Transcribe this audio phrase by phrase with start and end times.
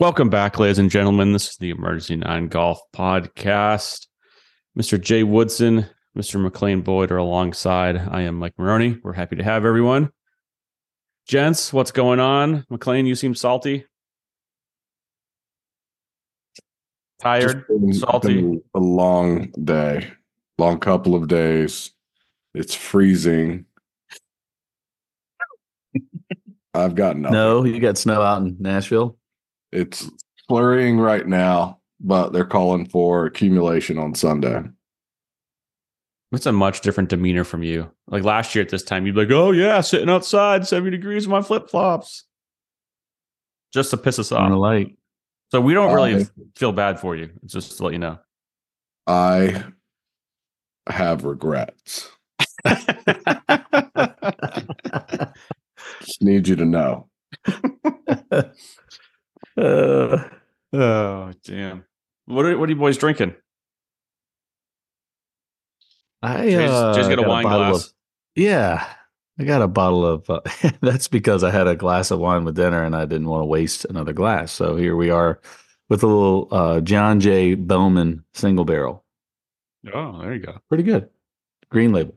[0.00, 1.34] Welcome back, ladies and gentlemen.
[1.34, 4.06] This is the Emergency Nine Golf Podcast.
[4.74, 4.98] Mr.
[4.98, 6.40] Jay Woodson, Mr.
[6.40, 7.98] McLean Boyd are alongside.
[7.98, 8.98] I am Mike Maroney.
[9.02, 10.08] We're happy to have everyone.
[11.28, 12.64] Gents, what's going on?
[12.70, 13.84] McLean, you seem salty.
[17.20, 18.36] Tired, been- salty.
[18.36, 20.10] been a long day,
[20.56, 21.92] long couple of days.
[22.54, 23.66] It's freezing.
[26.72, 27.34] I've got nothing.
[27.34, 29.18] No, you got snow out in Nashville.
[29.72, 30.10] It's
[30.48, 34.62] flurrying right now, but they're calling for accumulation on Sunday.
[36.32, 37.90] It's a much different demeanor from you.
[38.06, 41.24] Like last year at this time, you'd be like, "Oh yeah, sitting outside, seventy degrees
[41.24, 42.24] in my flip flops,"
[43.74, 44.60] just to piss us On the off.
[44.60, 44.96] light.
[45.50, 46.26] So we don't really I-
[46.56, 47.30] feel bad for you.
[47.42, 48.18] It's just to let you know.
[49.08, 49.64] I
[50.88, 52.08] have regrets.
[56.00, 57.08] Just need you to know.
[59.60, 60.24] Uh,
[60.72, 61.84] oh damn!
[62.24, 63.34] What are what are you boys drinking?
[66.22, 67.86] I uh, Jay's got a got wine bottle glass.
[67.86, 67.92] Of,
[68.36, 68.86] yeah,
[69.38, 70.30] I got a bottle of.
[70.30, 70.40] Uh,
[70.80, 73.46] that's because I had a glass of wine with dinner and I didn't want to
[73.46, 74.50] waste another glass.
[74.50, 75.40] So here we are
[75.90, 77.54] with a little uh, John J.
[77.54, 79.04] Bowman single barrel.
[79.92, 80.58] Oh, there you go.
[80.68, 81.10] Pretty good.
[81.70, 82.14] Green label.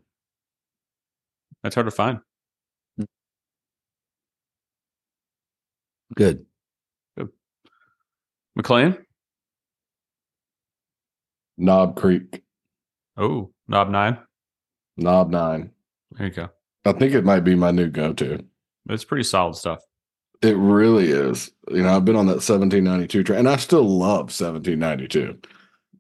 [1.62, 2.20] That's hard to find.
[6.16, 6.46] Good.
[8.56, 8.98] McLean.
[11.58, 12.44] Knob Creek,
[13.16, 14.18] Oh, knob nine.
[14.98, 15.72] Knob Nine.
[16.12, 16.50] There you go.
[16.86, 18.44] I think it might be my new go to.
[18.90, 19.80] It's pretty solid stuff.
[20.42, 21.52] It really is.
[21.72, 25.40] You know, I've been on that 1792 train, and I still love 1792.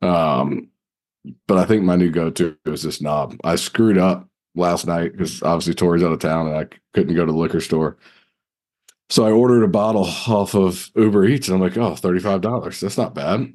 [0.05, 0.69] Um,
[1.47, 3.37] but I think my new go-to is this knob.
[3.43, 7.25] I screwed up last night because obviously Tori's out of town and I couldn't go
[7.25, 7.97] to the liquor store.
[9.09, 12.79] So I ordered a bottle off of Uber Eats, and I'm like, oh, $35.
[12.79, 13.53] That's not bad.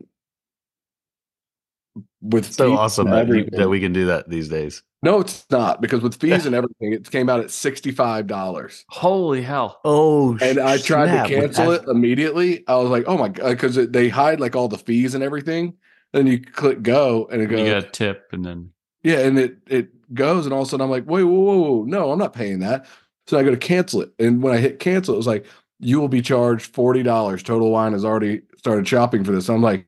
[2.21, 4.83] With So awesome that, you, that we can do that these days.
[5.03, 8.85] no, it's not because with fees and everything, it came out at $65.
[8.89, 9.81] Holy hell!
[9.85, 11.29] Oh, and I tried snap.
[11.29, 12.67] to cancel it immediately.
[12.67, 15.75] I was like, "Oh my god!" Because they hide like all the fees and everything.
[16.13, 17.61] Then you click go, and it goes.
[17.61, 18.71] You goes, get a tip, and then
[19.05, 21.59] yeah, and it it goes, and all of a sudden I'm like, "Wait, whoa, whoa,
[21.59, 22.87] whoa, no, I'm not paying that."
[23.29, 25.47] So I go to cancel it, and when I hit cancel, it was like,
[25.79, 29.49] "You will be charged forty dollars." Total Wine has already started shopping for this.
[29.51, 29.87] I'm like,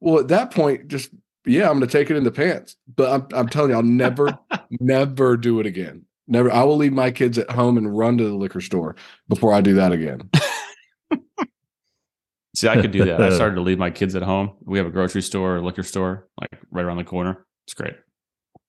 [0.00, 1.10] well, at that point, just
[1.44, 2.76] yeah, I'm going to take it in the pants.
[2.96, 4.38] But I'm I'm telling you, I'll never,
[4.80, 6.06] never do it again.
[6.26, 6.50] Never.
[6.50, 8.96] I will leave my kids at home and run to the liquor store
[9.28, 10.30] before I do that again.
[12.56, 13.20] see, I could do that.
[13.20, 14.52] I started to leave my kids at home.
[14.62, 17.44] We have a grocery store, a liquor store, like right around the corner.
[17.66, 17.96] It's great.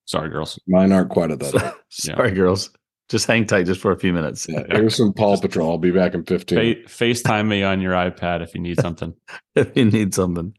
[0.05, 0.59] Sorry, girls.
[0.67, 1.55] Mine aren't quite at that.
[1.55, 1.73] age.
[1.89, 2.71] Sorry, girls.
[3.11, 4.47] Just hang tight just for a few minutes.
[4.49, 5.71] Yeah, here's some Paw Patrol.
[5.71, 6.85] I'll be back in 15.
[6.85, 9.13] Fa- FaceTime me on your iPad if you need something.
[9.55, 10.55] if you need something.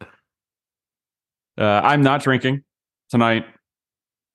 [1.59, 2.63] Uh, I'm not drinking
[3.11, 3.47] tonight.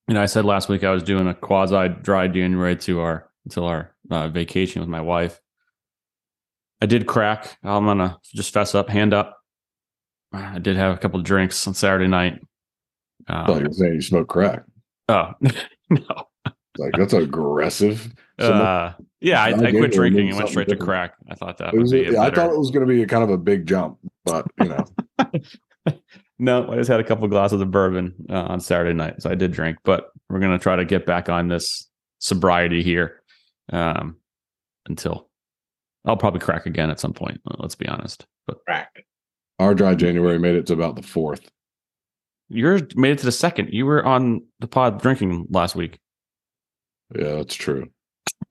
[0.07, 3.29] You know, I said last week I was doing a quasi dry January to our
[3.45, 5.39] until our uh, vacation with my wife.
[6.81, 7.57] I did crack.
[7.63, 9.37] I'm gonna just fess up, hand up.
[10.33, 12.39] I did have a couple of drinks on Saturday night.
[13.27, 14.63] I thought you Um, were saying you smoked crack.
[15.09, 15.31] oh
[15.89, 16.26] no,
[16.77, 18.13] Like that's aggressive.
[18.39, 21.13] Uh, yeah, I, I quit drinking means and went something straight to crack.
[21.29, 22.35] I thought that it would was, be a I better.
[22.35, 24.85] thought it was going to be a kind of a big jump, but you know,
[26.39, 29.35] No, I just had a couple glasses of bourbon uh, on Saturday night, so I
[29.35, 29.77] did drink.
[29.83, 31.89] But we're gonna try to get back on this
[32.19, 33.23] sobriety here
[33.73, 34.17] um,
[34.87, 35.29] until
[36.05, 37.41] I'll probably crack again at some point.
[37.49, 38.27] uh, Let's be honest.
[38.45, 38.59] But
[39.57, 41.49] our dry January made it to about the fourth.
[42.49, 43.69] yours made it to the second.
[43.73, 45.99] You were on the pod drinking last week.
[47.15, 47.89] Yeah, that's true.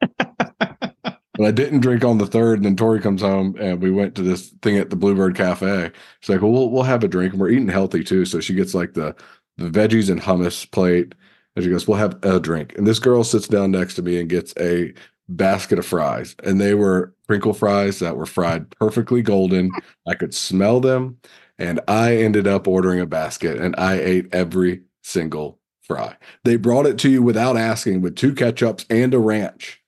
[0.00, 4.14] but I didn't drink on the third, and then Tori comes home, and we went
[4.16, 5.90] to this thing at the Bluebird Cafe.
[6.20, 8.54] She's like, "Well, we'll, we'll have a drink, and we're eating healthy too." So she
[8.54, 9.14] gets like the
[9.58, 11.14] the veggies and hummus plate,
[11.54, 14.18] and she goes, "We'll have a drink." And this girl sits down next to me
[14.20, 14.92] and gets a
[15.28, 19.70] basket of fries, and they were crinkle fries that were fried perfectly golden.
[20.08, 21.18] I could smell them,
[21.58, 26.16] and I ended up ordering a basket, and I ate every single fry.
[26.44, 29.82] They brought it to you without asking, with two ketchups and a ranch.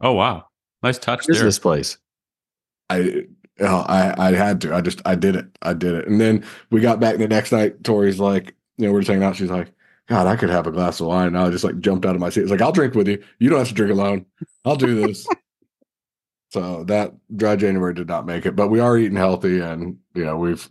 [0.00, 0.46] Oh wow,
[0.82, 1.46] nice touch Here's there.
[1.46, 1.98] this place.
[2.90, 3.26] I
[3.60, 4.74] oh, I I had to.
[4.74, 5.46] I just I did it.
[5.62, 6.06] I did it.
[6.08, 7.82] And then we got back the next night.
[7.82, 9.36] Tori's like, you know, we're just hanging out.
[9.36, 9.72] She's like,
[10.08, 11.28] God, I could have a glass of wine.
[11.28, 12.42] And I just like jumped out of my seat.
[12.42, 13.22] It's like, I'll drink with you.
[13.38, 14.26] You don't have to drink alone.
[14.64, 15.26] I'll do this.
[16.50, 20.24] so that dry January did not make it, but we are eating healthy, and you
[20.24, 20.68] know we've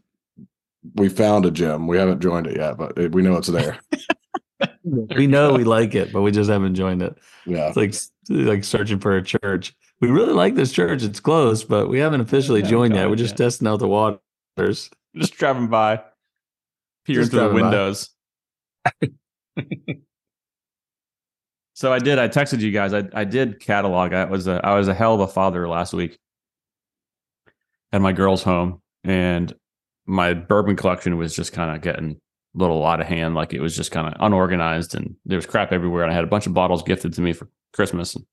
[0.96, 1.88] we found a gym.
[1.88, 3.80] We haven't joined it yet, but it, we know it's there.
[5.16, 7.18] We know we like it, but we just haven't joined it.
[7.46, 7.72] Yeah.
[7.72, 7.94] It's like
[8.30, 9.76] like searching for a church.
[10.00, 11.04] we really like this church.
[11.04, 13.10] It's close, but we haven't officially Yeah, joined yet.
[13.10, 13.46] We're just yeah.
[13.46, 14.90] testing out the waters.
[15.16, 16.02] Just driving by,
[17.06, 18.10] peering Just through the windows.
[21.74, 22.20] so I did.
[22.20, 22.94] I texted you guys.
[22.94, 24.14] I I did catalog.
[24.14, 26.18] I was a I was a hell of a father last week.
[27.94, 29.54] At my girls' home, and
[30.06, 32.18] my bourbon collection was just kind of getting a
[32.54, 33.36] little out of hand.
[33.36, 36.04] Like it was just kind of unorganized, and there was crap everywhere.
[36.04, 38.16] And I had a bunch of bottles gifted to me for Christmas.
[38.16, 38.26] And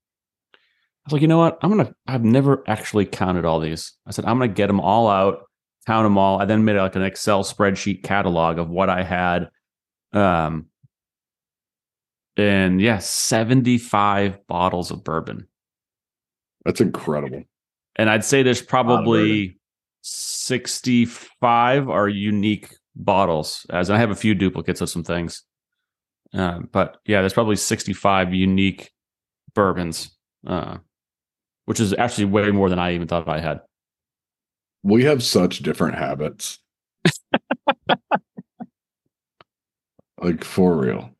[0.53, 0.57] I
[1.05, 1.57] was like, you know what?
[1.61, 1.93] I'm gonna.
[2.07, 3.93] I've never actually counted all these.
[4.05, 5.43] I said I'm gonna get them all out,
[5.85, 6.41] count them all.
[6.41, 9.49] I then made like an Excel spreadsheet catalog of what I had.
[10.11, 10.67] Um,
[12.35, 15.47] and yeah, 75 bottles of bourbon.
[16.65, 17.43] That's incredible.
[17.95, 19.59] And I'd say there's probably
[20.01, 25.43] 65 are unique bottles, as I have a few duplicates of some things.
[26.33, 28.91] Um, but yeah, there's probably 65 unique
[29.55, 30.11] bourbons,
[30.45, 30.77] uh,
[31.65, 33.61] which is actually way more than I even thought I had.
[34.83, 36.59] We have such different habits.
[40.21, 41.11] like for real.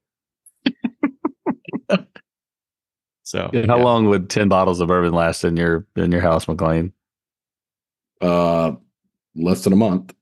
[3.23, 3.83] So How yeah.
[3.83, 6.93] long would ten bottles of bourbon last in your in your house, McLean?
[8.21, 8.71] Uh
[9.35, 10.15] less than a month.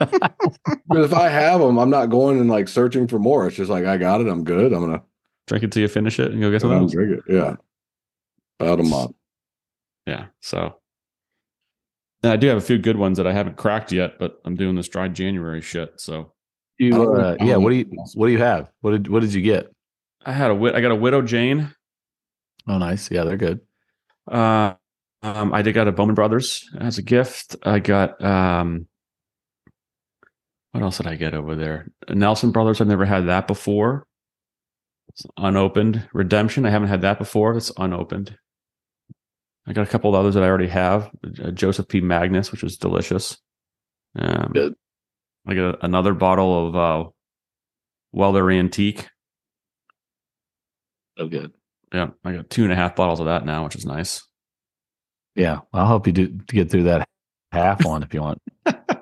[0.00, 3.46] But if I have them, I'm not going and like searching for more.
[3.46, 4.28] It's just like I got it.
[4.28, 4.72] I'm good.
[4.72, 5.02] I'm gonna
[5.46, 6.92] drink it till you finish it and go get I'm something else?
[6.92, 7.32] drink it.
[7.32, 7.56] Yeah,
[8.58, 9.14] about a month.
[10.06, 10.26] Yeah.
[10.40, 10.80] So
[12.22, 14.56] and I do have a few good ones that I haven't cracked yet, but I'm
[14.56, 16.00] doing this dry January shit.
[16.00, 16.32] So
[16.78, 17.56] You, uh, yeah.
[17.56, 18.70] What do you What do you have?
[18.80, 19.70] What did What did you get?
[20.24, 20.74] I had a wit.
[20.74, 21.74] I got a Widow Jane.
[22.68, 23.10] Oh, nice.
[23.10, 23.60] Yeah, they're good.
[24.30, 24.74] Uh,
[25.22, 27.56] um, I did got a Bowman Brothers as a gift.
[27.62, 28.86] I got um,
[30.72, 31.88] what else did I get over there?
[32.08, 32.80] Nelson Brothers.
[32.80, 34.06] I've never had that before.
[35.08, 36.08] It's unopened.
[36.12, 36.64] Redemption.
[36.66, 37.56] I haven't had that before.
[37.56, 38.36] It's unopened.
[39.66, 41.10] I got a couple of others that I already have.
[41.44, 42.00] Uh, Joseph P.
[42.00, 43.36] Magnus, which was delicious.
[44.16, 44.74] Um, Good.
[45.46, 47.08] I got a- another bottle of uh,
[48.12, 49.08] Weller Antique.
[51.18, 51.52] Oh, good.
[51.92, 54.22] Yeah, I got two and a half bottles of that now, which is nice.
[55.34, 57.08] Yeah, I'll help you do get through that
[57.52, 58.38] half one if you want.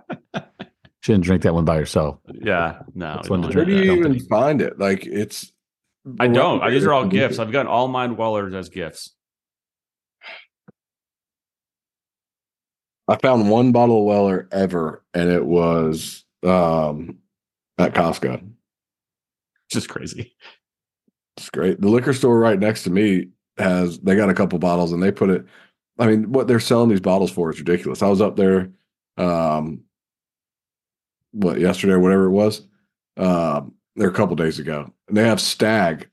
[1.09, 2.19] Shouldn't drink that one by yourself.
[2.31, 3.15] Yeah, no.
[3.15, 4.17] That's one don't to Where do do drink you company.
[4.17, 4.79] even find it?
[4.79, 5.51] Like it's.
[6.21, 6.61] I don't.
[6.61, 7.39] I, these are all gifts.
[7.39, 9.15] I've gotten all mine Wellers as gifts.
[13.09, 17.17] I found one bottle of Weller ever, and it was um
[17.79, 18.47] at Costco.
[19.71, 20.37] Just crazy.
[21.39, 21.81] It's great.
[21.81, 25.11] The liquor store right next to me has they got a couple bottles and they
[25.11, 25.47] put it.
[25.99, 28.03] I mean, what they're selling these bottles for is ridiculous.
[28.03, 28.73] I was up there,
[29.17, 29.85] um,
[31.33, 32.63] what yesterday or whatever it was,
[33.17, 36.09] um, there a couple days ago, and they have Stagg,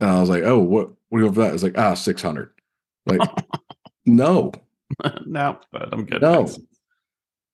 [0.00, 1.54] and I was like, oh, what what do you want for that?
[1.54, 2.50] It's like ah, six hundred.
[3.06, 3.20] Like,
[4.06, 4.52] no,
[5.24, 6.22] no, but I'm good.
[6.22, 6.58] no, thanks.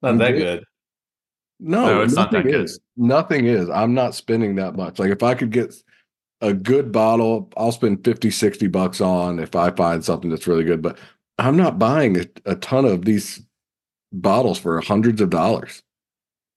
[0.03, 0.65] Not that good.
[1.59, 2.55] no, No, it's not that good.
[2.55, 2.81] is.
[2.97, 3.69] Nothing is.
[3.69, 4.99] I'm not spending that much.
[4.99, 5.75] Like if I could get
[6.41, 10.65] a good bottle, I'll spend 50, 60 bucks on if I find something that's really
[10.65, 10.81] good.
[10.81, 10.99] But
[11.39, 13.43] I'm not buying a, a ton of these
[14.13, 15.83] bottles for hundreds of dollars.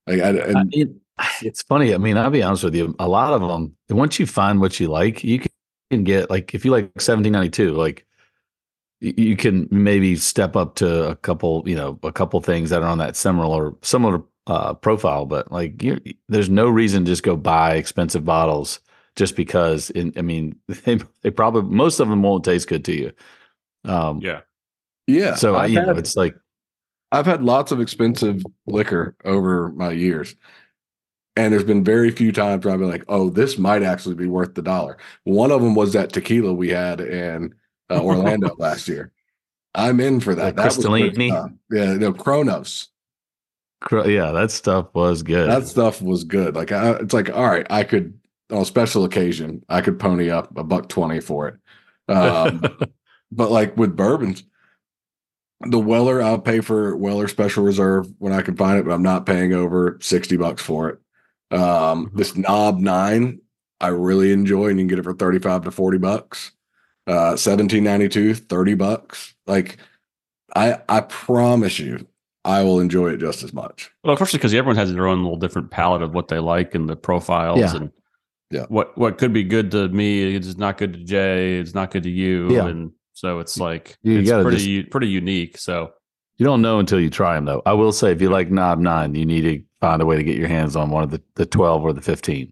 [0.08, 1.00] Like, I, and I mean,
[1.42, 1.94] it's funny.
[1.94, 2.96] I mean, I'll be honest with you.
[3.00, 5.40] A lot of them, once you find what you like, you
[5.92, 8.06] can get like if you like 1792, like
[9.00, 12.88] you can maybe step up to a couple, you know, a couple things that are
[12.88, 15.26] on that similar similar uh, profile.
[15.26, 18.80] But like, you, there's no reason to just go buy expensive bottles
[19.16, 19.90] just because.
[19.92, 23.12] In, I mean, they they probably most of them won't taste good to you.
[23.86, 24.42] Um, Yeah.
[25.08, 25.36] yeah.
[25.36, 26.36] So I, you know, had- it's like
[27.14, 30.36] I've had lots of expensive liquor over my years.
[31.36, 34.28] And there's been very few times where I've been like, oh, this might actually be
[34.28, 34.98] worth the dollar.
[35.24, 37.54] One of them was that tequila we had in
[37.92, 39.12] uh, Orlando last year.
[39.76, 40.56] I'm in for that.
[40.56, 41.30] The that was good Cristalino?
[41.30, 41.52] stuff.
[41.72, 42.90] Yeah, no, Kronos.
[43.92, 45.50] yeah, that stuff was good.
[45.50, 46.56] That stuff was good.
[46.56, 48.20] Like, I, it's like, all right, I could,
[48.52, 52.12] on a special occasion, I could pony up a buck 20 for it.
[52.12, 52.64] Um,
[53.32, 54.44] but like with bourbons,
[55.62, 59.04] the Weller, I'll pay for Weller Special Reserve when I can find it, but I'm
[59.04, 61.00] not paying over 60 bucks for it.
[61.58, 62.18] Um, Mm-hmm.
[62.18, 63.40] this Knob 9,
[63.80, 66.52] I really enjoy, and you can get it for 35 to 40 bucks.
[67.06, 69.34] Uh, 1792, 30 bucks.
[69.46, 69.78] Like,
[70.56, 72.08] I I promise you,
[72.46, 73.92] I will enjoy it just as much.
[74.04, 76.88] Well, especially because everyone has their own little different palette of what they like and
[76.90, 77.76] the profiles Yeah.
[77.76, 77.92] and
[78.52, 78.66] Yeah.
[78.70, 81.58] what what could be good to me is not good to Jay.
[81.60, 82.52] It's not good to you.
[82.54, 82.68] Yeah.
[82.68, 82.92] And
[83.24, 85.58] so it's like You it's gotta pretty just- u- pretty unique.
[85.58, 85.94] So
[86.38, 87.62] You don't know until you try them, though.
[87.66, 90.24] I will say, if you like Knob Nine, you need to find a way to
[90.24, 92.52] get your hands on one of the, the 12 or the 15.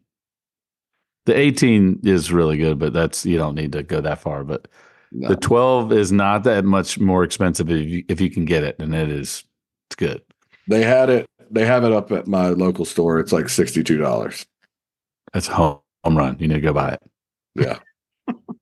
[1.25, 4.43] The 18 is really good, but that's you don't need to go that far.
[4.43, 4.67] But
[5.11, 5.27] No.
[5.29, 8.77] The 12 is not that much more expensive if you, if you can get it,
[8.79, 9.43] and it is
[9.89, 10.21] it's good.
[10.67, 11.25] They had it.
[11.49, 13.19] They have it up at my local store.
[13.19, 14.45] It's like sixty-two dollars.
[15.33, 16.37] That's a home home run.
[16.39, 17.01] You need to go buy it.
[17.55, 17.79] Yeah.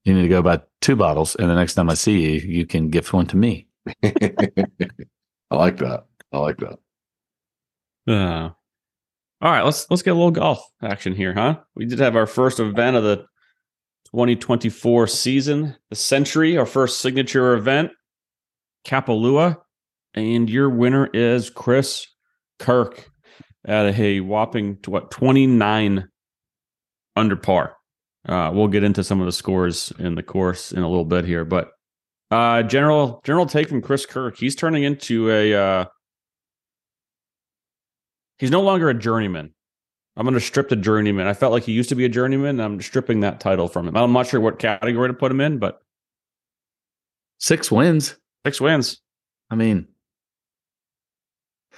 [0.05, 2.65] You need to go buy two bottles, and the next time I see you, you
[2.65, 3.67] can gift one to me.
[4.03, 4.11] I
[5.51, 6.05] like that.
[6.31, 6.79] I like that.
[8.07, 8.49] Uh,
[9.41, 11.59] all right, let's let's get a little golf action here, huh?
[11.75, 13.17] We did have our first event of the
[14.11, 17.91] 2024 season, the Sentry, our first signature event,
[18.85, 19.57] Kapalua,
[20.13, 22.07] and your winner is Chris
[22.57, 23.09] Kirk
[23.65, 26.07] at a whopping what 29
[27.15, 27.75] under par.
[28.29, 31.25] Uh, we'll get into some of the scores in the course in a little bit
[31.25, 31.71] here, but
[32.31, 34.37] uh, general general take from Chris Kirk.
[34.37, 35.85] He's turning into a uh,
[38.37, 39.53] he's no longer a journeyman.
[40.15, 41.27] I'm going to strip the journeyman.
[41.27, 42.59] I felt like he used to be a journeyman.
[42.59, 43.97] I'm stripping that title from him.
[43.97, 45.79] I'm not sure what category to put him in, but
[47.39, 48.17] Six wins.
[48.45, 49.01] six wins.
[49.49, 49.87] I mean,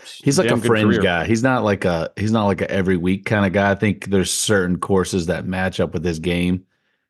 [0.06, 1.02] he's like a fringe career.
[1.02, 1.26] guy.
[1.26, 3.72] He's not like a he's not like a every week kind of guy.
[3.72, 6.66] I think there's certain courses that match up with his game.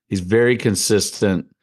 [0.08, 1.54] He's very consistent.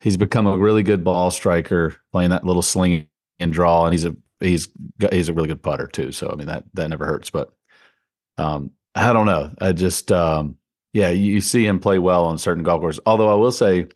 [0.00, 3.06] He's become a really good ball striker, playing that little sling
[3.38, 4.68] and draw, and he's a he's
[5.10, 6.12] he's a really good putter too.
[6.12, 7.30] So I mean that that never hurts.
[7.30, 7.52] But
[8.38, 9.50] um, I don't know.
[9.60, 10.56] I just um,
[10.92, 13.00] yeah, you, you see him play well on certain golf courses.
[13.06, 13.86] Although I will say.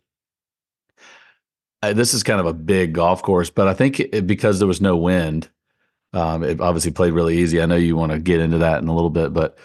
[1.93, 4.81] This is kind of a big golf course, but I think it, because there was
[4.81, 5.49] no wind,
[6.15, 7.61] um, it obviously played really easy.
[7.61, 9.57] I know you want to get into that in a little bit, but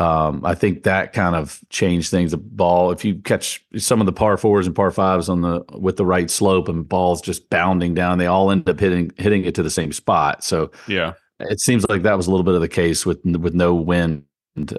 [0.00, 2.32] um, I think that kind of changed things.
[2.32, 5.62] The ball, if you catch some of the par fours and par fives on the
[5.72, 9.44] with the right slope and balls just bounding down, they all end up hitting hitting
[9.44, 10.42] it to the same spot.
[10.42, 11.12] So Yeah.
[11.38, 14.24] it seems like that was a little bit of the case with with no wind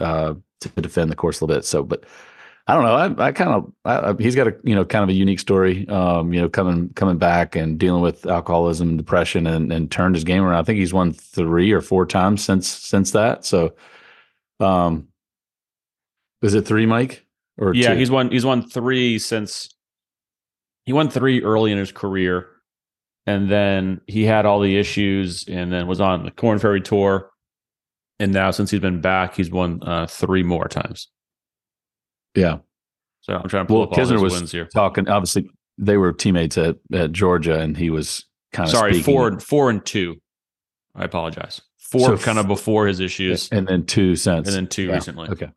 [0.01, 1.65] uh, to defend the course a little bit.
[1.65, 2.03] So, but
[2.67, 3.23] I don't know.
[3.23, 5.87] I, I kind of he's got a you know kind of a unique story.
[5.87, 10.15] Um, you know, coming coming back and dealing with alcoholism, and depression, and and turned
[10.15, 10.59] his game around.
[10.59, 13.45] I think he's won three or four times since since that.
[13.45, 13.75] So,
[14.59, 15.09] um,
[16.41, 17.25] is it three, Mike?
[17.57, 17.99] Or Yeah, two?
[17.99, 19.69] he's won he's won three since
[20.85, 22.47] he won three early in his career.
[23.27, 27.31] And then he had all the issues and then was on the Corn Ferry Tour.
[28.19, 31.07] And now since he's been back, he's won uh, three more times.
[32.35, 32.57] Yeah.
[33.21, 34.65] So I'm trying to pull Well, up Kisner was wins here.
[34.65, 35.07] talking.
[35.09, 39.69] Obviously, they were teammates at, at Georgia, and he was kind of Sorry, four four
[39.69, 40.21] and two.
[40.95, 41.61] I apologize.
[41.79, 44.93] Four So kind of before his issues, and then two since, and then two Yeah,
[44.93, 45.29] recently.
[45.29, 45.49] Okay.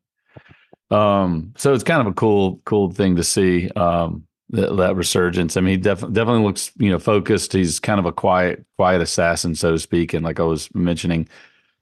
[0.91, 3.69] Um, so it's kind of a cool, cool thing to see.
[3.71, 5.57] Um, that, that resurgence.
[5.57, 7.53] I mean, he def- definitely looks, you know, focused.
[7.53, 10.15] He's kind of a quiet, quiet assassin, so to speak.
[10.15, 11.29] And like I was mentioning,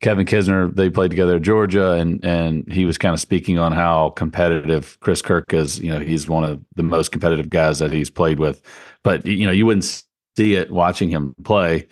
[0.03, 3.73] Kevin Kisner, they played together at Georgia, and and he was kind of speaking on
[3.73, 5.79] how competitive Chris Kirk is.
[5.79, 8.63] You know, he's one of the most competitive guys that he's played with.
[9.03, 10.05] But you know, you wouldn't
[10.37, 11.87] see it watching him play.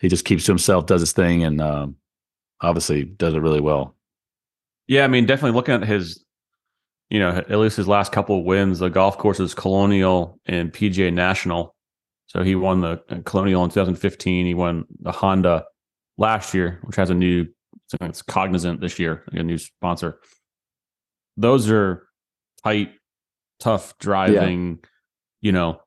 [0.00, 1.96] He just keeps to himself, does his thing, and um,
[2.60, 3.94] obviously does it really well.
[4.86, 6.22] Yeah, I mean, definitely looking at his,
[7.08, 11.12] you know, at least his last couple of wins, the golf courses Colonial and PGA
[11.12, 11.74] National.
[12.26, 14.46] So he won the uh, Colonial in 2015.
[14.46, 15.64] He won the Honda
[16.18, 17.46] last year, which has a new,
[18.00, 20.18] it's Cognizant this year, a new sponsor.
[21.36, 22.06] Those are
[22.64, 22.92] tight,
[23.60, 24.80] tough driving,
[25.40, 25.80] you know,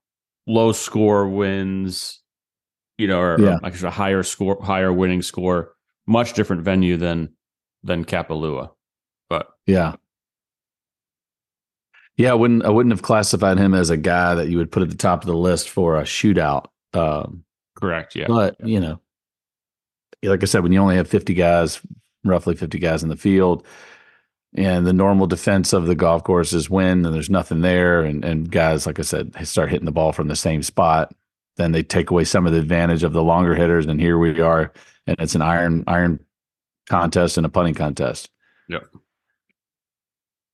[0.48, 2.22] low score wins,
[2.98, 3.58] you know, or, Yeah.
[3.64, 5.74] like a higher score, higher winning score.
[6.08, 7.36] Much different venue than
[7.84, 8.72] than Kapalua.
[9.30, 9.96] But Yeah.
[12.18, 14.84] Yeah, I wouldn't I wouldn't have classified him as a guy that you would put
[14.84, 16.66] at the top of the list for a shootout.
[16.94, 17.46] Um,
[17.76, 18.26] correct, yeah.
[18.28, 19.00] but you know,
[20.24, 21.82] like I said, when you only have 50 guys,
[22.24, 23.66] roughly 50 guys in the field,
[24.56, 28.26] and the normal defense of the golf course is when and there's nothing there, and
[28.26, 31.14] and guys, like I said, start hitting the ball from the same spot,
[31.58, 34.40] then they take away some of the advantage of the longer hitters, and here we
[34.42, 34.74] are,
[35.06, 36.20] and it's an iron iron
[36.90, 38.30] contest and a putting contest.
[38.70, 38.84] Yep.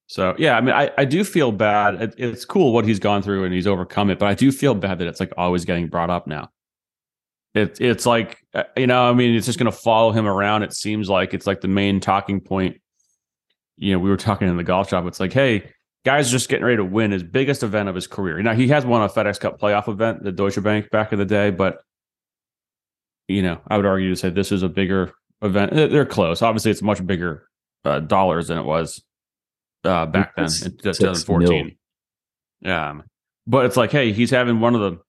[0.07, 2.01] So yeah, I mean, I, I do feel bad.
[2.01, 4.75] It, it's cool what he's gone through and he's overcome it, but I do feel
[4.75, 6.51] bad that it's like always getting brought up now.
[7.55, 10.63] It's it's like uh, you know, I mean, it's just going to follow him around.
[10.63, 12.81] It seems like it's like the main talking point.
[13.77, 15.05] You know, we were talking in the golf shop.
[15.05, 15.71] It's like, hey,
[16.05, 18.41] guy's just getting ready to win his biggest event of his career.
[18.41, 21.25] Now he has won a FedEx Cup playoff event, the Deutsche Bank back in the
[21.25, 21.79] day, but
[23.27, 25.73] you know, I would argue to say this is a bigger event.
[25.73, 26.41] They're- close.
[26.41, 27.47] Obviously, it's much bigger
[27.83, 29.03] uh, dollars than it was
[29.83, 31.77] uh, back then in six 2014.
[32.61, 33.03] Yeah, um,
[33.47, 34.99] but it's like, hey, he's having one of the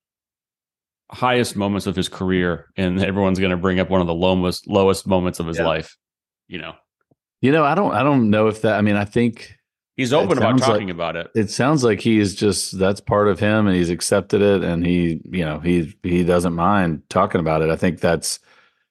[1.10, 4.66] highest moments of his career, and everyone's going to bring up one of the lowest
[4.68, 5.66] lowest moments of his Yeah.
[5.66, 5.96] life.
[6.48, 6.74] You know,
[7.42, 9.54] You know, I don't I don't know if that I mean, I think
[9.96, 11.30] He's open about sounds like- talking about it.
[11.34, 14.84] It sounds like he is just that's part of him, and he's accepted it, and
[14.86, 17.70] he, you know, he he doesn't mind talking about it.
[17.70, 18.38] I think that's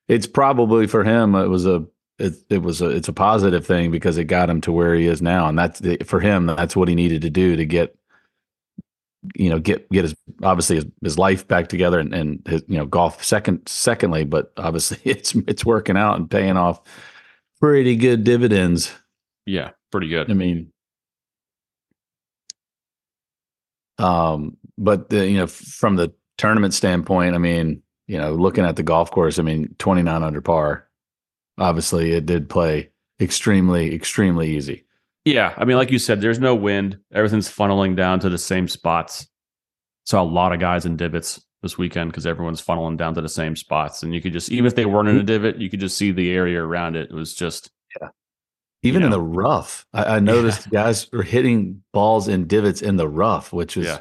[0.07, 1.35] it's probably for him.
[1.35, 1.85] It was a
[2.17, 5.05] it, it was a it's a positive thing because it got him to where he
[5.07, 6.45] is now, and that's the, for him.
[6.47, 7.95] That's what he needed to do to get
[9.35, 12.77] you know get get his obviously his, his life back together and, and his you
[12.77, 16.81] know golf second secondly, but obviously it's it's working out and paying off
[17.59, 18.93] pretty good dividends.
[19.45, 20.29] Yeah, pretty good.
[20.29, 20.71] I mean,
[23.97, 28.75] um, but the, you know, from the tournament standpoint, I mean, you know, looking at
[28.75, 30.87] the golf course, I mean, 29 under par,
[31.57, 32.89] obviously it did play
[33.19, 34.84] extremely, extremely easy.
[35.25, 36.99] Yeah, I mean, like you said, there's no wind.
[37.11, 39.27] Everything's funneling down to the same spots.
[40.05, 43.29] Saw a lot of guys in divots this weekend because everyone's funneling down to the
[43.29, 45.79] same spots, and you could just even if they weren't in a divot, you could
[45.79, 47.09] just see the area around it.
[47.09, 48.09] It was just yeah.
[48.83, 52.97] Even You in the rough, I, I noticed guys were hitting balls in divots in
[52.97, 53.99] the rough, which was Yeah.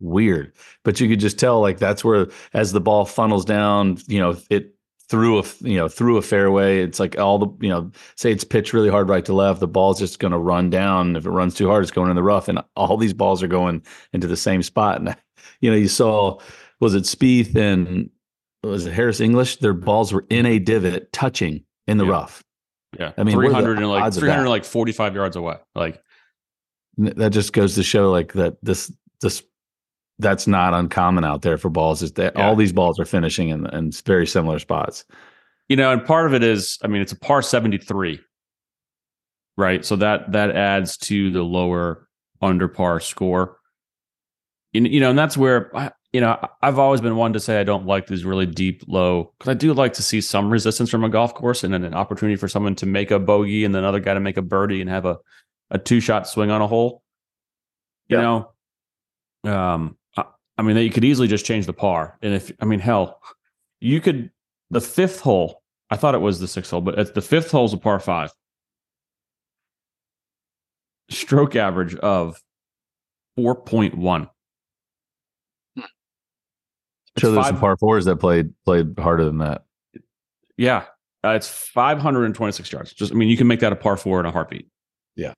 [0.00, 0.54] weird.
[0.82, 4.36] But you could just tell, like that's where as the ball funnels down, you know,
[4.50, 4.73] it
[5.08, 6.82] through a you know through a fairway.
[6.82, 9.68] It's like all the you know, say it's pitched really hard right to left, the
[9.68, 11.16] ball's just going to run down.
[11.16, 13.48] If it runs too hard, it's going in the rough, and all these balls are
[13.48, 13.82] going
[14.12, 14.98] into the same spot.
[15.00, 15.16] And
[15.60, 16.38] you know, you saw
[16.80, 18.10] was it Spieth and
[18.62, 19.56] was it Harris English?
[19.56, 22.10] Their balls were in a divot, touching in the Yeah.
[22.12, 22.42] rough.
[22.98, 23.12] yeah.
[23.16, 24.48] I mean, the 300 and like 300 that?
[24.48, 25.56] like 45 yards away.
[25.74, 26.02] Like
[26.96, 29.42] that just goes to show like that this this
[30.18, 32.46] that's not uncommon out there for balls is that Yeah.
[32.46, 35.04] all these balls are finishing in, in very similar spots
[35.68, 38.20] you know, and part of it is, I mean, it's a par 73,
[39.56, 39.84] right?
[39.84, 42.06] So that that adds to the lower
[42.42, 43.56] under par score.
[44.74, 47.60] And, you know, and that's where I, you know, I've always been one to say
[47.60, 50.90] I don't like these really deep low because I do like to see some resistance
[50.90, 53.74] from a golf course and then an opportunity for someone to make a bogey and
[53.74, 55.16] then another guy to make a birdie and have a
[55.70, 57.02] a two shot swing on a hole.
[58.08, 59.96] You know, um,
[60.56, 63.20] I, I mean, you could easily just change the par, and if I mean, hell,
[63.80, 64.30] you could
[64.70, 65.62] the fifth hole.
[65.90, 68.00] I thought it was the sixth hole, but it's the fifth hole is a par
[68.00, 68.32] five.
[71.10, 72.40] Stroke average of
[73.36, 74.28] four point one.
[77.18, 79.64] so there's some par fours that played played harder than that
[80.56, 80.84] Yeah,
[81.24, 82.92] uh, it's 526 yards.
[82.92, 84.68] Just, I mean, you can make that a par four in a heartbeat.
[85.16, 85.34] Yeah.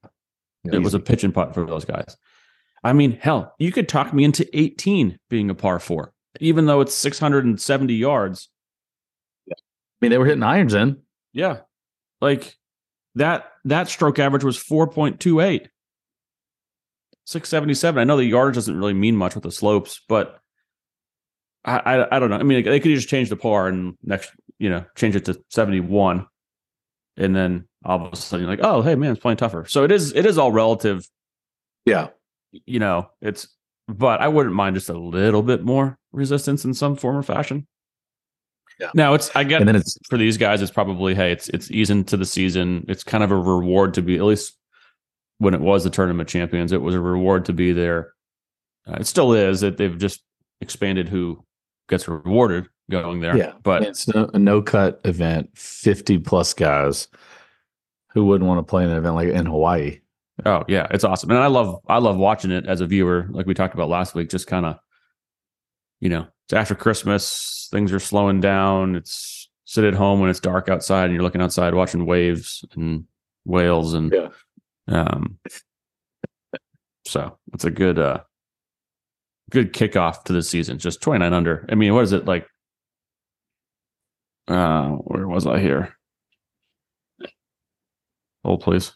[0.65, 2.17] It was a pitch and putt for those guys.
[2.87, 6.81] I mean, hell, you could talk me into 18 being a par four, even though
[6.81, 8.49] it's 670 yards.
[9.51, 9.55] i
[10.01, 11.59] mean they were hitting irons in Yeah,
[12.21, 12.55] like
[13.17, 13.51] that.
[13.65, 15.67] That stroke average was 4.28.
[17.25, 17.99] 677.
[18.01, 20.39] I know the yardage doesn't really mean much with the slopes, but
[21.65, 22.37] I, I I don't know.
[22.37, 25.43] I mean, they could just change the par and next, you know, change it to
[25.51, 26.25] 71,
[27.17, 29.65] and then all of a sudden you're like, oh, hey man, it's playing tougher.
[29.67, 31.05] So it is it is all relative.
[31.85, 32.11] yeah
[32.67, 33.49] You know, it's
[33.89, 37.67] but I wouldn't mind just a little bit more resistance in some form or fashion.
[38.81, 38.91] Yeah.
[38.95, 41.71] Now it's I get and then it's for these guys, it's probably hey, it's it's
[41.71, 42.85] ease into the season.
[42.89, 44.55] It's kind of a reward to be at least
[45.39, 46.73] when it was the tournament champions.
[46.73, 48.13] It was a reward to be there.
[48.87, 50.23] Uh, it still is that they've just
[50.61, 51.43] expanded who
[51.89, 53.37] gets rewarded going there.
[53.37, 57.09] Yeah, but it's no, a no cut event 50 plus guys
[58.13, 60.01] who wouldn't want to play in an event like in hawaii
[60.47, 63.27] oh yeah, it's awesome, and I love I love watching it as a viewer.
[63.31, 64.79] Like we talked about last week, just kind of
[66.01, 68.95] you know, it's after Christmas, things are slowing down.
[68.97, 73.05] It's sit at home when it's dark outside and you're looking outside watching waves and
[73.45, 74.29] whales and Yeah.
[74.89, 75.39] um
[77.05, 78.21] so it's a good uh
[79.51, 80.79] good kickoff to the season.
[80.79, 81.67] Just 29 under.
[81.69, 82.47] I mean, what is it like
[84.49, 85.97] uh where was I here?
[88.45, 88.93] Hold please.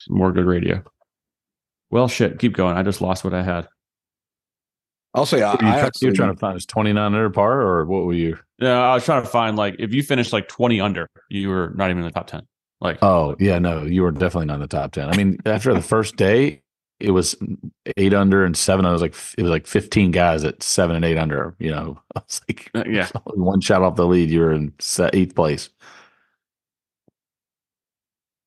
[0.00, 0.82] Some more good radio.
[1.90, 2.76] Well shit, keep going.
[2.76, 3.68] I just lost what I had.
[5.14, 6.66] I'll say I, Were you, I try- you actually, were trying to find it was
[6.66, 9.92] 29 under par or what were you No, I was trying to find like if
[9.92, 12.42] you finished like 20 under, you were not even in the top 10.
[12.80, 15.74] Like oh yeah no you were definitely not in the top 10 i mean after
[15.74, 16.62] the first day
[16.98, 17.36] it was
[17.98, 21.04] eight under and seven i was like it was like 15 guys at seven and
[21.04, 23.08] eight under you know i was like uh, yeah.
[23.34, 25.68] one shot off the lead you were in se- eighth place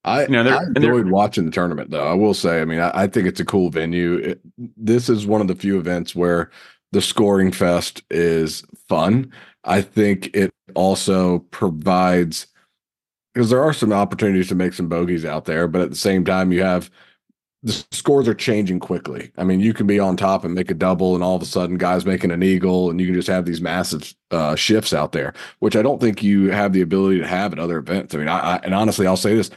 [0.05, 2.07] I, You know, I enjoyed watching the tournament, though.
[2.07, 4.15] I will say, I mean, I, I think it's a cool venue.
[4.15, 6.51] It, this is one of the few events where
[6.91, 9.31] the scoring fest is fun.
[9.63, 12.47] I think it also provides
[13.33, 16.23] because there are some opportunities to make some bogeys out there, but at the same
[16.23, 16.91] time, you have
[17.63, 19.31] the scores are changing quickly.
[19.37, 21.45] I mean, you can be on top and make a double, and all of a
[21.45, 25.13] sudden, guys making an eagle, and you can just have these massive uh, shifts out
[25.13, 28.13] there, which I don't think you have the ability to have at other events.
[28.13, 29.49] I mean, I, I and honestly, I'll say this: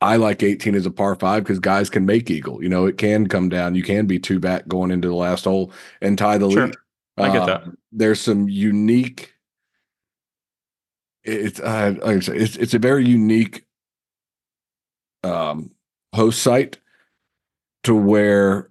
[0.00, 2.62] I like 18 as a par five because guys can make eagle.
[2.62, 3.74] You know, it can come down.
[3.74, 6.66] You can be two back going into the last hole and tie the Sure.
[6.68, 6.76] lead.
[7.18, 7.64] I get Uh, that.
[7.92, 9.34] There's some unique.
[11.22, 13.66] It's uh, like say, it's it's a very unique
[15.22, 15.70] um,
[16.14, 16.78] host site
[17.82, 18.70] to where,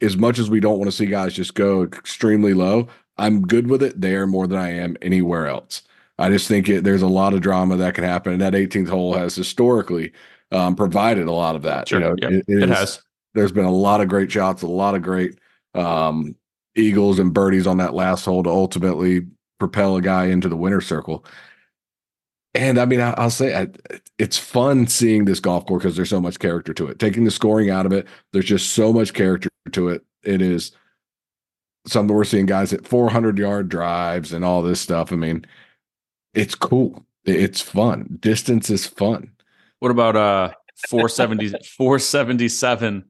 [0.00, 3.68] as much as we don't want to see guys just go extremely low, I'm good
[3.68, 5.82] with it there more than I am anywhere else.
[6.18, 8.88] I just think it, there's a lot of drama that can happen, and that 18th
[8.88, 10.12] hole has historically
[10.52, 11.88] um, provided a lot of that.
[11.88, 12.00] Sure.
[12.00, 12.30] You know, Yep.
[12.32, 13.02] it- It is- has.
[13.34, 15.38] there's been a lot of great shots, a lot of great
[15.74, 16.34] um,
[16.74, 19.26] eagles and birdies on that last hole to ultimately
[19.58, 21.24] propel a guy into the winner's circle.
[22.54, 23.68] And I mean, I, I'll say I,
[24.18, 26.98] it's fun seeing this golf course because there's so much character to it.
[26.98, 30.02] Taking the scoring out of it, there's just so much character to it.
[30.22, 30.72] It is
[31.86, 35.12] something we're seeing guys at 400 yard drives and all this stuff.
[35.12, 35.44] I mean,
[36.34, 37.04] it's cool.
[37.26, 38.16] It's fun.
[38.20, 39.30] Distance is fun.
[39.80, 40.52] What about uh
[40.88, 43.04] 470 477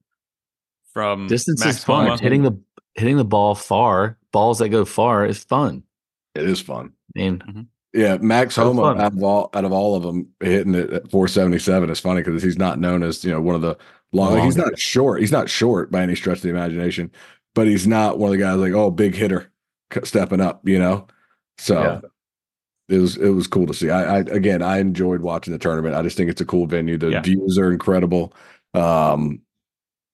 [0.93, 2.07] from Distance Max is fun.
[2.07, 2.21] Homa?
[2.21, 2.59] Hitting the
[2.95, 5.83] hitting the ball far, balls that go far is fun.
[6.35, 6.93] It is fun.
[7.17, 9.01] I mean, Yeah, Max So Homa fun.
[9.01, 12.43] out of all out of all of them hitting it at 477 is funny because
[12.43, 13.77] he's not known as you know one of the
[14.13, 14.43] long.
[14.45, 15.21] He's not short.
[15.21, 17.11] He's not short by any stretch of the imagination,
[17.55, 19.51] but he's not one of the guys like oh big hitter
[20.05, 20.67] stepping up.
[20.67, 21.07] You know,
[21.59, 22.01] so Yeah.
[22.89, 23.91] It was it was cool to see.
[23.91, 25.95] I, I again I enjoyed watching the tournament.
[25.95, 26.97] I just think it's a cool venue.
[26.99, 27.21] The Yeah.
[27.23, 28.33] views are incredible.
[28.75, 29.41] Um,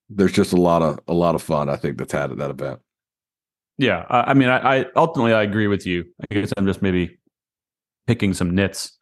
[0.09, 1.69] there's just a lot of a lot of fun.
[1.69, 2.79] I think that's had at that event.
[3.77, 6.05] Yeah, I, I mean, I, I ultimately I agree with you.
[6.29, 7.17] I guess I'm just maybe
[8.07, 8.97] picking some nits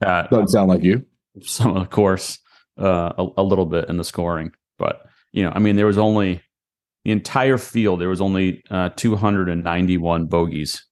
[0.00, 1.04] at Doesn't sound like you.
[1.42, 2.38] some of course
[2.80, 5.98] uh, a, a little bit in the scoring, but you know, I mean, there was
[5.98, 6.40] only
[7.04, 8.00] the entire field.
[8.00, 10.84] There was only uh, 291 bogeys.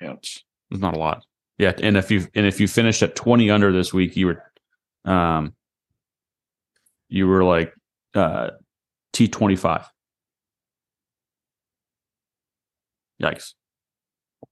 [0.00, 0.14] Yeah.
[0.20, 1.24] It's not a lot.
[1.58, 5.10] Yeah, and if you and if you finished at 20 under this week, you were,
[5.10, 5.54] um,
[7.08, 7.72] you were like
[8.14, 8.50] uh,
[9.14, 9.86] T25.
[13.22, 13.54] Yikes.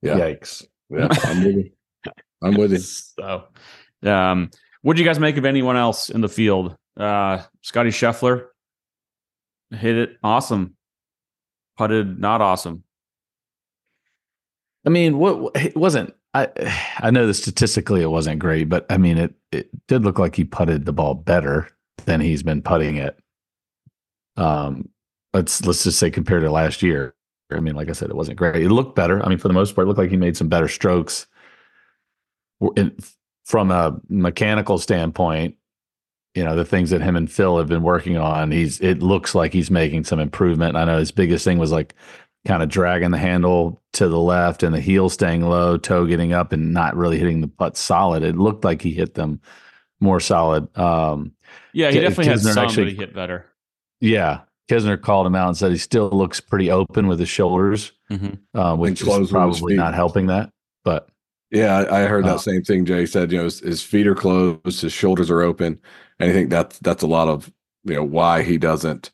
[0.00, 0.16] Yeah.
[0.16, 0.64] yikes.
[0.88, 1.70] Yeah, I'm with you.
[2.42, 2.78] I'm with you.
[2.78, 3.44] So,
[4.02, 6.76] um, what do you guys make of anyone else in the field?
[6.96, 8.46] Uh, Scottie Scheffler
[9.70, 10.76] hit it awesome,
[11.76, 12.84] putted not awesome.
[14.86, 16.48] I mean, what it wasn't I
[16.98, 20.34] I know that statistically it wasn't great, but I mean it it did look like
[20.34, 21.68] he putted the ball better
[22.04, 23.18] than he's been putting it.
[24.36, 24.88] Um
[25.32, 27.14] let's let's just say compared to last year.
[27.52, 28.62] I mean, like I said, it wasn't great.
[28.62, 29.24] It looked better.
[29.24, 31.26] I mean, for the most part, it looked like he made some better strokes.
[33.44, 35.56] From a mechanical standpoint,
[36.34, 39.34] you know, the things that him and Phil have been working on, he's it looks
[39.34, 40.76] like he's making some improvement.
[40.76, 41.94] I know his biggest thing was like
[42.46, 46.32] kind of dragging the handle to the left and the heel staying low, toe getting
[46.32, 48.22] up and not really hitting the putt solid.
[48.22, 49.40] It looked like he hit them
[50.00, 50.68] more solid.
[50.78, 51.32] Um,
[51.72, 53.46] Yeah, he K- definitely had some, actually- but he hit better.
[54.00, 57.92] yeah, Kisner called him out and said he still looks pretty open with his shoulders,
[58.10, 58.38] Mhm.
[58.54, 60.50] uh, which is probably not helping that.
[60.84, 61.08] But
[61.50, 62.84] Yeah, I, I heard Uh, that same thing.
[62.84, 65.78] Jay said, you know, his, his feet are closed, his shoulders are open,
[66.18, 67.52] and I think that's that's a lot of
[67.84, 69.12] you know why he doesn't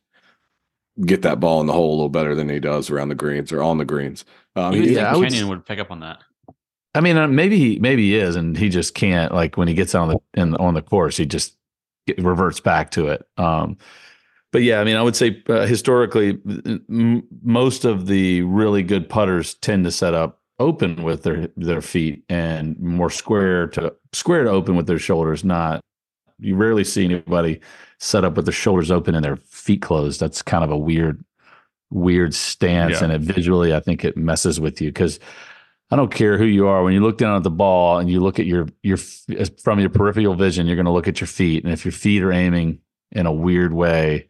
[1.05, 3.53] get that ball in the hole a little better than he does around the greens
[3.53, 4.25] or on the greens.
[4.57, 6.19] Um, You he- would yeah, think I would Kenyon would pick up on that.
[6.95, 9.33] I mean, uh, maybe he maybe he is, and he just can't.
[9.33, 11.57] Like when he gets on the in, on the course, he just
[12.07, 13.27] get, reverts back to it.
[13.37, 13.77] Um,
[14.53, 16.39] but yeah, I mean, I would say uh, historically,
[16.89, 21.81] m- most of the really good putters tend to set up open with their their
[21.81, 25.45] feet and more square to square to open with their shoulders.
[25.45, 25.81] Not
[26.41, 27.61] you rarely see anybody
[28.01, 30.19] set up with their shoulders open and their feet closed.
[30.19, 31.25] That's kind of a weird
[31.91, 33.05] weird stance, Yeah.
[33.05, 35.19] and it visually, I think it messes with you because.
[35.93, 36.85] I don't care who you are.
[36.85, 39.89] When you look down at the ball and you look at your your from your
[39.91, 42.79] peripheral vision, you're going to look at your feet, and if your feet are aiming
[43.11, 44.29] in a weird way,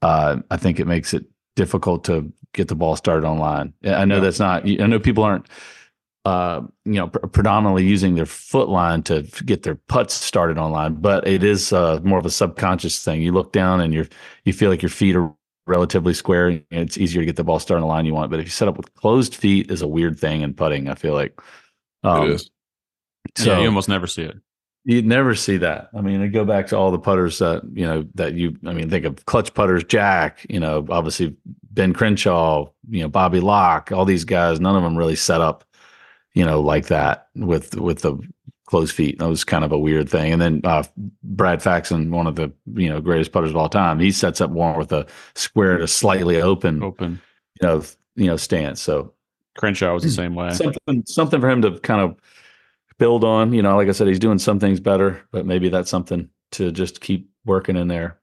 [0.00, 3.74] uh, I think it makes it difficult to get the ball started online.
[3.84, 4.20] I know Yeah.
[4.22, 4.66] that's not.
[4.66, 5.48] I know people aren't,
[6.24, 10.94] uh, you know, pr- predominantly using their foot line to get their putts started online,
[10.94, 13.20] but it is uh, more of a subconscious thing.
[13.20, 14.08] You look down and you're,
[14.46, 15.30] you feel like your feet are
[15.66, 18.30] relatively square and it's easier to get the ball starting on the line you want.
[18.30, 20.94] But if you set up with closed feet is a weird thing in putting, I
[20.94, 21.40] feel like.
[22.02, 22.50] Um, it is.
[23.36, 24.36] So yeah, you almost never see it.
[24.84, 25.90] You'd never see that.
[25.96, 28.56] I mean, I go back to all the putters that you know that you.
[28.66, 30.44] I mean, think of clutch putters, Jack.
[30.50, 31.36] You know, obviously
[31.70, 32.68] Ben Crenshaw.
[32.90, 33.92] You know, Bobby Locke.
[33.92, 34.58] All these guys.
[34.58, 35.64] None of them really set up,
[36.34, 38.18] you know, like that with with the
[38.72, 39.18] closed feet.
[39.18, 40.32] That was kind of a weird thing.
[40.32, 40.82] And then uh,
[41.22, 44.50] Brad Faxon, one of the you know greatest putters of all time, he sets up
[44.50, 47.20] one with a square to slightly open, Open.
[47.60, 47.82] you know,
[48.16, 48.80] you know, stance.
[48.80, 49.12] So
[49.58, 50.54] Crenshaw was the same way.
[50.54, 52.16] something something for him to kind of
[52.98, 53.52] build on.
[53.52, 56.72] You know, like I said, he's doing some things better, but maybe that's something to
[56.72, 58.18] just keep working in there.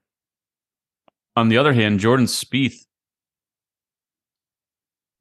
[1.36, 2.86] On the other hand, Jordan Spieth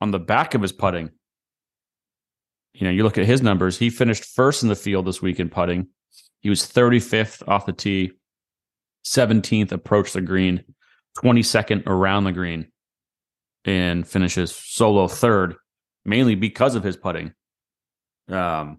[0.02, 1.12] on the back of his putting.
[2.80, 3.78] You know, you look at his numbers.
[3.78, 5.88] He finished first in the field this week in putting.
[6.40, 8.14] He was 35th off the tee,
[9.06, 10.64] 17th approach the green,
[11.18, 12.72] 22nd around the green,
[13.66, 15.56] and finishes solo third,
[16.06, 17.34] mainly because of his putting.
[18.30, 18.78] Um,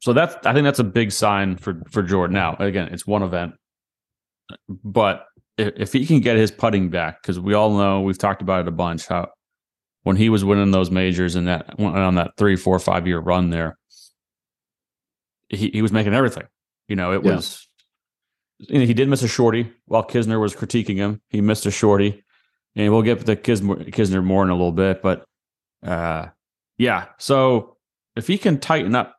[0.00, 2.34] so that's I think that's a big sign for for Jordan.
[2.34, 3.54] Now, again, it's one event,
[4.68, 8.40] but if, if he can get his putting back, because we all know we've talked
[8.40, 9.30] about it a bunch, how
[10.08, 13.50] when he was winning those majors and that on that three, four, five year run
[13.50, 13.76] there,
[15.50, 16.44] he, he was making everything.
[16.88, 17.36] You know, it yeah.
[17.36, 17.68] was
[18.56, 21.20] you know, he did miss a shorty while Kisner was critiquing him.
[21.28, 22.24] He missed a shorty,
[22.74, 25.02] and we'll get to Kisner, Kisner more in a little bit.
[25.02, 25.26] But
[25.82, 26.28] uh,
[26.78, 27.76] yeah, so
[28.16, 29.14] if he can tighten up,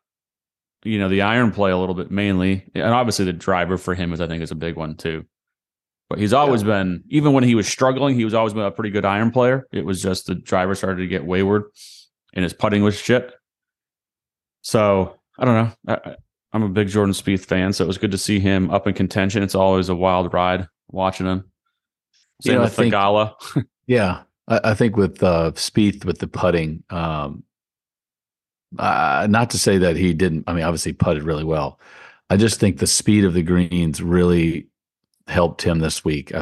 [0.82, 4.12] you know, the iron play a little bit mainly, and obviously the driver for him
[4.12, 5.24] is I think is a big one too.
[6.10, 6.82] But he's always yeah.
[6.82, 9.68] been, even when he was struggling, he was always been a pretty good iron player.
[9.72, 11.66] It was just the driver started to get wayward,
[12.34, 13.32] and his putting was shit.
[14.62, 15.94] So I don't know.
[15.94, 16.16] I,
[16.52, 18.94] I'm a big Jordan Spieth fan, so it was good to see him up in
[18.94, 19.44] contention.
[19.44, 21.44] It's always a wild ride watching him.
[22.42, 23.36] Same you know, with think, Gala.
[23.86, 27.44] yeah, I, I, think with uh, Spieth with the putting, um,
[28.76, 30.42] uh, not to say that he didn't.
[30.48, 31.78] I mean, obviously putted really well.
[32.30, 34.69] I just think the speed of the greens really
[35.30, 36.32] helped him this week.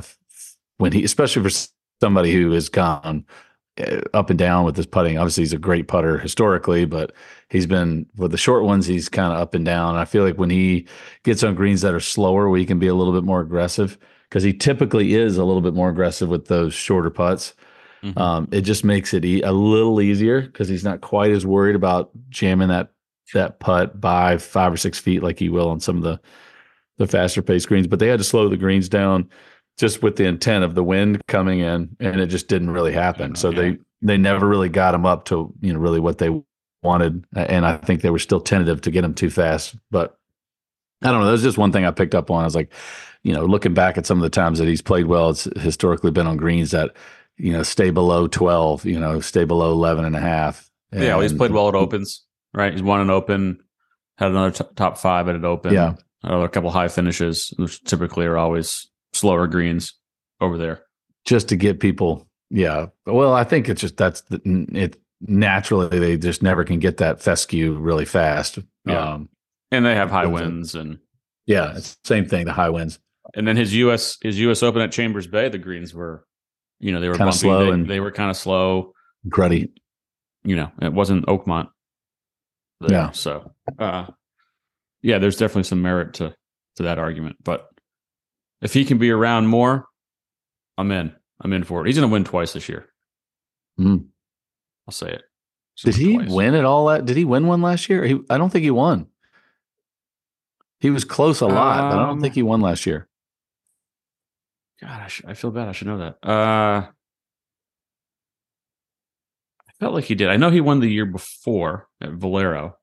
[0.79, 1.69] when he, especially for
[2.01, 3.25] somebody who has gone
[3.79, 5.19] uh, up and down with his putting.
[5.19, 7.13] Obviously, he's a great putter historically, but
[7.49, 9.91] he's been with the short ones, he's kind of up and down.
[9.91, 10.87] And I feel like when he
[11.25, 13.99] gets on greens that are slower, where he can be a little bit more aggressive,
[14.29, 17.55] because he typically is a little bit more aggressive with those shorter putts.
[18.03, 18.19] Mm-hmm.
[18.19, 21.77] Um, it just makes it e- a little easier because he's not quite as worried
[21.77, 22.93] about jamming that
[23.35, 26.19] that putt by five or six feet like he will on some of the
[26.99, 27.87] the faster paced greens.
[27.87, 29.31] But they had to slow the greens down
[29.79, 33.35] just with the intent of the wind coming in, and it just didn't really happen.
[33.35, 33.61] So yeah.
[33.61, 36.31] they they never really got them up to you know really what they
[36.83, 39.77] wanted, and I think they were still tentative to get them too fast.
[39.91, 40.19] But
[41.03, 41.27] I don't know.
[41.27, 42.43] That was just one thing I picked up on.
[42.43, 42.73] I was like,
[43.23, 46.11] you know, looking back at some of the times that he's played well, it's historically
[46.11, 46.95] been on greens that
[47.37, 50.69] you know stay below twelve, you know, stay below 11 and a half.
[50.91, 52.73] And, yeah, well, he's played well at opens, right?
[52.73, 53.61] He's won an open,
[54.17, 55.75] had another t- top five at an open.
[55.75, 55.95] Yeah.
[56.25, 59.95] A couple high finishes, which typically are always slower greens
[60.41, 60.83] over there.
[61.25, 62.87] Just to get people, yeah.
[63.07, 64.41] Well, I think it's just that's the,
[64.73, 64.97] it.
[65.21, 68.59] Naturally, they just never can get that fescue really fast.
[68.85, 69.15] Yeah.
[69.15, 69.29] Um,
[69.73, 70.99] and they have high winds and
[71.47, 72.45] yeah, it's same thing.
[72.45, 72.99] The high winds.
[73.35, 74.19] And then his U.S.
[74.23, 74.63] his U.S.
[74.63, 76.25] Open at Chambers Bay, the greens were,
[76.79, 78.93] you know, they were kind of slow they, and they were kind of slow,
[79.29, 79.71] gruddy.
[80.45, 81.69] You know, it wasn't Oakmont.
[82.81, 83.11] There, yeah.
[83.11, 84.07] So, uh,
[85.03, 86.35] yeah, there's definitely some merit to
[86.77, 87.69] to that argument, but
[88.61, 89.87] if he can be around more,
[90.77, 91.15] I'm in.
[91.41, 91.87] I'm in for it.
[91.87, 92.89] He's going to win twice this year.
[93.79, 94.07] Mm.
[94.87, 95.23] I'll say it.
[95.85, 96.29] Did he twice.
[96.29, 97.01] win at all?
[97.01, 98.05] Did he win one last year?
[98.05, 99.07] He, I don't think he won.
[100.81, 103.09] He was close a lot, um, but I don't think he won last year.
[104.81, 105.69] God, I, should, I feel bad.
[105.69, 106.19] I should know that.
[106.23, 106.87] Uh,
[109.69, 110.29] I felt like he did.
[110.29, 112.78] I know he won the year before at Valero.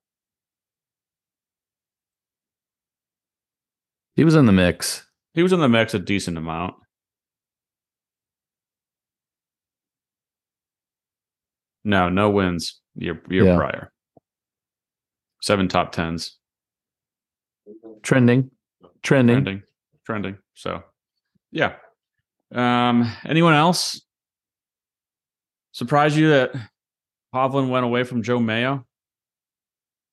[4.16, 5.06] He was in the mix.
[5.34, 6.76] He was in the mix a decent amount.
[11.84, 13.56] No, no wins year year yeah.
[13.56, 13.92] prior.
[15.42, 16.38] Seven top tens.
[18.02, 18.50] Trending.
[19.04, 19.36] Trending.
[19.36, 19.64] Trending.
[20.06, 20.38] Trending.
[20.56, 20.84] So
[21.52, 21.74] yeah.
[22.54, 24.02] Um anyone else
[25.74, 26.54] surprise you that
[27.34, 28.86] Hovland went away from Joe Mayo?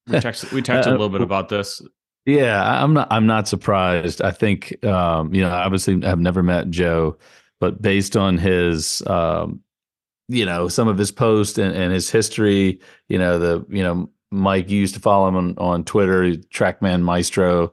[0.08, 1.80] We texted we texted uh, a little bit about this.
[2.24, 3.08] Yeah, I'm not.
[3.11, 4.22] I'm not surprised.
[4.22, 5.50] I think um, you know.
[5.50, 7.16] Obviously, I've never met Joe,
[7.61, 9.61] but based on his, um,
[10.28, 14.08] you know, some of his posts and, and his history, you know, the you know,
[14.30, 17.72] Mike used to follow him on, on Twitter, Trackman Maestro,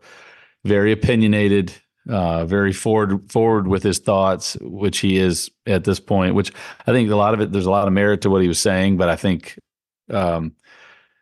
[0.65, 1.73] very opinionated,
[2.09, 6.35] uh, very forward forward with his thoughts, which he is at this point.
[6.35, 6.51] Which
[6.87, 7.51] I think a lot of it.
[7.51, 9.59] There's a lot of merit to what he was saying, but I think,
[10.09, 10.53] um,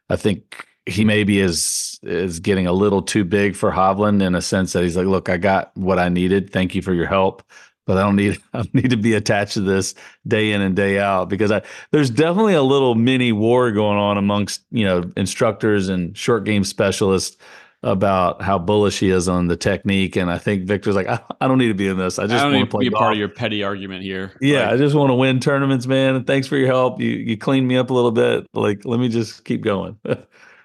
[0.10, 4.41] I think he maybe is is getting a little too big for Hovland in a
[4.41, 6.52] sense that he's like, look, I got what I needed.
[6.52, 7.43] Thank you for your help,
[7.86, 9.95] but I don't need I don't need to be attached to this
[10.28, 14.17] day in and day out because I there's definitely a little mini war going on
[14.17, 17.38] amongst you know instructors and short game specialists
[17.84, 20.15] about how bullish he is on the technique.
[20.15, 22.17] And I think Victor's like, I, I don't need to be in this.
[22.19, 22.82] I just want to play.
[22.82, 24.34] Be a part of your petty argument here.
[24.41, 26.15] Yeah, like, I just want to win tournaments, man.
[26.15, 27.00] And thanks for your help.
[27.02, 28.47] You you cleaned me up a little bit.
[28.54, 30.00] Like, let me just keep going.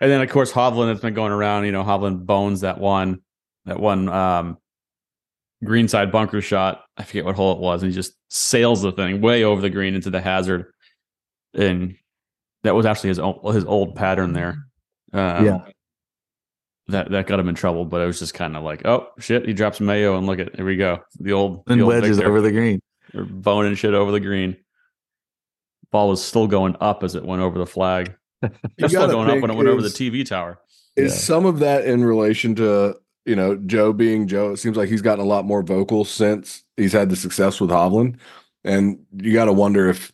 [0.02, 1.64] And then of course Hovland has been going around.
[1.64, 3.20] You know, Hovland bones that one,
[3.66, 4.58] that one um,
[5.64, 6.82] greenside bunker shot.
[6.96, 9.70] I forget what hole it was, and he just sails the thing way over the
[9.70, 10.72] green into the hazard,
[11.54, 11.94] and
[12.64, 14.66] that was actually his old, his old pattern there.
[15.12, 15.58] Um, Yeah.
[16.88, 19.46] That that got him in trouble, but it was just kind of like, oh shit,
[19.46, 22.18] he drops Mayo, and look at here we go, the old, the And old wedges
[22.18, 22.80] over the green.
[23.14, 24.56] They're boning shit over the green.
[25.92, 28.16] Ball was still going up as it went over the flag.
[28.78, 30.58] You It's still gotta going up when it went over the TV tower.
[30.96, 31.18] Is Yeah.
[31.18, 34.52] some of that in relation to you know Joe being Joe?
[34.52, 37.70] It seems like he's gotten a lot more vocal since he's had the success with
[37.70, 38.16] Hovland,
[38.64, 40.12] and you got to wonder if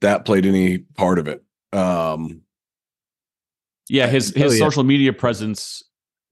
[0.00, 1.42] that played any part of it.
[1.72, 2.42] Um,
[3.88, 4.64] Yeah, his Oh, his yeah.
[4.64, 5.84] social media presence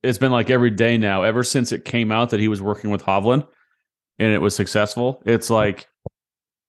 [0.04, 2.90] it's been like every day now, ever since it came out that he was working
[2.90, 3.46] with Hovland
[4.20, 5.20] and it was successful.
[5.26, 5.88] It's like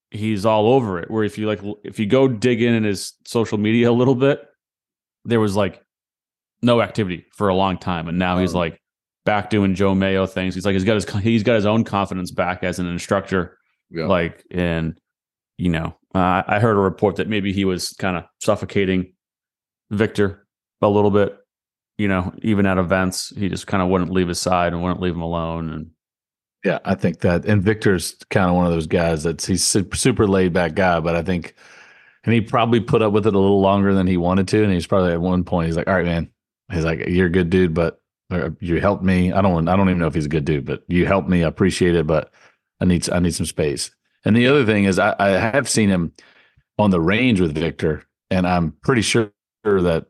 [0.10, 1.12] he's all over it.
[1.12, 4.16] Where if you like if you go dig in in his social media a little
[4.16, 4.42] bit,
[5.26, 5.84] there was like
[6.62, 8.08] no activity for a long time.
[8.08, 8.60] And now he's Oh.
[8.60, 8.80] like
[9.26, 10.56] back doing Joe Mayo things.
[10.56, 13.58] He's like he's got his he's got his own confidence back as an instructor.
[13.92, 15.00] yeah, like and
[15.58, 19.12] you know uh, i heard a report that maybe he was kind of suffocating
[19.92, 20.48] viktor
[20.82, 21.36] a little bit
[21.98, 25.02] you know even at events he just kind of wouldn't leave his side and wouldn't
[25.02, 25.90] leave him alone and
[26.64, 27.46] Yeah, I think that.
[27.46, 31.16] And Viktor's kind of one of those guys that's he's super laid back guy, but
[31.16, 31.56] I think,
[32.26, 34.64] and he probably put up with it a little longer than he wanted to.
[34.64, 36.30] And he's probably at one point he's like, "All right, man,"
[36.72, 38.02] he's like, "You're a good dude, but
[38.32, 39.32] uh, you helped me.
[39.32, 41.44] I don't, I don't even know if he's a good dude, but you helped me.
[41.44, 42.32] I appreciate it, but
[42.82, 43.92] I need, I need some space."
[44.26, 46.12] And the other thing is, I, I have seen him
[46.78, 49.32] on the range with Viktor, and I'm pretty sure
[49.64, 50.06] that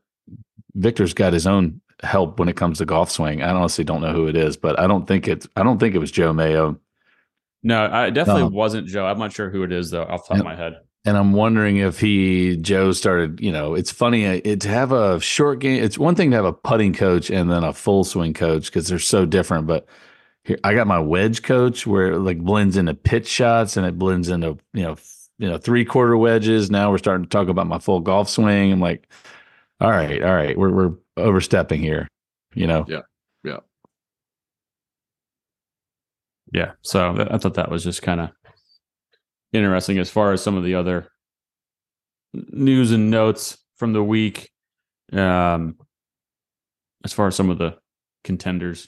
[0.76, 3.42] Viktor's got his own help when it comes to golf swing.
[3.44, 5.94] I honestly don't know who it is, but I don't think it's I don't think
[5.96, 6.80] it was Joe Mayo.
[7.62, 8.48] no i definitely No.
[8.50, 10.80] wasn't joe i'm not sure who it is though off the top of my head
[11.06, 14.92] And I'm wondering if he Joe started, you know, it's funny uh, it, to have
[14.92, 15.82] a short game.
[15.82, 18.88] It's one thing to have a putting coach and then a full swing coach because
[18.88, 19.66] they're so different.
[19.66, 19.88] But
[20.44, 23.98] here I got my wedge coach where it like blends into pitch shots and it
[23.98, 26.70] blends into, you know, f- you know, three quarter wedges.
[26.70, 28.72] Now we're starting to talk about my full golf swing.
[28.74, 29.08] I'm like,
[29.80, 32.10] all right, all right, we're we're overstepping here,
[32.56, 32.86] you know.
[32.90, 33.02] Yeah.
[33.46, 33.60] yeah
[36.54, 36.72] Yeah.
[36.82, 38.32] so i thought that was just kind of
[39.54, 41.08] interesting as far as some of the other
[42.34, 44.50] news and notes from the week
[45.14, 45.76] um
[47.04, 47.76] as far as some of the
[48.24, 48.88] contenders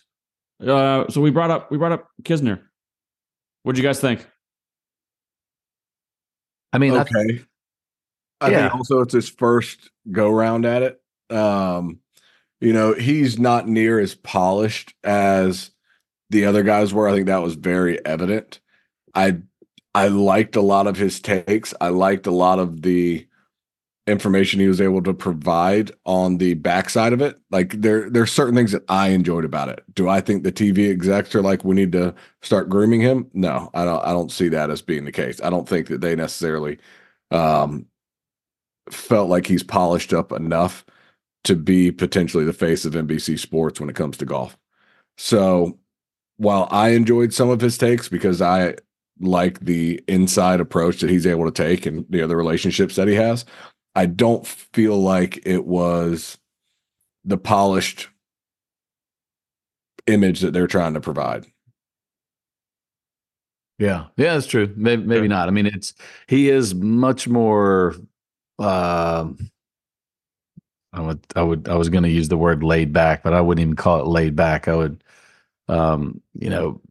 [0.66, 2.60] uh so we brought up we brought up kisner
[3.64, 4.28] What do you guys think
[6.74, 7.44] I mean, I- okay.
[8.40, 8.62] I Yeah.
[8.70, 11.02] think also it's his first go round at it.
[11.36, 12.00] Um,
[12.62, 15.72] you know, he's not near as polished as
[16.30, 17.10] the other guys were.
[17.10, 18.62] I think that was very evident.
[19.14, 19.42] I
[19.94, 21.74] I liked a lot of his takes.
[21.82, 23.28] I liked a lot of the
[24.08, 27.40] information he was able to provide on the backside of it.
[27.52, 29.84] Like there there's certain things that I enjoyed about it.
[29.94, 33.30] Do I think the TV execs are like we need to start grooming him?
[33.34, 35.40] No, I don't I don't see that as being the case.
[35.42, 36.80] I don't think that they necessarily
[37.32, 37.86] um
[38.90, 40.86] felt like he's polished up enough
[41.44, 44.58] to be potentially the face of NBC sports when it comes to golf.
[45.18, 45.80] So
[46.38, 48.76] while I enjoyed some of his takes because I
[49.22, 53.08] like the inside approach that he's able to take and you know the relationships that
[53.08, 53.46] he has,
[53.96, 56.38] I don't feel like it was
[57.24, 58.10] the polished
[60.08, 61.46] image that they're trying to provide.
[63.80, 64.72] Yeah, yeah, that's true.
[64.76, 65.48] Maybe, maybe not.
[65.48, 65.94] I mean, it's
[66.28, 67.96] he is much more.
[68.60, 69.38] Um,
[70.94, 73.42] I would, I would, I was going to use the word laid back, but I
[73.42, 74.68] wouldn't even call it laid back.
[74.68, 75.04] I would,
[75.68, 76.82] um, you know,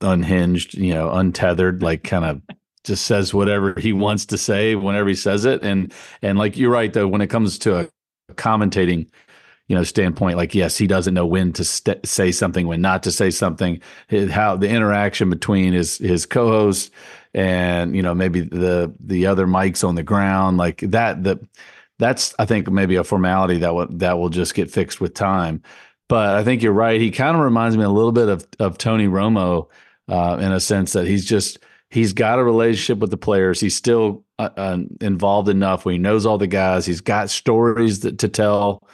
[0.00, 2.42] unhinged, you know, untethered, like kind of
[2.84, 6.70] just says whatever he wants to say whenever he says it, and and like you're
[6.70, 7.88] right though, when it comes to a
[8.34, 9.08] commentating,
[9.68, 13.02] you know, standpoint, like yes, he doesn't know when to st- say something, when not
[13.04, 13.80] to say something
[14.30, 16.92] how the interaction between his his co-host
[17.34, 21.38] and you know maybe the the other mics on the ground like that the
[21.98, 25.62] that's I think maybe a formality that will that will just get fixed with time.
[26.08, 27.00] But I think you're right.
[27.00, 29.68] He kind of reminds me a little bit of of Tony Romo
[30.08, 31.58] uh, in a sense that he's just
[31.90, 33.60] he's got a relationship with the players.
[33.60, 36.86] He's still uh, uh, involved enough where he knows all the guys.
[36.86, 38.86] He's got stories that, to tell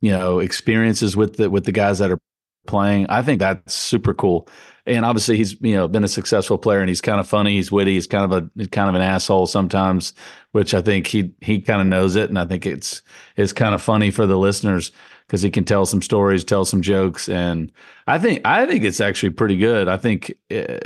[0.00, 2.18] you know experiences with the with the guys that are
[2.66, 3.06] playing.
[3.08, 4.48] I think that's super cool.
[4.84, 7.70] And obviously he's you know been a successful player and he's kind of funny, he's
[7.70, 10.12] witty, he's kind of a kind of an asshole sometimes,
[10.52, 13.02] which I think he he kind of knows it and I think it's
[13.36, 14.90] it's kind of funny for the listeners
[15.32, 17.72] because he can tell some stories, tell some jokes and
[18.06, 19.88] I think I think it's actually pretty good.
[19.88, 20.80] I think uh,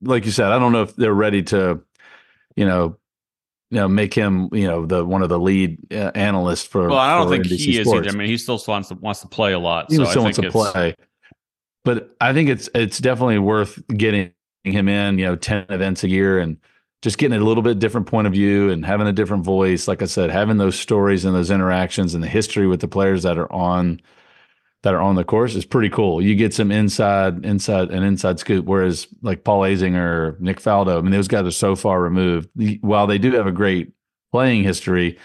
[0.00, 1.82] like you said, I don't know if they're ready to
[2.54, 2.96] you know
[3.72, 6.88] you know make him you know the one of the lead uh, analysts for.
[6.88, 8.06] Well, I don't think NBC he is Sports.
[8.06, 8.16] either.
[8.16, 9.86] I mean, he still wants to wants to play a lot.
[9.90, 10.94] He so still wants to play.
[11.84, 14.30] But I think it's it's definitely worth getting
[14.62, 15.18] him in.
[15.18, 16.58] You know, ten events a year and
[17.04, 19.86] just getting a little bit different point of view and having a different voice.
[19.86, 23.24] Like I said, having those stories and those interactions and the history with the players
[23.24, 24.00] that are on
[24.84, 26.22] that are on the course is pretty cool.
[26.22, 28.64] You get some inside inside an inside scoop.
[28.64, 32.48] Whereas like Paul Azinger, Nick Faldo, I mean, those guys are so far removed.
[32.80, 33.92] While they do have a great
[34.32, 35.18] playing history,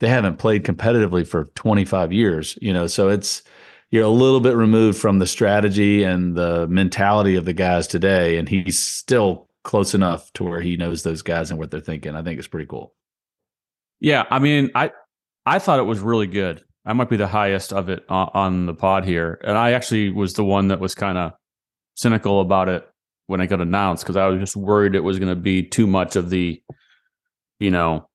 [0.00, 2.58] they haven't played competitively for 25 years.
[2.62, 3.42] You know, so it's
[3.90, 8.38] you're a little bit removed from the strategy and the mentality of the guys today,
[8.38, 12.14] and he's still close enough to where he knows those guys and what they're thinking.
[12.14, 12.94] I think it's pretty cool.
[13.98, 14.92] Yeah, I mean, I
[15.44, 16.62] I thought it was really good.
[16.84, 20.10] I might be the highest of it on, on the pod here, and I actually
[20.10, 21.32] was the one that was kind of
[21.96, 22.88] cynical about it
[23.26, 25.88] when it got announced because I was just worried it was going to be too
[25.88, 26.62] much of the,
[27.58, 28.08] you know,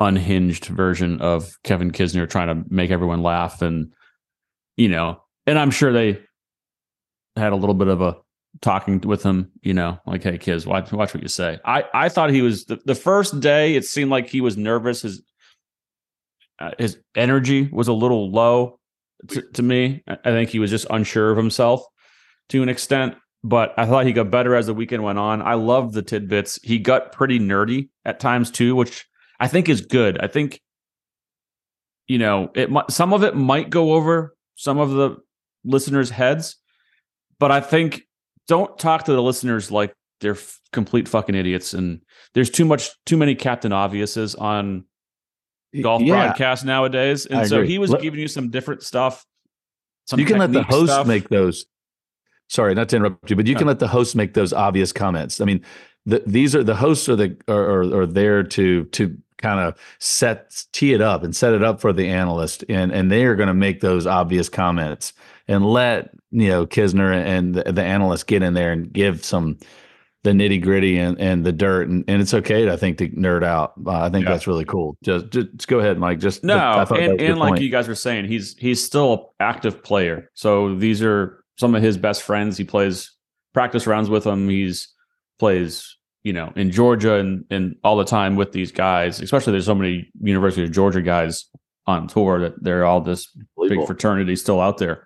[0.00, 3.92] unhinged version of Kevin Kisner trying to make everyone laugh, and
[4.76, 6.18] you know, and I'm sure they
[7.36, 8.16] had a little bit of a
[8.60, 11.58] talking with him, you know, like, hey, Kiz, watch, watch what you say.
[11.64, 15.02] I, I thought he was the, the first day, it seemed like he was nervous.
[15.02, 15.22] His,
[16.58, 18.78] uh, his energy was a little low
[19.28, 20.02] to, to me.
[20.06, 21.84] I think he was just unsure of himself
[22.50, 25.42] to an extent, but I thought he got better as the weekend went on.
[25.42, 26.58] I loved the tidbits.
[26.62, 29.04] He got pretty nerdy at times too, which
[29.38, 30.18] I think is good.
[30.22, 30.60] I think,
[32.06, 35.16] you know, it some of it might go over some of the
[35.64, 36.56] listeners' heads,
[37.38, 38.05] but I think
[38.48, 41.74] don't talk to the listeners like they're f- complete fucking idiots.
[41.74, 42.00] And
[42.34, 44.84] there's too much, too many Captain Obviouses on
[45.82, 47.26] golf yeah, broadcasts nowadays.
[47.26, 47.68] And I so agree.
[47.68, 49.24] he was Let- giving you some different stuff.
[50.06, 51.06] Some you can let the host stuff.
[51.06, 51.66] make those.
[52.48, 55.40] Sorry, not to interrupt you, but you can let the host make those obvious comments.
[55.40, 55.64] I mean,
[56.04, 59.76] the, these are the hosts are the are, are, are there to to kind of
[59.98, 63.34] set tee it up and set it up for the analyst, and and they are
[63.34, 65.12] going to make those obvious comments
[65.48, 69.58] and let you know Kisner and the, the analyst get in there and give some
[70.22, 73.44] the nitty gritty and, and the dirt, and, and it's okay, I think, to nerd
[73.44, 73.74] out.
[73.86, 74.32] Uh, I think Yeah.
[74.32, 74.96] that's really cool.
[75.04, 76.18] Just, just go ahead, Mike.
[76.18, 77.62] Just No, that and, and like point.
[77.62, 80.28] you guys were saying, he's he's still an active player.
[80.34, 82.56] So these are some of his best friends.
[82.58, 83.12] He plays
[83.54, 84.48] practice rounds with them.
[84.48, 84.88] He's
[85.38, 89.20] plays, you know, in Georgia and and all the time with these guys.
[89.20, 91.44] Especially there's so many University of Georgia guys
[91.86, 93.28] on tour that they're all this
[93.68, 95.05] big fraternity still out there.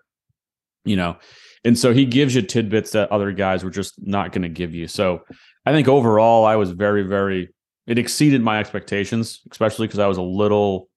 [0.85, 1.19] You know,
[1.65, 4.75] and so he gives you tidbits that other guys were just not going to give
[4.75, 4.87] you.
[4.87, 5.23] So
[5.67, 7.51] I think overall, I was very, very.
[7.87, 10.89] It exceeded my expectations, especially because I was a little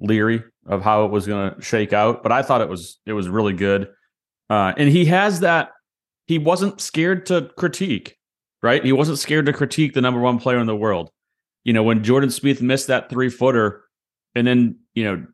[0.00, 2.22] leery of how it was going to shake out.
[2.22, 3.88] But I thought it was it was really good,
[4.50, 5.70] uh, and he has that.
[6.26, 8.16] He wasn't scared to critique,
[8.62, 8.84] right?
[8.84, 11.10] He wasn't scared to critique the number one player in the world.
[11.64, 13.84] You know, when Jordan Spieth missed that three footer,
[14.34, 15.26] and then you know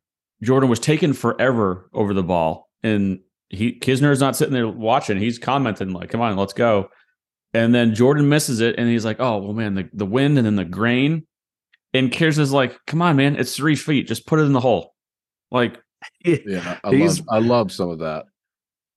[0.42, 3.20] Jordan was taken forever over the ball, and
[3.50, 5.18] he Kisner's not sitting there watching.
[5.18, 6.88] He's commenting like, "Come on, let's go."
[7.52, 10.46] And then Jordan misses it, and he's like, "Oh well, man, the, the wind and
[10.46, 11.26] then the grain."
[11.92, 14.08] And Kisner's like, "Come on, man, it's three feet.
[14.08, 14.94] Just put it in the hole."
[15.50, 15.78] Like,
[16.24, 18.26] Yeah, I He's- love I love some of that.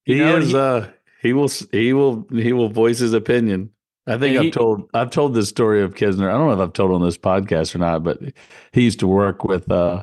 [0.06, 0.86] You he know, is he- uh
[1.22, 3.70] he will he will he will voice his opinion
[4.06, 6.60] i think i've he- told i've told this story of kisner i don't know if
[6.60, 8.20] i've told on this podcast or not but
[8.72, 10.02] he used to work with uh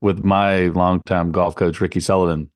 [0.00, 2.50] with my longtime golf coach ricky sullivan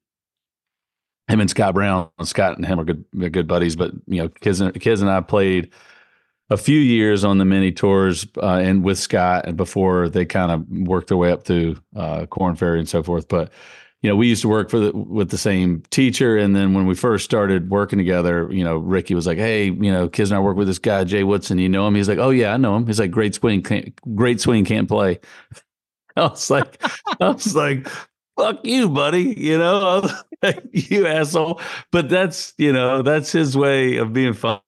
[1.33, 4.61] him and scott brown scott and him are good good buddies but you know Kiz
[4.61, 5.73] and Kiz and i played
[6.53, 10.53] a few years on the mini tours uh, and with Scott and before they kind
[10.53, 13.27] of worked their way up to uh, Korn Ferry and so forth.
[13.27, 13.51] But
[14.03, 16.87] you know, we used to work for the, with the same teacher, and then when
[16.87, 20.37] we first started working together, you know, Ricky was like, "Hey, you know, Kiz and
[20.37, 21.59] I work with this guy Jay Woodson.
[21.59, 23.95] You know him?" He's like, "Oh yeah, I know him." He's like, "Great swing, can't,
[24.17, 25.21] great swing, can't play."
[26.17, 26.83] I was like,
[27.21, 27.87] I was like,
[28.37, 30.09] "Fuck you, buddy," you know,
[30.43, 31.61] I you asshole.
[31.91, 34.61] But that's you know, that's his way of being funny,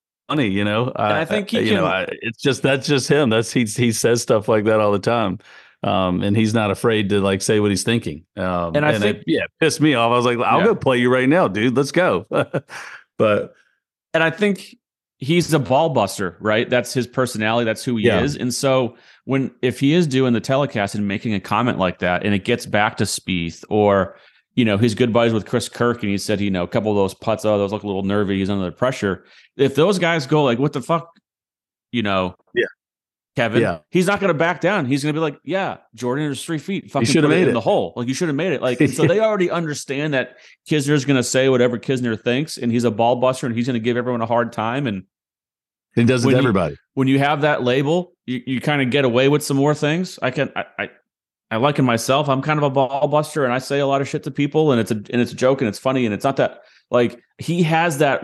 [0.47, 0.91] you know.
[0.95, 3.29] I think he you know, I, it's just that's just him.
[3.29, 5.39] That's he he says stuff like that all the time,
[5.83, 8.25] um, and he's not afraid to like say what he's thinking.
[8.37, 10.11] Um, And I it, think- yeah, it pissed me off.
[10.11, 10.65] I was like, I'll Yeah.
[10.67, 11.75] go play you right now, dude.
[11.75, 12.25] Let's go.
[13.17, 13.53] but
[14.13, 14.77] and I think
[15.17, 16.69] he's a ball buster, right?
[16.69, 17.65] That's his personality.
[17.65, 18.21] That's who he Yeah.
[18.21, 18.35] is.
[18.35, 18.95] And so
[19.25, 22.43] when if he is doing the telecast and making a comment like that, and it
[22.45, 24.17] gets back to Spieth or
[24.55, 26.91] you know his good buddies with Chris Kirk, and he said you know a couple
[26.91, 28.39] of those putts, oh those look a little nervy.
[28.39, 29.25] He's under the pressure.
[29.57, 31.09] If those guys go like, what the fuck,
[31.91, 32.35] you know?
[32.53, 32.65] Yeah.
[33.35, 33.79] Kevin, Yeah.
[33.89, 34.85] he's not going to back down.
[34.85, 36.89] He's going to be like, "Yeah, Jordan is three feet.
[36.91, 37.91] Fucking should have put it made in the hole.
[37.95, 38.61] Like you should have made it.
[38.61, 40.37] Like so they already understand that
[40.69, 43.73] Kisner's going to say whatever Kisner thinks, and he's a ball buster, and he's going
[43.73, 44.87] to give everyone a hard time.
[44.87, 45.03] And
[45.95, 46.77] he does it to you- everybody.
[46.93, 50.17] when you have that label, you, you kind of get away with some more things.
[50.21, 50.89] I can I, I
[51.51, 52.27] I like him myself.
[52.29, 54.71] I'm kind of a ball buster and I say a lot of shit to people
[54.71, 57.21] and it's a and it's a joke and it's funny and it's not that like
[57.37, 58.23] he has that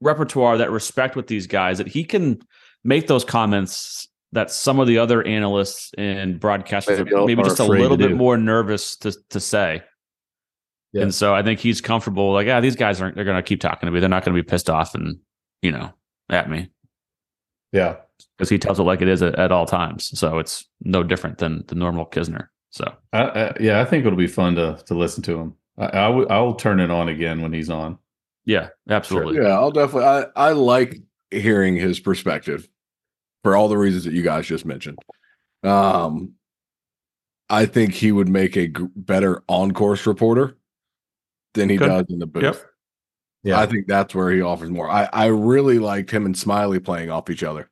[0.00, 2.40] repertoire, that respect with these guys that he can
[2.84, 7.58] make those comments that some of the other analysts and broadcasters Maybe are maybe just
[7.58, 8.16] a little bit do.
[8.16, 9.82] more nervous to to say.
[10.92, 11.02] Yeah.
[11.02, 12.32] And so I think he's comfortable.
[12.32, 13.16] Like, yeah, these guys aren't.
[13.16, 13.98] They're going to keep talking to me.
[14.00, 15.18] They're not going to be pissed off and
[15.62, 15.92] you know
[16.30, 16.68] at me
[17.72, 17.96] Yeah.
[18.36, 20.18] because he tells it like it is at, at all times.
[20.18, 22.48] So it's no different than the normal Kisner.
[22.70, 25.54] So I, I, yeah, I think it'll be fun to to listen to him.
[25.78, 27.98] I, I w- I'll turn it on again when he's on.
[28.44, 29.36] yeah, absolutely.
[29.42, 30.04] Yeah, I'll definitely.
[30.04, 32.68] I I like hearing his perspective
[33.46, 34.98] for all the reasons that you guys just mentioned.
[35.62, 36.32] Um,
[37.48, 40.56] I think he would make a g- better on course reporter
[41.54, 41.86] than he Could.
[41.86, 42.42] does in the booth.
[42.42, 42.66] Yep.
[43.44, 43.60] Yeah.
[43.60, 44.90] I think that's where he offers more.
[44.90, 47.70] I I really liked him and Smylie playing off each other.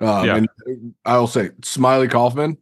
[0.00, 0.36] Um, Yeah.
[0.38, 2.58] and I'll say Smylie Kaufman,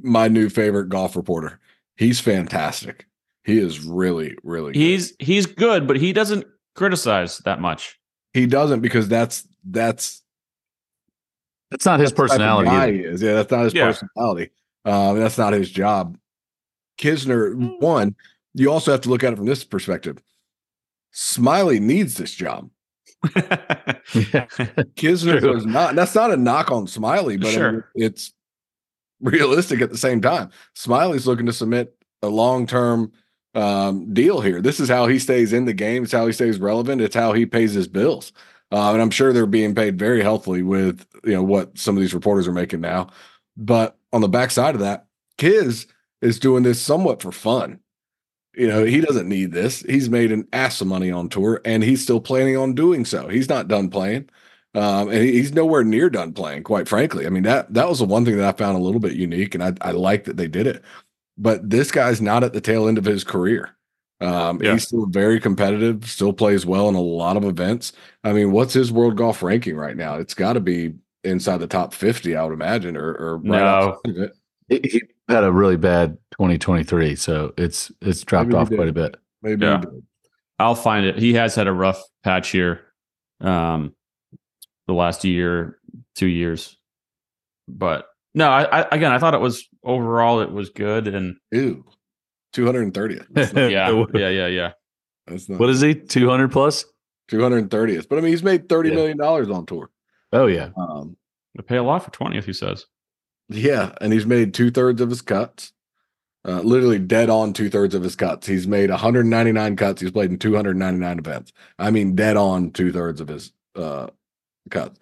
[0.00, 1.58] my new favorite golf reporter.
[1.96, 3.08] He's fantastic.
[3.42, 4.72] He is really, really.
[4.72, 4.78] good.
[4.78, 7.98] He's he's good, but he doesn't criticize that much.
[8.34, 10.22] he doesn't because that's that's
[11.70, 12.70] That's not his that's the personality.
[12.70, 13.22] guy he is.
[13.22, 13.86] Yeah, that's not his Yeah.
[13.92, 14.50] personality.
[14.84, 16.16] Um, that's not his job.
[16.98, 18.14] Kisner, one,
[18.54, 20.18] you also have to look at it from this perspective.
[21.12, 22.70] Smylie needs this job.
[24.96, 25.54] Kisner True.
[25.54, 25.94] does not.
[25.94, 28.32] That's not a knock on Smylie, but I mean, it's
[29.20, 30.50] realistic at the same time.
[30.76, 33.12] Smylie's looking to submit a long term
[33.54, 34.60] um, deal here.
[34.60, 36.04] This is how he stays in the game.
[36.04, 37.00] It's how he stays relevant.
[37.00, 38.32] It's how he pays his bills.
[38.74, 42.00] Uh, and I'm sure they're being paid very healthily with you know what some of
[42.00, 43.10] these reporters are making now.
[43.56, 45.06] But on the backside of that,
[45.38, 45.86] Kiz
[46.20, 47.78] is doing this somewhat for fun.
[48.56, 49.82] You know, he doesn't need this.
[49.82, 53.28] He's made an ass of money on tour, and he's still planning on doing so.
[53.28, 54.28] He's not done playing,
[54.74, 56.64] um, and he- he's nowhere near done playing.
[56.64, 59.00] Quite frankly, I mean that that was the one thing that I found a little
[59.00, 60.82] bit unique, and I I like that they did it.
[61.38, 63.73] But this guy's not at the tail end of his career.
[64.24, 64.72] Um, Yeah.
[64.72, 67.92] He's still very competitive, still plays well in a lot of events.
[68.22, 70.16] I mean, what's his world golf ranking right now?
[70.16, 70.94] It's got to be
[71.24, 73.64] inside the top 50, I would imagine, or, or right No.
[73.64, 74.32] outside of it.
[74.68, 78.92] He, he had a really bad 2023, so it's it's dropped Maybe off quite a
[78.92, 79.16] bit.
[79.42, 79.66] Maybe.
[79.66, 79.82] Yeah.
[80.58, 81.18] I'll find it.
[81.18, 82.80] He has had a rough patch here,
[83.40, 83.94] um,
[84.86, 85.78] the last year,
[86.14, 86.78] two years.
[87.68, 91.84] But no, I, I again, I thought it was overall it was good, and Ew.
[92.54, 93.26] 230th.
[93.70, 94.72] Yeah, yeah, yeah, yeah.
[95.26, 95.94] that's not What is he?
[95.94, 96.84] 200 plus?
[97.30, 98.08] 230th.
[98.08, 98.94] But I mean, he's made 30 Yeah.
[98.94, 99.90] million dollars on tour.
[100.32, 100.70] Oh yeah.
[100.76, 101.16] Um,
[101.56, 102.44] They pay a lot for twentieth.
[102.44, 102.86] He says.
[103.48, 105.72] Yeah, and he's made two thirds of his cuts.
[106.46, 108.46] Uh, literally dead on two thirds of his cuts.
[108.46, 110.02] He's made 199 cuts.
[110.02, 111.52] He's played in 299 events.
[111.78, 114.08] I mean, dead on two thirds of his uh,
[114.70, 114.98] cuts.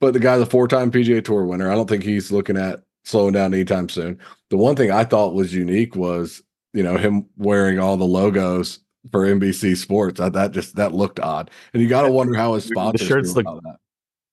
[0.00, 1.70] But the guy's a four time PGA Tour winner.
[1.70, 4.18] I don't think he's looking at slowing down anytime soon.
[4.50, 6.42] The one thing I thought was unique was,
[6.76, 10.18] you know, him wearing all the logos for NBC Sports.
[10.20, 13.06] That, that just that looked odd, and you got to wonder how his sponsors The
[13.06, 13.64] shirts feel look-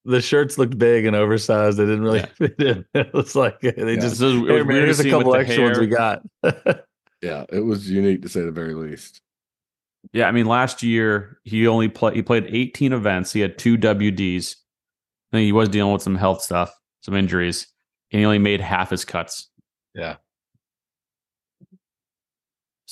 [0.05, 1.77] The shirts looked big and oversized.
[1.77, 2.25] They didn't really Yeah.
[2.37, 2.85] fit in.
[2.93, 3.95] It was like they Yeah.
[3.95, 5.79] just This is- it was man, weird to here's a couple with the extra ones
[5.79, 6.21] we got.
[7.21, 9.21] Yeah, it was unique to say the very least.
[10.11, 12.17] Yeah, I mean, last year he only played.
[12.17, 13.31] He played 18 events.
[13.31, 14.55] He had two WDs.
[15.31, 17.67] I think he was dealing with some health stuff, some injuries,
[18.11, 19.49] and he only made half his cuts.
[19.95, 20.17] Yeah.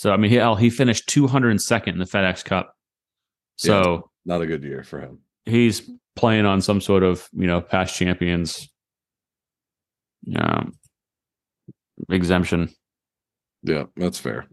[0.01, 2.75] So I mean, he he finished 202nd in the FedEx Cup.
[3.57, 5.19] So Not a good year for him.
[5.45, 8.67] he's playing on some sort of you know past champions
[10.35, 10.73] um,
[12.09, 12.69] exemption.
[13.61, 14.47] Yeah, that's fair.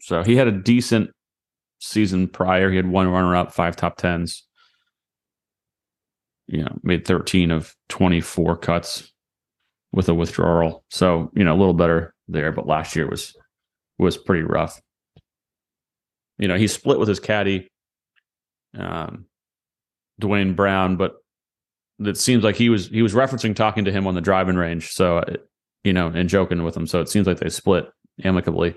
[0.00, 1.10] So he had a decent
[1.80, 2.70] season prior.
[2.70, 4.44] He had one runner up, five top tens.
[6.46, 9.12] You know, made 13 of 24 cuts
[9.90, 10.84] with a withdrawal.
[10.88, 13.34] So, you know, a little better there, but last year was
[13.98, 14.80] was pretty rough.
[16.38, 17.68] You know, he split with his caddy,
[18.78, 19.26] um,
[20.20, 21.16] Dwayne Brown, but
[21.98, 24.90] it seems like he was he was referencing talking to him on the driving range.
[24.90, 25.36] So, uh,
[25.84, 26.86] you know, and joking with him.
[26.86, 27.88] So it seems like they split
[28.22, 28.76] amicably.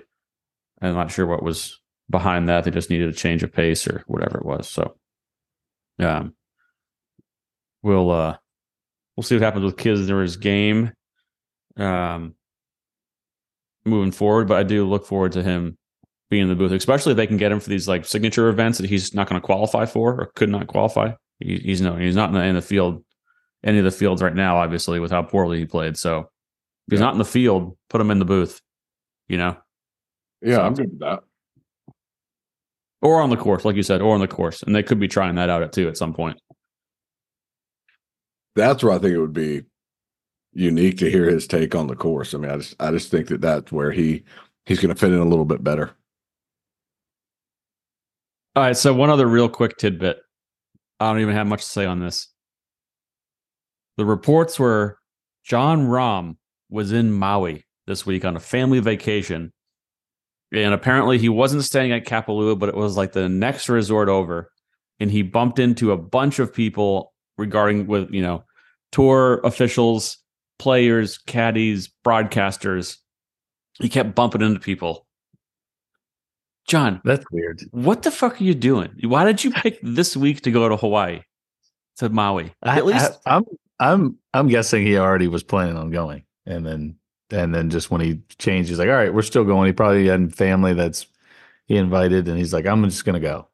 [0.80, 2.64] I'm not sure what was behind that.
[2.64, 4.68] They just needed a change of pace or whatever it was.
[4.68, 4.96] So,
[5.98, 6.34] um,
[7.82, 8.36] we'll uh,
[9.16, 10.92] we'll see what happens with Kisner's game,
[11.76, 12.34] um,
[13.84, 14.48] moving forward.
[14.48, 15.76] But I do look forward to him
[16.30, 18.78] being in the booth, especially if they can get him for these like signature events
[18.78, 21.12] that he's not going to qualify for or could not qualify.
[21.40, 23.04] He, he's no, he's not in the, in the field,
[23.64, 25.96] any of the fields right now, obviously, with how poorly he played.
[25.96, 27.06] So, if he's Yeah.
[27.06, 28.60] not in the field, put him in the booth.
[29.28, 29.56] You know.
[30.42, 31.20] Yeah, So- I'm good with that.
[33.02, 35.08] or on the course, like you said, or on the course, and they could be
[35.08, 36.38] trying that out at too at some point.
[38.56, 39.62] that's where I think it would be
[40.52, 42.34] unique to hear his take on the course.
[42.34, 44.24] I mean, I just I just think that that's where he
[44.66, 45.90] he's going to fit in a little bit better.
[48.56, 48.76] All right.
[48.76, 50.18] So one other real quick tidbit.
[50.98, 52.28] I don't even have much to say on this.
[53.96, 54.98] The reports were
[55.44, 56.36] Jon Rahm
[56.68, 59.52] was in Maui this week on a family vacation.
[60.52, 64.50] And apparently he wasn't staying at Kapalua, but it was like the next resort over.
[64.98, 68.44] And he bumped into a bunch of people regarding with, you know,
[68.92, 70.18] tour officials,
[70.60, 72.98] players, caddies, broadcasters.
[73.80, 75.06] He kept bumping into people.
[76.68, 77.62] Jon, That's weird.
[77.72, 78.90] what the fuck are you doing?
[79.02, 81.22] Why did you pick this week to go to Hawaii,
[81.96, 82.52] to Maui?
[82.62, 83.44] I- At least I, am
[83.80, 86.96] I'm I'm guessing he already was planning on going, and then
[87.30, 90.06] and then just when he changed, he's like, "All right, we're still going." He probably
[90.06, 91.06] had family that's
[91.66, 93.48] he invited, and he's like, "I'm just gonna go."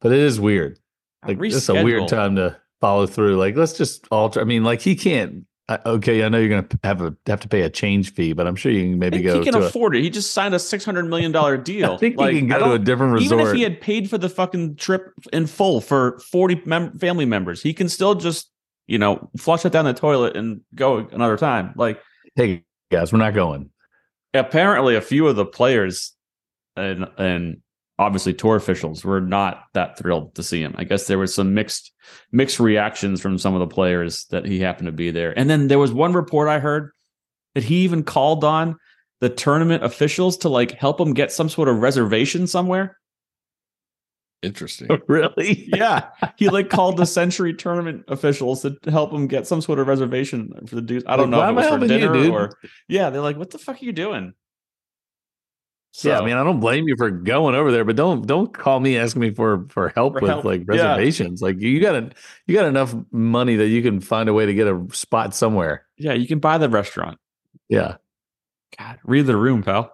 [0.00, 0.78] But it is weird.
[1.26, 3.36] Like it's a weird time to follow through.
[3.36, 4.40] Like let's just alter.
[4.40, 5.44] I mean, like he can't.
[5.70, 8.46] I- Okay, I know you're gonna have a have to pay a change fee, but
[8.46, 9.66] I'm sure you can I maybe think go he can to.
[9.66, 10.02] afford it.
[10.02, 11.92] He just signed a six hundred million dollar deal.
[11.92, 13.40] I think Like, he can go to a different resort.
[13.40, 17.24] Even if he had paid for the fucking trip in full for forty mem- family
[17.24, 18.50] members, he can still just
[18.88, 21.72] you know flush it down the toilet and go another time.
[21.76, 22.00] Like
[22.34, 23.70] hey guys, we're not going.
[24.34, 26.14] apparently, a few of the players
[26.76, 27.58] and and
[28.00, 30.74] obviously tour officials were not that thrilled to see him.
[30.78, 31.92] I guess there was some mixed
[32.32, 35.38] mixed reactions from some of the players that he happened to be there.
[35.38, 36.90] And then there was one report I heard
[37.54, 38.76] that he even called on
[39.20, 42.96] the tournament officials to like help him get some sort of reservation somewhere.
[44.42, 44.88] Interesting.
[45.06, 45.68] really?
[45.68, 49.86] Yeah, he like called the Sentry tournament officials to help him get some sort of
[49.86, 51.04] reservation for the dudes.
[51.06, 52.30] I don't Like, know why if it am I was for helping you, dude?
[52.32, 52.50] or
[52.88, 53.10] yeah.
[53.10, 54.32] They're like, "What the fuck are you doing?"
[56.02, 58.78] Yeah, I mean, I don't blame you for going over there, but don't don't call
[58.78, 60.92] me asking me for for help For with help, like yeah.
[60.94, 61.42] reservations.
[61.42, 62.10] Like you got a,
[62.46, 65.86] you got enough money that you can find a way to get a spot somewhere.
[65.98, 67.18] yeah, you can buy the restaurant.
[67.68, 67.96] Yeah.
[68.78, 69.92] God, read the room, pal.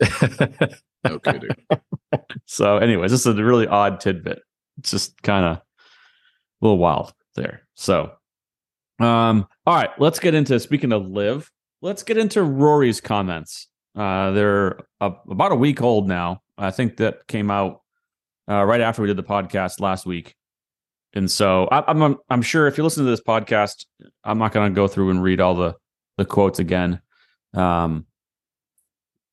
[1.06, 1.80] Okay, dude.
[2.46, 4.40] So, anyways, this is a really odd tidbit.
[4.78, 5.62] It's just kind of a
[6.62, 7.66] little wild there.
[7.74, 8.12] So,
[9.00, 11.50] um, all right, let's get into speaking of LIV.
[11.82, 13.68] Let's get into Rory's comments.
[13.96, 16.42] Uh, they're uh, about a week old now.
[16.58, 17.82] I think that came out
[18.48, 20.34] uh, right after we did the podcast last week.
[21.14, 23.86] And so I, I'm I'm sure if you listen to this podcast,
[24.24, 25.74] I'm not going to go through and read all the
[26.18, 27.00] the quotes again.
[27.54, 28.06] Um,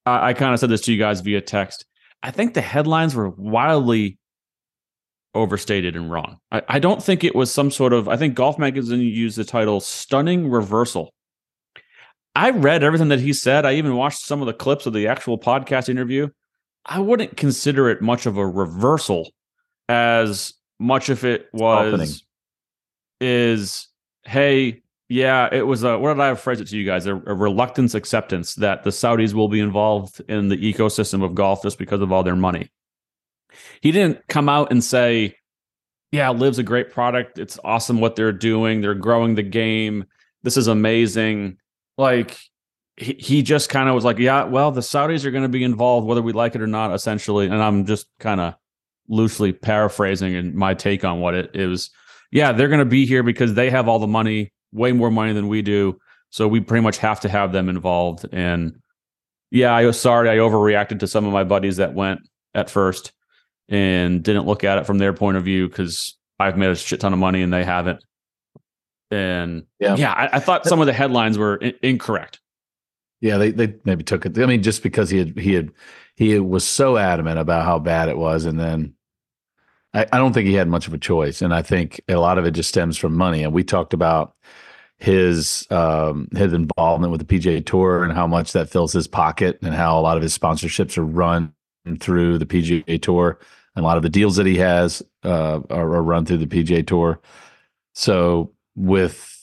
[0.06, 1.86] I, I kind of said this to you guys via text.
[2.24, 4.20] I think the headlines were wildly
[5.34, 6.38] overstated and wrong.
[6.52, 8.08] I, I don't think it was some sort of.
[8.08, 11.14] I think Golf Magazine used the title "stunning reversal."
[12.36, 13.66] I read everything that he said.
[13.66, 16.30] I even watched some of the clips of the actual podcast interview.
[16.86, 19.30] I wouldn't consider it much of a reversal
[19.90, 22.10] as much if it was Opening.
[23.20, 23.88] is
[24.24, 27.34] hey yeah it was a what did i phrase it to you guys a, a
[27.34, 32.02] reluctance acceptance that the saudis will be involved in the ecosystem of golf just because
[32.02, 32.72] of all their money
[33.82, 35.36] he didn't come out and say
[36.12, 40.06] yeah LIV's a great product it's awesome what they're doing they're growing the game
[40.44, 41.58] this is amazing
[41.98, 42.38] like
[42.98, 46.08] he, just kind of was like yeah well the saudis are going to be involved
[46.08, 48.54] whether we like it or not essentially and i'm just kind of
[49.08, 51.90] loosely paraphrasing and my take on what it is
[52.32, 55.34] yeah they're going to be here because they have all the money way more money
[55.34, 58.80] than we do so we pretty much have to have them involved and
[59.50, 62.22] yeah i was sorry i overreacted to some of my buddies that went
[62.54, 63.12] at first
[63.68, 67.00] and didn't look at it from their point of view because i've made a shit
[67.00, 68.04] ton of money and they haven't
[69.12, 69.96] and Yeah.
[69.96, 72.40] yeah, I, I thought some of the headlines were in- incorrect
[73.22, 74.38] Yeah, they they maybe took it.
[74.40, 75.72] I mean, just because he had he had
[76.16, 78.96] he was so adamant about how bad it was, and then
[79.94, 81.42] I, I don't think he had much of a choice.
[81.42, 83.44] And I think a lot of it just stems from money.
[83.44, 84.36] And we talked about
[85.00, 89.60] his um his involvement with the PGA Tour and how much that fills his pocket,
[89.62, 91.54] and how a lot of his sponsorships are run
[92.00, 93.40] through the PGA Tour,
[93.76, 96.48] and a lot of the deals that he has uh, are, are run through the
[96.48, 97.20] PGA Tour.
[97.94, 99.38] So with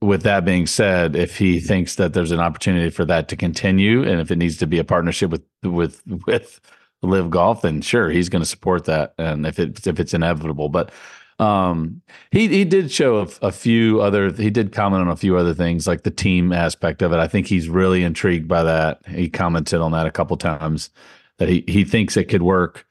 [0.00, 4.02] with that being said, if he thinks that there's an opportunity for that to continue,
[4.02, 6.60] and if it needs to be a partnership with with with
[7.02, 10.68] LIV Golf, then sure, he's going to support that, and if it if it's inevitable.
[10.68, 10.90] But
[11.38, 14.32] um, he he did show a, a few other.
[14.32, 17.18] He did comment on a few other things, like the team aspect of it.
[17.18, 19.06] I think he's really intrigued by that.
[19.08, 20.90] He commented on that a couple times
[21.38, 22.86] that he he thinks it could work.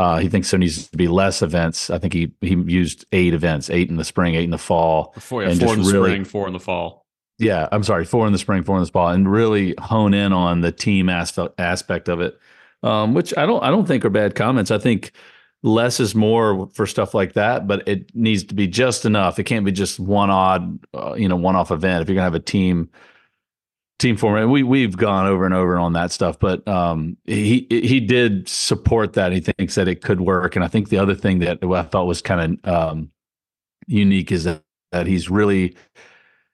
[0.00, 1.90] Uh, he thinks there needs to be less events.
[1.90, 5.12] I think he he used eight events, eight in the spring, eight in the fall.
[5.18, 7.04] four, And four in the really- spring four in the fall
[7.38, 10.32] Yeah, I'm sorry, four in the spring, four in the fall, and really hone in
[10.32, 12.38] on the team aspect aspect of it,
[12.82, 14.70] um, which I don't I don't think are bad comments.
[14.70, 15.12] I think
[15.62, 19.38] less is more for stuff like that, but it needs to be just enough.
[19.38, 22.00] It can't be just one odd, uh, you know, one off event.
[22.02, 22.88] If you're gonna have a team
[24.00, 28.00] team format, we we've gone over and over on that stuff, but um, he he
[28.00, 29.32] did support that.
[29.32, 32.06] He thinks that it could work, and I think the other thing that I thought
[32.06, 33.10] was kind of um,
[33.86, 35.76] unique is that that he's really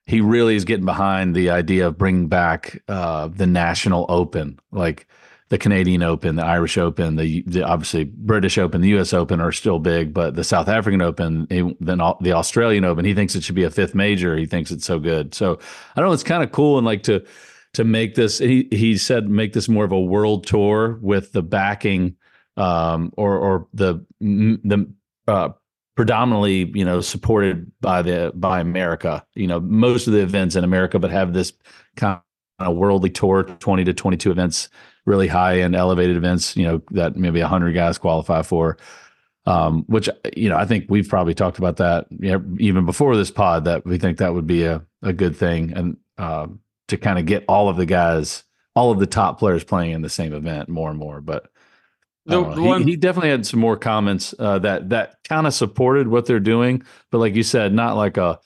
[0.07, 5.07] he really is getting behind the idea of bringing back uh, the national open like
[5.49, 9.12] the Canadian Open, the Irish Open, the, the obviously British Open, the U.S.
[9.12, 13.36] Open are still big, but the South African Open, then the Australian Open, he thinks
[13.36, 14.36] it should be a fifth major.
[14.36, 15.34] He thinks it's so good.
[15.34, 15.59] So
[15.94, 16.12] I don't know.
[16.12, 17.24] It's kind of cool and like to
[17.74, 18.38] to make this.
[18.38, 22.16] He he said make this more of a world tour with the backing
[22.57, 24.92] um, or or the the
[25.28, 25.51] uh,
[25.94, 29.24] predominantly you know supported by the by America.
[29.34, 31.53] You know most of the events in America, but have this
[31.94, 32.20] kind
[32.59, 34.70] of worldly tour, twenty to twenty two events
[35.07, 38.76] really high end elevated events, you know, that maybe 100 guys qualify for.
[39.46, 43.16] Um, which you know, I think we've probably talked about that you know, even before
[43.16, 46.48] this pod that we think that would be a, a good thing and uh,
[46.88, 48.42] to kind of get all of the guys,
[48.74, 51.20] all of the top players playing in the same event more and more.
[51.20, 51.48] But
[52.24, 55.54] the, the he, one, he, definitely had some more comments uh, that that kind of
[55.54, 56.82] supported what they're doing,
[57.12, 58.40] but like you said, not like a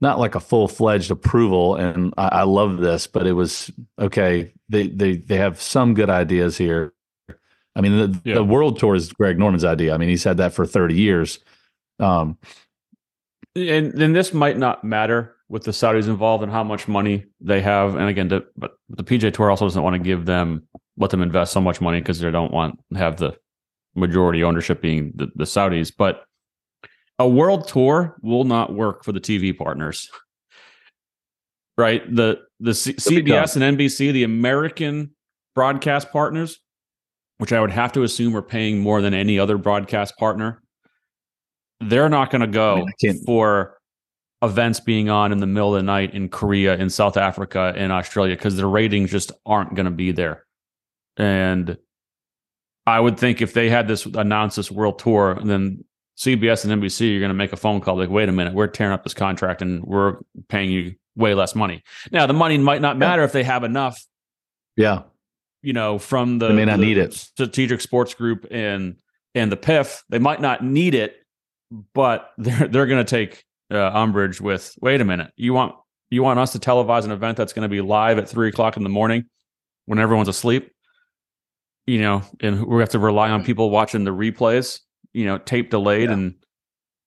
[0.00, 1.76] not like a full fledged approval.
[1.76, 4.52] And I, I love this, but it was okay.
[4.68, 6.92] They they they have some good ideas here.
[7.74, 8.34] I mean, the, yeah.
[8.36, 9.94] the world tour is Greg Norman's idea.
[9.94, 11.40] I mean, he's had that for 30 years.
[11.98, 12.38] Um,
[13.54, 17.60] and then this might not matter with the Saudis involved and how much money they
[17.60, 17.94] have.
[17.94, 20.66] And again, the, but the PGA Tour also doesn't want to give them
[20.98, 23.36] let them invest so much money because they don't want have the
[23.94, 25.92] majority ownership being the, the Saudis.
[25.96, 26.25] But
[27.18, 30.10] a world tour will not work for the TV partners.
[31.78, 32.02] Right?
[32.14, 35.14] The the C- CBS and NBC, the American
[35.54, 36.58] broadcast partners,
[37.38, 40.62] which I would have to assume are paying more than any other broadcast partner,
[41.80, 43.76] they're not going to go I mean, for
[44.42, 47.90] events being on in the middle of the night in Korea, in South Africa, in
[47.90, 50.44] Australia because the ratings just aren't going to be there.
[51.16, 51.76] And
[52.86, 55.84] I would think if they had this announce this world tour, then
[56.18, 58.66] CBS and NBC, you're going to make a phone call like, wait a minute, we're
[58.66, 60.16] tearing up this contract and we're
[60.48, 61.82] paying you way less money.
[62.10, 63.98] Now, the money might not matter if they have enough.
[64.76, 65.02] Yeah.
[65.62, 67.14] You know, from the, they may not the need it.
[67.14, 68.96] Strategic Sports Group and
[69.34, 71.16] and the PIF, they might not need it,
[71.92, 74.74] but they're they're going to take uh, umbrage with.
[74.80, 75.74] Wait a minute, you want
[76.08, 78.76] you want us to televise an event that's going to be live at three o'clock
[78.76, 79.24] in the morning
[79.86, 80.70] when everyone's asleep?
[81.86, 84.80] You know, and we have to rely on people watching the replays
[85.16, 86.10] you know, tape delayed.
[86.10, 86.14] Yeah.
[86.14, 86.34] And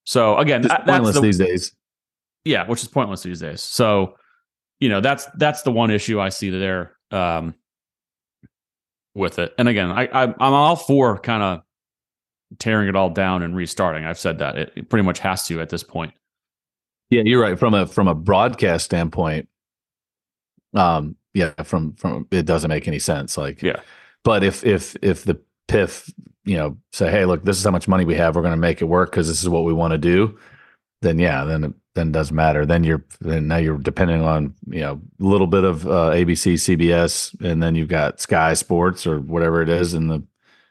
[0.03, 1.75] so again, that, pointless the, these days.
[2.43, 3.61] Yeah, which is pointless these days.
[3.61, 4.15] So,
[4.79, 7.53] you know, that's that's the one issue I see there um,
[9.13, 9.53] with it.
[9.59, 11.61] And again, I, I I'm all for kind of
[12.57, 14.05] tearing it all down and restarting.
[14.05, 16.13] I've said that it, it pretty much has to at this point.
[17.11, 17.59] Yeah, you're right.
[17.59, 19.47] From a from a broadcast standpoint,
[20.73, 23.37] um, yeah, from from it doesn't make any sense.
[23.37, 23.81] Like, yeah.
[24.23, 25.39] But if if if the
[25.69, 26.11] PIF
[26.45, 28.35] you know say hey look this is how much money we have.
[28.35, 30.37] We're going to make it work because this is what we want to do.
[31.01, 32.65] Then yeah then it then it doesn't matter.
[32.65, 36.53] Then you're then now you're depending on you know a little bit of uh, abc
[36.53, 40.23] cbs and then you've got sky sports or whatever it is in the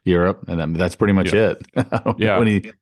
[0.05, 1.51] europe and then that's pretty much yeah.
[1.51, 1.67] it.
[1.77, 2.41] I yeah.
[2.41, 2.73] any,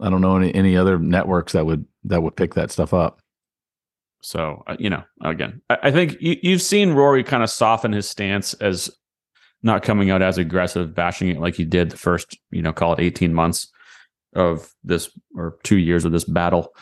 [0.00, 3.20] i don't know any, any other networks that would that would pick that stuff up.
[4.22, 7.92] So uh, you know again I, I think you, you've seen rory kind of soften
[7.92, 8.90] his stance as
[9.62, 12.94] not coming out as aggressive, bashing it like he did the first, you know, call
[12.94, 13.68] it 18 months
[14.34, 16.74] of this or two years of this battle.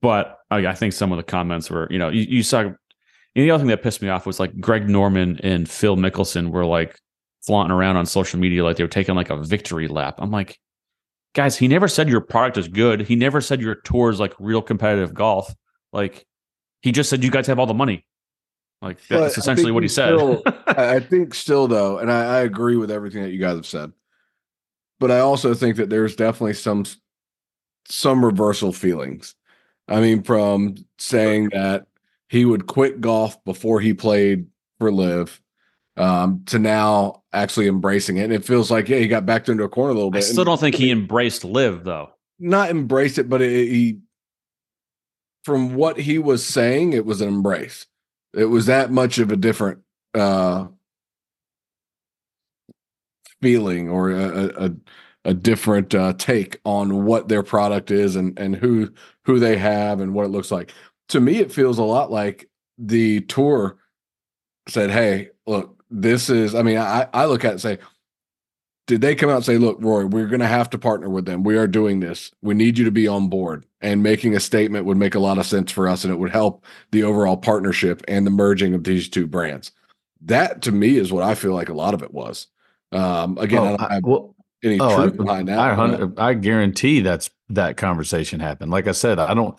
[0.00, 2.72] But I, I think some of the comments were, you know, you, you saw
[3.34, 6.66] the other thing that pissed me off was like Greg Norman and Phil Mickelson were
[6.66, 6.98] like
[7.42, 10.16] flaunting around on social media like they were taking like a victory lap.
[10.18, 10.58] I'm like,
[11.34, 13.00] guys, he never said your product is good.
[13.02, 15.54] He never said your tour is like real competitive golf.
[15.92, 16.26] Like
[16.82, 18.04] he just said you guys have all the money.
[18.82, 20.16] Like that's essentially what he said.
[20.16, 23.66] Still, I think still though, and I, I agree with everything that you guys have
[23.66, 23.92] said.
[24.98, 26.84] But I also think that there's definitely some
[27.88, 29.36] some reversal feelings.
[29.88, 31.86] I mean, from saying that
[32.28, 34.46] he would quit golf before he played
[34.78, 35.40] for LIV,
[35.96, 38.24] um, to now actually embracing it.
[38.24, 40.18] And it feels like, yeah, he got backed into a corner a little bit.
[40.18, 42.10] I still don't think he embraced LIV though.
[42.38, 43.98] Not embraced it, but it, he,
[45.44, 47.86] from what he was saying, it was an embrace.
[48.34, 49.80] It was that much of a different
[50.14, 50.66] uh,
[53.40, 54.70] feeling or a, a,
[55.24, 58.92] a different uh, take on what their product is and and who
[59.24, 60.72] who they have and what it looks like.
[61.08, 63.76] To me, it feels a lot like the tour
[64.68, 67.78] said, "Hey, look, this is." I mean, I I look at it and say,
[68.86, 71.24] did they come out and say, "Look, Roy, we're going to have to partner with
[71.24, 71.44] them.
[71.44, 72.32] We are doing this.
[72.42, 75.38] We need you to be on board." And making a statement would make a lot
[75.38, 78.84] of sense for us, and it would help the overall partnership and the merging of
[78.84, 79.72] these two brands.
[80.20, 82.46] That to me is what I feel like a lot of it was.
[82.92, 85.58] Um, again, Oh, I don't have well, any oh, truth I- behind that.
[85.58, 88.70] I I guarantee that's that conversation happened.
[88.70, 89.58] Like I said, I don't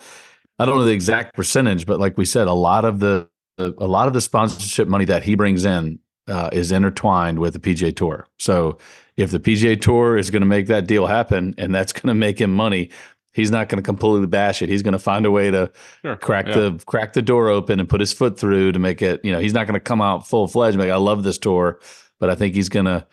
[0.58, 3.86] I don't know the exact percentage, but like we said, a lot of the a
[3.86, 5.98] lot of the sponsorship money that he brings in
[6.28, 8.26] uh, is intertwined with the PGA Tour.
[8.38, 8.78] So
[9.16, 12.14] if the PGA Tour is going to make that deal happen and that's going to
[12.14, 12.90] make him money,
[13.32, 14.68] he's not going to completely bash it.
[14.68, 15.70] He's going to find a way to
[16.02, 16.16] Sure.
[16.16, 16.54] crack Yeah.
[16.54, 19.20] the crack the door open and put his foot through to make it.
[19.24, 20.78] You know, he's not going to come out full fledged.
[20.78, 21.80] Like I love this tour,
[22.20, 23.06] but I think he's gonna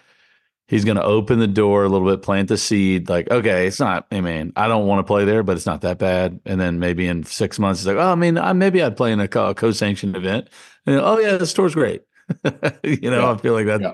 [0.67, 3.09] he's gonna open the door a little bit, plant the seed.
[3.09, 4.07] Like, okay, it's not.
[4.11, 6.39] I mean, I don't want to play there, but it's not that bad.
[6.45, 9.11] And then maybe in six months, it's like, oh, I mean, I, maybe I'd play
[9.11, 10.47] in a co- co-sanctioned event.
[10.85, 12.03] And oh yeah, the tour's great.
[12.83, 13.31] you know, Yeah.
[13.31, 13.81] I feel like that.
[13.81, 13.93] Yeah.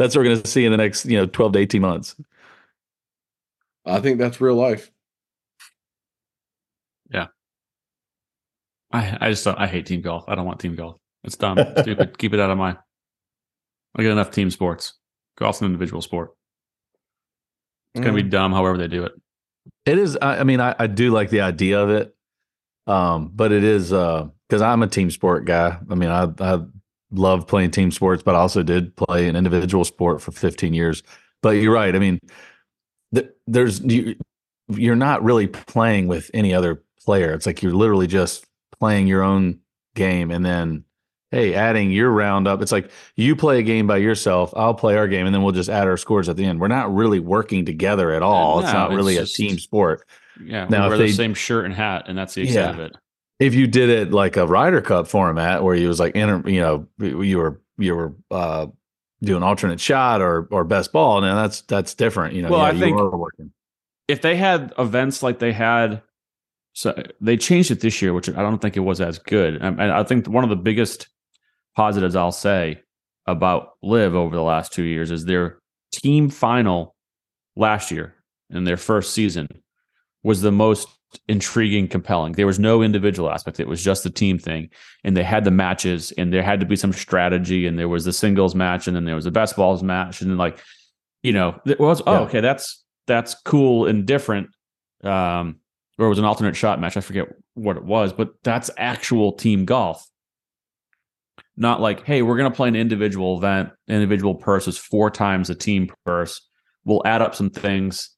[0.00, 2.16] That's what we're going to see in the next, you know, twelve to eighteen months.
[3.84, 4.90] I think that's real life.
[7.10, 7.26] Yeah
[8.92, 10.24] i, I just don't, I hate team golf.
[10.28, 10.96] I don't want team golf.
[11.24, 12.18] It's dumb, stupid.
[12.18, 12.76] Keep it out of my.
[13.96, 14.94] I get enough team sports.
[15.36, 16.30] Golf's an individual sport.
[17.94, 18.30] It's gonna be Mm.
[18.30, 19.12] dumb, however they do it.
[19.84, 20.16] It is.
[20.20, 22.14] I, I mean, I, I do like the idea of it,
[22.86, 25.78] um, but it is uh because I'm a team sport guy.
[25.90, 26.60] I mean, I I
[27.12, 31.02] love playing team sports, but I also did play an individual sport for 15 years.
[31.42, 31.94] But you're right.
[31.94, 32.18] I mean,
[33.14, 34.16] th- there's you,
[34.68, 37.32] you're not really playing with any other player.
[37.32, 38.44] It's like you're literally just
[38.78, 39.60] playing your own
[39.94, 40.84] game, and then
[41.32, 42.60] hey, adding your round up.
[42.60, 45.52] It's like you play a game by yourself, I'll play our game, and then we'll
[45.52, 46.60] just add our scores at the end.
[46.60, 48.58] We're not really working together at all.
[48.58, 50.04] Uh, it's not it's really just- a team sport.
[50.42, 52.84] Yeah, Now, we wear they- the same shirt and hat, and that's the extent Yeah.
[52.84, 52.96] of it.
[53.40, 56.60] If you did it like a Ryder Cup format where you was like inter, you
[56.60, 58.66] know, you were you were uh
[59.22, 62.34] doing alternate shot or or best ball, now that's that's different.
[62.34, 63.50] You know, Well, yeah, I you think-
[64.08, 66.02] if they had events like they had,
[66.72, 69.54] so they changed it this year, which I don't think it was as good.
[69.56, 71.08] And and I think one of the biggest
[71.76, 72.82] positives I'll say
[73.26, 75.58] about LIV over the last two years is their
[75.92, 76.94] team final
[77.56, 78.14] last year
[78.50, 79.46] in their first season
[80.22, 80.88] was the most
[81.28, 82.32] intriguing, compelling.
[82.32, 84.70] There was no individual aspect; it was just the team thing,
[85.04, 88.04] and they had the matches, and there had to be some strategy, and there was
[88.04, 90.60] the singles match, and then there was the best balls match, and then like,
[91.22, 92.20] you know, it was oh Yeah.
[92.20, 94.48] okay, that's that's cool and different.
[95.02, 95.56] Um,
[95.98, 96.96] or it was an alternate shot match.
[96.96, 100.06] I forget what it was, but that's actual team golf.
[101.56, 105.54] Not like, hey, we're gonna play an individual event, individual purse is four times the
[105.54, 106.40] team purse.
[106.84, 108.10] We'll add up some things.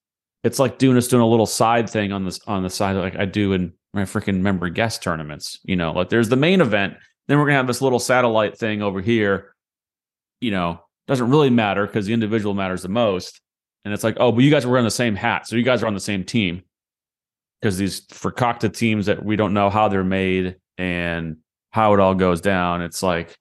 [0.44, 3.16] It's like doing us doing a little side thing on this on the side, like
[3.16, 5.58] I do in my freaking member guest tournaments.
[5.64, 6.94] You know, like there's the main event,
[7.28, 9.54] then we're gonna have this little satellite thing over here.
[10.40, 13.40] You know, doesn't really matter because the individual matters the most.
[13.84, 15.82] And it's like, oh, but you guys were on the same hat, so you guys
[15.82, 16.62] are on the same team
[17.60, 21.36] because these fakakta teams that we don't know how they're made and
[21.70, 22.82] how it all goes down.
[22.82, 23.36] It's like,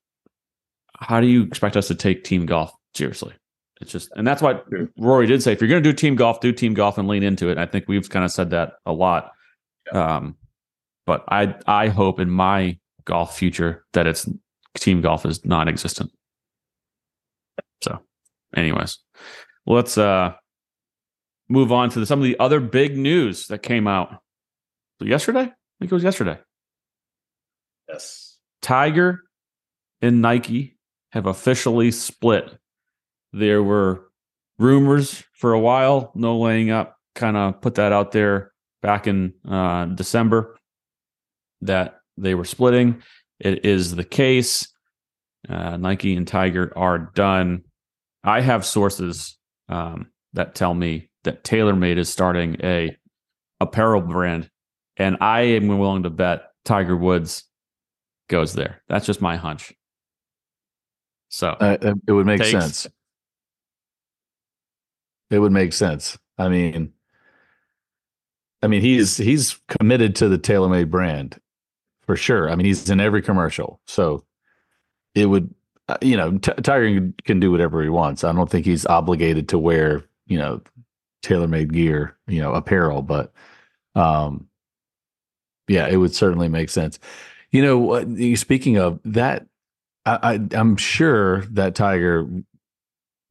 [0.99, 3.34] how do you expect us to take team golf seriously?
[3.82, 4.65] It's just, and that's what
[4.97, 5.51] Rory did say.
[5.51, 7.53] If you're going to do team golf, do team golf and lean into it.
[7.53, 9.32] And I think we've kind of said that a lot.
[9.91, 10.38] Um,
[11.05, 14.29] but I, I hope in my golf future that it's
[14.77, 16.11] team golf is non-existent.
[17.84, 17.99] So,
[18.55, 18.99] anyways,
[19.65, 20.34] let's uh
[21.49, 24.21] move on to the, some of the other big news that came out
[25.01, 25.41] yesterday.
[25.41, 26.38] I think it was yesterday.
[27.89, 28.38] Yes.
[28.61, 29.23] Tiger
[30.01, 30.77] and Nike
[31.11, 32.57] have officially split.
[33.34, 34.09] There were
[34.59, 38.51] rumors for a while, no laying up, kind of put that out there
[38.82, 40.57] back in uh, December
[41.61, 43.01] that they were splitting.
[43.39, 44.67] It is the case.
[45.47, 47.63] Uh, Nike and Tiger are done.
[48.23, 49.38] I have sources
[49.69, 52.95] um, that tell me that TaylorMade is starting a
[53.59, 54.49] apparel brand,
[54.97, 57.43] and I am willing to bet Tiger Woods
[58.29, 58.82] goes there.
[58.88, 59.73] That's just my hunch.
[61.29, 61.77] So Uh,
[62.07, 62.51] it would make Takes.
[62.51, 62.88] sense.
[65.32, 66.19] It would make sense.
[66.38, 66.93] I mean,
[68.61, 71.39] I mean, he's he's committed to the TaylorMade brand
[72.01, 72.49] for sure.
[72.49, 74.25] I mean, he's in every commercial, so
[75.15, 75.53] it would,
[75.88, 78.23] uh, you know, T- Tiger can, do whatever he wants.
[78.23, 80.61] I don't think he's obligated to wear, you know,
[81.23, 83.01] TaylorMade gear, you know, apparel.
[83.01, 83.34] But,
[83.95, 84.47] um,
[85.67, 86.99] yeah, it would certainly make sense.
[87.51, 89.47] You know, speaking of that,
[90.05, 92.27] I, I I'm sure that Tiger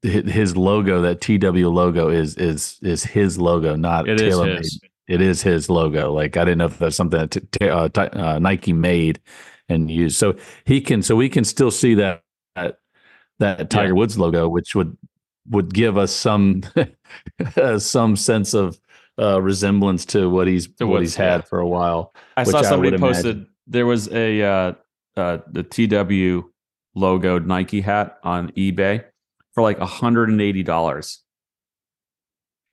[0.02, 4.58] his logo, that TW logo is is is his logo, not it is TaylorMade.
[4.58, 4.80] his.
[5.08, 6.12] It is his logo.
[6.12, 9.20] Like I didn't know if that's something that t- t- uh, Ti- uh, Nike made
[9.68, 10.16] and used.
[10.16, 12.22] So he can, so we can still see that
[12.54, 12.78] that,
[13.40, 14.96] that Tiger Woods logo, which would
[15.48, 16.62] would give us some
[17.78, 18.80] some sense of
[19.20, 21.46] uh, resemblance to what he's To what he's had yeah.
[21.46, 22.14] for a while.
[22.36, 23.52] I saw somebody would posted imagine.
[23.66, 24.72] there was a uh,
[25.16, 26.48] uh, the TW
[26.96, 29.04] logoed Nike hat on eBay
[29.54, 31.22] for like hundred and eighty dollars.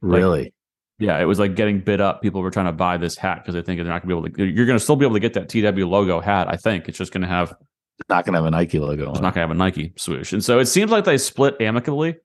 [0.02, 0.54] Like- Really,
[1.00, 2.22] Yeah, it was like getting bid up.
[2.22, 4.28] People were trying to buy this hat because they think they're not going to be
[4.28, 4.56] able to.
[4.56, 6.48] You're going to still be able to get that TW logo hat.
[6.48, 7.56] I think it's just going to have
[8.00, 9.10] it's not going to have a Nike logo.
[9.10, 10.32] it's not going to have a Nike swoosh.
[10.34, 12.18] And so it seems like they split amicably.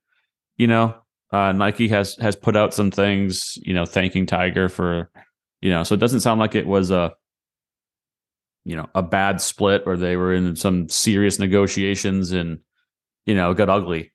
[0.59, 0.95] You know,
[1.33, 3.57] uh, Nike has has put out some things.
[3.63, 5.11] You know, thanking Tiger for.
[5.63, 7.15] You know, so it doesn't sound like it was a.
[8.65, 12.59] You know, a bad split, or they were in some serious negotiations, and
[13.27, 14.13] you know, got ugly.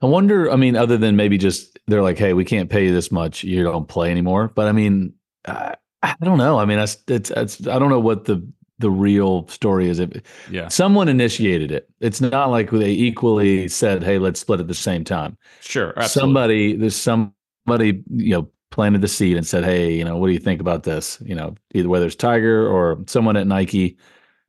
[0.00, 0.50] I wonder.
[0.50, 3.42] I mean, other than maybe just they're like, "Hey, we can't pay you this much.
[3.44, 5.14] You don't play anymore." But I mean,
[5.46, 6.58] I, I don't know.
[6.58, 8.46] I mean, it's, it's it's I don't know what the
[8.78, 9.98] the real story is.
[9.98, 10.10] If
[10.46, 14.74] Yeah, someone initiated it, it's not like they equally said, "Hey, let's split at the
[14.74, 15.94] same time." sure.
[15.96, 16.10] Absolutely.
[16.22, 20.32] somebody there's somebody you know planted the seed and said hey you know what do
[20.32, 23.96] you think about this you know either whether it's tiger or someone at nike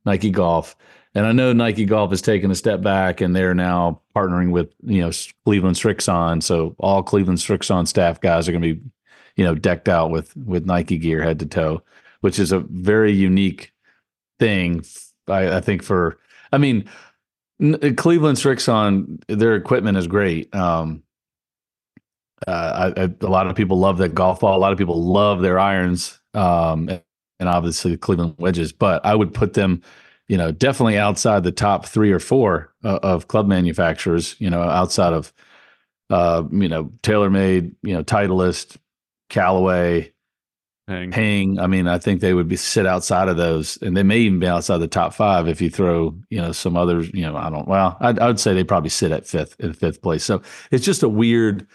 [0.06, 0.76] nike golf
[1.14, 4.72] and i know nike golf has taken a step back and they're now partnering with
[4.84, 5.10] you know
[5.44, 8.80] cleveland srixon so all cleveland srixon staff guys are going to be
[9.36, 11.82] you know decked out with with nike gear head to toe
[12.20, 13.72] which is a very unique
[14.38, 14.84] thing
[15.28, 16.18] i, I think for
[16.52, 16.88] i mean
[17.60, 20.54] Cleveland Srixon, their equipment is great.
[20.54, 21.02] Um,
[22.48, 24.56] uh, I, I, a lot of people love that golf ball.
[24.56, 28.72] A lot of people love their irons, um, and obviously the Cleveland wedges.
[28.72, 29.82] But I would put them,
[30.30, 34.36] you know, definitely outside the top three or four uh, of club manufacturers.
[34.38, 35.32] You know, outside of,
[36.08, 38.76] uh, you know, TaylorMade, you know, Titleist,
[39.28, 40.12] Callaway,
[40.86, 41.10] Hang.
[41.10, 41.58] Ping.
[41.58, 44.38] I mean, I think they would be sit outside of those, and they may even
[44.38, 47.10] be outside the top five if you throw, you know, some others.
[47.12, 47.66] You know, I don't.
[47.66, 50.22] Well, I'd, I would say they probably sit at fifth in fifth place.
[50.22, 51.66] So it's just a weird.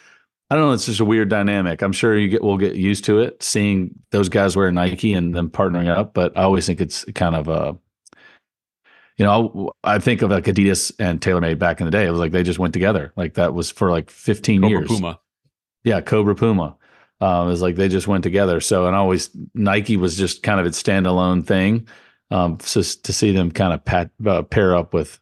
[0.49, 0.71] I don't know.
[0.71, 1.81] It's just a weird dynamic.
[1.81, 5.35] I'm sure you get we'll get used to it, seeing those guys wear Nike and
[5.35, 6.13] them partnering up.
[6.13, 7.77] But I always think it's kind of a.
[9.17, 12.05] You know, I think of like Adidas and TaylorMade back in the day.
[12.05, 13.13] It was like they just went together.
[13.15, 14.87] Like that was for like 15 Cobra years.
[14.87, 15.19] Puma.
[15.85, 16.75] Yeah, Cobra Puma.
[17.21, 18.59] Um, it's like they just went together.
[18.59, 21.87] So, and always Nike was just kind of its standalone thing.
[22.31, 25.19] Um, so to see them kind of pat, uh, pair up with,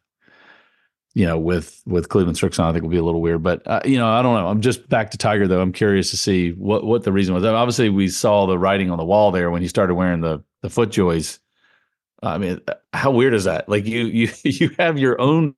[1.14, 3.44] you know, with with Cleveland Srixon, I think will be a little weird.
[3.44, 4.48] But uh, you know, I don't know.
[4.48, 5.60] I'm just back to Tiger though.
[5.60, 7.44] I'm curious to see what what the reason was.
[7.44, 10.70] Obviously, we saw the writing on the wall there when he started wearing the the
[10.70, 11.38] foot joys.
[12.26, 13.68] I mean, uh, how weird is that?
[13.68, 15.54] Like you you you have your own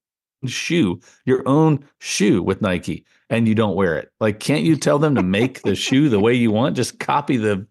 [0.46, 4.10] shoe, your own shoe with Nike, and you don't wear it.
[4.20, 6.76] Like, can't you tell them to make the shoe the way you want?
[6.76, 7.66] Just copy the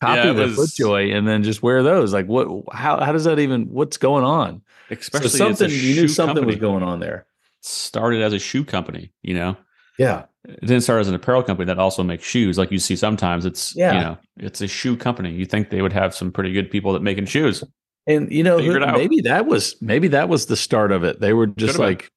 [0.00, 2.12] copy Yeah, the FootJoy and then just wear those.
[2.12, 2.48] Like, what?
[2.72, 3.66] How how does that even?
[3.66, 4.62] What's going on?
[4.90, 6.46] Especially so something you knew something company.
[6.46, 7.26] was going on there.
[7.60, 9.56] Started as a shoe company, you know.
[9.98, 12.58] Yeah, It didn't start as an apparel company that also makes shoes.
[12.58, 13.94] Like you see sometimes it's Yeah.
[13.94, 15.32] you know, it's a shoe company.
[15.32, 17.64] You think they would have some pretty good people that making shoes.
[18.06, 21.20] And you know, who- maybe that was maybe that was the start of it.
[21.20, 21.86] They were just been.
[21.86, 22.10] like,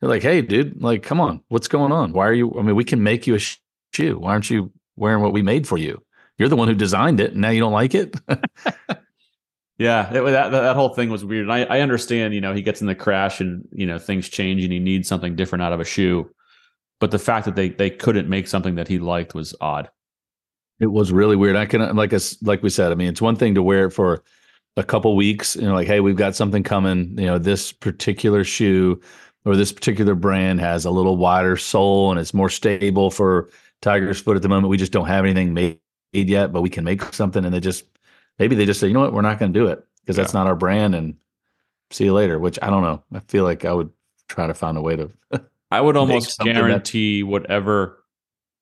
[0.00, 2.12] they're like, hey, dude, like, come on, what's going on?
[2.12, 2.54] Why are you?
[2.58, 3.40] I mean, we can make you a
[3.92, 4.18] shoe.
[4.18, 6.02] Why aren't you wearing what we made for you?
[6.38, 8.16] You're the one who designed it, and now you don't like it.
[9.80, 11.44] Yeah, it, that, that that whole thing was weird.
[11.48, 14.28] And I, I understand, you know, he gets in the crash and you know things
[14.28, 16.30] change and he needs something different out of a shoe.
[17.00, 19.88] But the fact that they they couldn't make something that he liked was odd.
[20.80, 21.56] It was really weird.
[21.56, 22.92] I can like us like we said.
[22.92, 24.22] I mean, it's one thing to wear it for
[24.80, 25.54] a couple weeks.
[25.54, 27.16] You know, like hey, we've got something coming.
[27.18, 29.00] You know, this particular shoe
[29.44, 33.48] or this particular brand has a little wider sole and it's more stable for
[33.80, 34.68] Tiger's foot at the moment.
[34.68, 35.78] We just don't have anything made
[36.12, 37.44] yet, but we can make something.
[37.44, 37.84] And they just
[38.38, 40.34] maybe they just say, you know what, we're not going to do it because that's
[40.34, 40.94] not our brand.
[40.94, 41.16] And
[41.90, 42.38] see you later.
[42.38, 43.02] Which I don't know.
[43.12, 43.90] I feel like I would
[44.28, 45.10] try to find a way to.
[45.70, 48.02] I would almost something that- guarantee whatever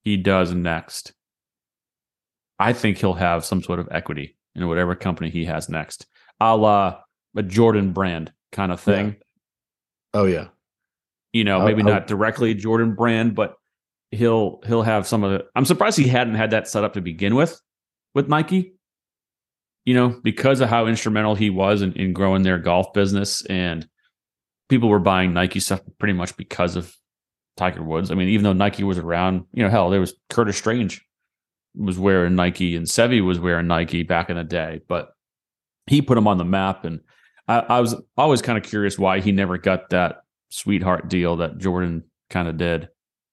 [0.02, 1.12] he does next,
[2.58, 6.06] I think he'll have some sort of equity in whatever company he has next,
[6.40, 7.00] a la
[7.36, 9.16] a Jordan brand kind of thing.
[10.14, 10.48] oh yeah,
[11.32, 13.54] You know, maybe I- not directly Jordan brand, but
[14.10, 15.44] he'll he'll have some of the.
[15.54, 17.60] I'm surprised he hadn't had that set up to begin with
[18.14, 18.74] with Nike.
[19.84, 23.88] You know, because of how instrumental he was in, in growing their golf business, and
[24.68, 26.94] people were buying Nike stuff pretty much because of
[27.56, 28.10] Tiger Woods.
[28.10, 31.02] I mean, even though Nike was around, you know, hell, there was Curtis Strange
[31.74, 35.12] was wearing Nike and Sevi was wearing Nike back in the day, but
[35.86, 36.84] he put him on the map.
[36.84, 37.00] And
[37.46, 41.58] I, I was always kind of curious why he never got that sweetheart deal that
[41.58, 42.88] Jordan kind of did.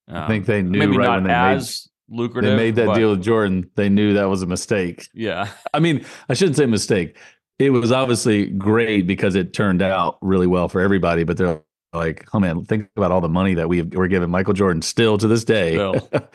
[0.07, 2.51] I think Um, they knew maybe right not when they made as lucrative.
[2.51, 3.69] they made that but deal with Jordan.
[3.75, 5.07] They knew that was a mistake.
[5.13, 7.17] Yeah, I mean, I shouldn't say mistake.
[7.57, 11.23] It was obviously great because it turned out really well for everybody.
[11.23, 11.61] But they're
[11.93, 15.17] like, oh man, think about all the money that we we're giving Michael Jordan still
[15.17, 15.79] to this day.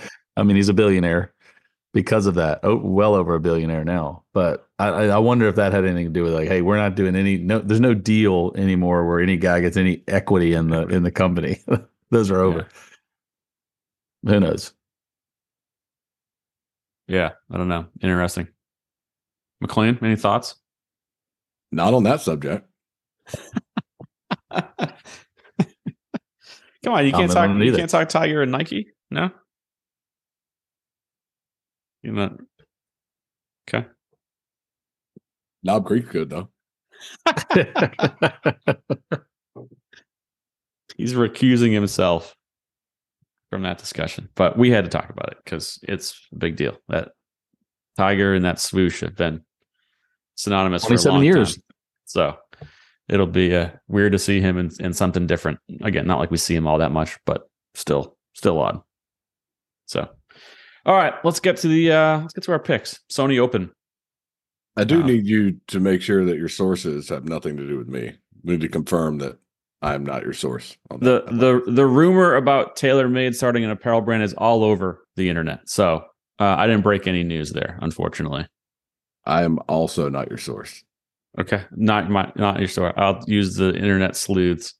[0.36, 1.32] I mean, he's a billionaire
[1.92, 2.60] because of that.
[2.62, 4.24] Oh, well over a billionaire now.
[4.32, 6.76] But I, I I wonder if that had anything to do with like, hey, we're
[6.76, 7.58] not doing any no.
[7.58, 11.60] There's no deal anymore where any guy gets any equity in the in the company.
[12.10, 12.68] Those are over.
[14.24, 14.72] Who knows?
[17.08, 17.86] Yeah, I don't know.
[18.02, 18.48] Interesting.
[19.60, 20.54] McLean, any thoughts?
[21.72, 22.66] Not on that subject.
[26.82, 27.56] Come on, you can't don't talk.
[27.56, 27.78] You either.
[27.78, 28.88] can't talk Tiger and Nike.
[29.10, 29.30] No.
[32.02, 32.36] You know.
[33.68, 33.86] Okay.
[35.62, 36.48] Knob Creek good though.
[40.96, 42.34] He's recusing himself
[43.50, 46.76] from that discussion, but we had to talk about it because it's a big deal.
[46.88, 47.12] That
[47.96, 49.44] Tiger and that swoosh have been
[50.36, 51.54] synonymous for seven years.
[51.54, 51.62] time.
[52.06, 52.36] So
[53.08, 55.58] it'll be uh, weird to see him in, in something different.
[55.82, 58.80] Again, not like we see him all that much, but still, still odd.
[59.86, 60.08] So,
[60.86, 63.00] all right, let's get to the uh, let's get to our picks.
[63.10, 63.70] Sony Open.
[64.76, 65.06] I do Wow.
[65.06, 68.12] need you to make sure that your sources have nothing to do with me.
[68.44, 69.36] We need to confirm that
[69.82, 70.76] I am not your source.
[70.90, 71.38] On the that.
[71.38, 75.68] the the rumor about TaylorMade starting an apparel brand is all over the internet.
[75.68, 76.04] So
[76.38, 78.46] uh, I didn't break any news there, unfortunately.
[79.26, 80.82] I am also not your source.
[81.38, 82.92] Okay, not my not your story.
[82.96, 84.74] I'll use the internet sleuths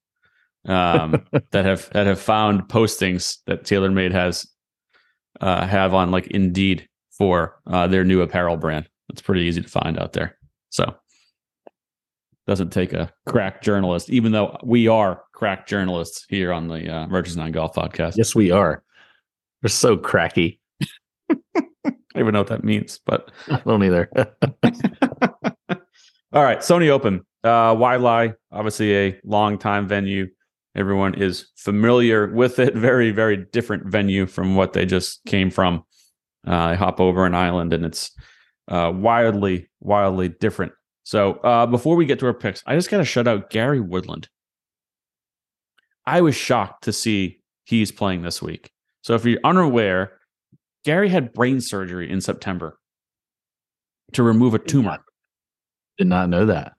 [0.67, 4.47] um, that have that have found postings that TaylorMade has
[5.41, 8.89] uh, have on like Indeed for uh, their new apparel brand.
[9.09, 10.37] It's pretty easy to find out there.
[10.71, 10.95] So
[12.47, 17.07] doesn't take a crack journalist, even though we are crack journalists here on the uh,
[17.07, 18.17] Merchants Golf podcast.
[18.17, 18.83] yes, we are.
[19.63, 20.61] We're so cracky.
[21.31, 21.37] I
[21.85, 24.11] don't even know what that means, but I don't either.
[26.33, 26.59] all right.
[26.59, 30.29] Sony Open, uh, Waialae, obviously a long time venue.
[30.77, 32.75] Everyone is familiar with it.
[32.75, 35.85] Very, very different venue from what they just came from.
[36.47, 38.13] Uh, I hop over an island and it's
[38.69, 40.73] uh, wildly, wildly different.
[41.03, 43.81] So uh, before we get to our picks, I just got to shout out Gary
[43.81, 44.29] Woodland.
[46.07, 48.71] I was shocked to see he's playing this week.
[49.03, 50.13] So if you're unaware,
[50.85, 52.79] Gary had brain surgery in September
[54.13, 54.99] to remove a tumor.
[55.99, 56.73] Did not know that.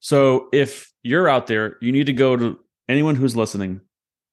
[0.00, 2.58] So if you're out there, you need to go to
[2.88, 3.80] anyone who's listening,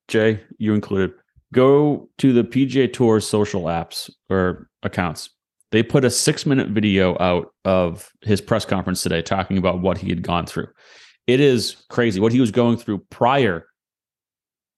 [0.08, 1.14] Jay, you included,
[1.54, 5.30] go to the PGA Tour social apps or accounts.
[5.72, 9.97] They put a six minute video out of his press conference today talking about what
[9.97, 10.68] he had gone through.
[11.26, 13.66] It is crazy what he was going through prior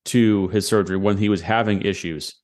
[0.05, 2.35] to his surgery when he was having issues.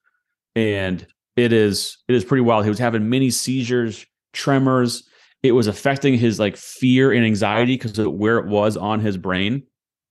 [0.55, 1.05] And
[1.37, 2.65] it is it is pretty wild.
[2.65, 5.07] He was having mini seizures, tremors.
[5.43, 9.17] It was affecting his like fear and anxiety because of where it was on his
[9.17, 9.63] brain.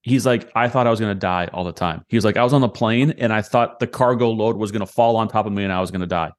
[0.03, 2.05] He's like, I thought I was gonna die all the time.
[2.09, 4.73] He was like, I was on the plane and I thought the cargo load was
[4.73, 6.33] gonna fall on top of me and I was gonna die.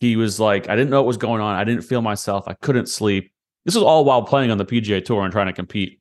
[0.00, 1.56] He was like, I didn't know what was going on.
[1.56, 2.46] I didn't feel myself.
[2.46, 3.32] I couldn't sleep.
[3.64, 6.00] This was all while playing on the PGA Tour and trying to compete.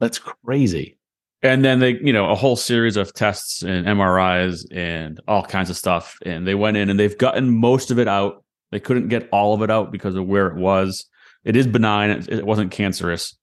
[0.00, 0.98] That's crazy.
[1.42, 5.70] And then they, you know, a whole series of tests and MRIs and all kinds
[5.70, 6.18] of stuff.
[6.24, 8.44] And they went in and they've gotten most of it out.
[8.70, 11.04] They couldn't get all of it out because of where it was.
[11.44, 12.10] It is benign.
[12.10, 13.36] It, it wasn't cancerous,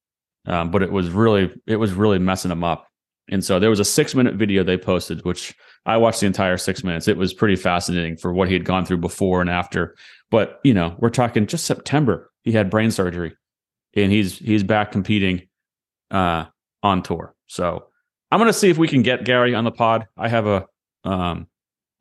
[0.46, 2.88] um, but it was really, it was really messing them up.
[3.32, 6.58] And so there was a six minute video they posted, which I watched the entire
[6.58, 7.08] six minutes.
[7.08, 9.96] It was pretty fascinating for what he had gone through before and after.
[10.32, 12.32] But you know, we're talking just September.
[12.44, 13.36] He had brain surgery,
[13.96, 15.48] and he's he's back competing
[16.12, 16.46] uh,
[16.84, 17.36] on tour.
[17.48, 17.86] So
[18.32, 20.08] I'm gonna see if we can get Gary on the pod.
[20.18, 20.66] I have a
[21.04, 21.48] um,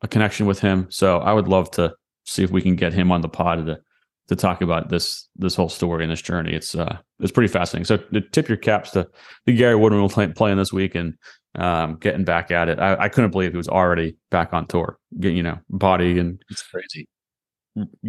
[0.02, 1.94] a connection with him, so I would love to
[2.24, 3.80] see if we can get him on the pod to
[4.28, 6.54] to talk about this this whole story and this journey.
[6.54, 7.84] It's uh it's pretty fascinating.
[7.84, 9.08] So to tip your caps to
[9.46, 11.14] the Gary Woodland play, playing this week and
[11.56, 12.78] um, getting back at it.
[12.78, 14.98] I, I couldn't believe he was already back on tour.
[15.18, 17.08] Get you know body and It's crazy.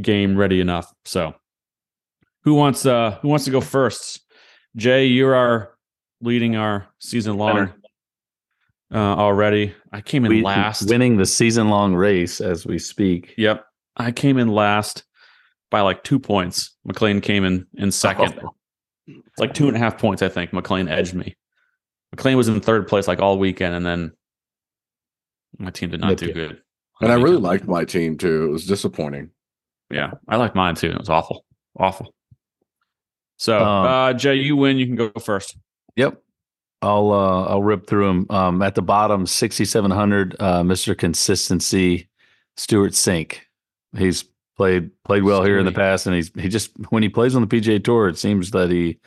[0.01, 0.91] game ready enough.
[1.05, 1.33] So
[2.43, 4.21] who wants uh who wants to go first?
[4.75, 5.73] Jay, you are our
[6.21, 7.73] leading our season long
[8.93, 9.73] uh already.
[9.91, 10.87] I came in We- last.
[10.89, 13.33] winning the season long race as we speak.
[13.37, 13.65] Yep.
[13.97, 15.03] I came in last
[15.71, 16.75] by like two points.
[16.85, 18.39] McLean came in in second.
[18.43, 18.49] Oh.
[19.09, 20.53] It's like two and a half points, I think.
[20.53, 21.35] McLean edged me.
[22.11, 24.11] McLean was in third place like all weekend, and then
[25.57, 26.33] my team did not Nipped do you.
[26.33, 26.61] good.
[27.01, 28.45] And I really liked my team too.
[28.45, 29.31] It was disappointing.
[29.89, 30.91] Yeah, I liked mine too.
[30.91, 31.45] It was awful.
[31.77, 32.13] Awful.
[33.37, 35.57] So Um, uh Jay, you win, you can go first.
[35.95, 36.21] Yep.
[36.81, 38.25] I'll uh I'll rip through them.
[38.29, 40.97] Um at the bottom, sixty seven hundred, uh Mr.
[40.97, 42.09] Consistency,
[42.57, 43.37] Stewart Cink.
[43.97, 44.25] He's
[44.59, 47.41] played played well here in the past, and he's he just when he plays on
[47.41, 48.99] the PGA tour, it seems that he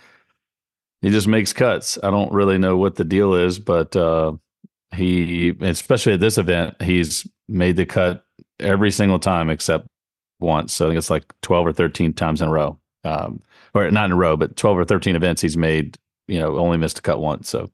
[1.02, 1.98] he just makes cuts.
[2.02, 4.32] I don't really know what the deal is, but uh
[4.94, 8.24] He, especially at this event, he's made the cut
[8.60, 9.86] every single time except
[10.40, 10.74] once.
[10.74, 12.78] So I think it's like 12 or 13 times in a row.
[13.04, 13.42] Um,
[13.74, 15.98] or not in a row, but 12 or 13 events he's made,
[16.28, 17.48] you know, only missed a cut once.
[17.50, 17.70] So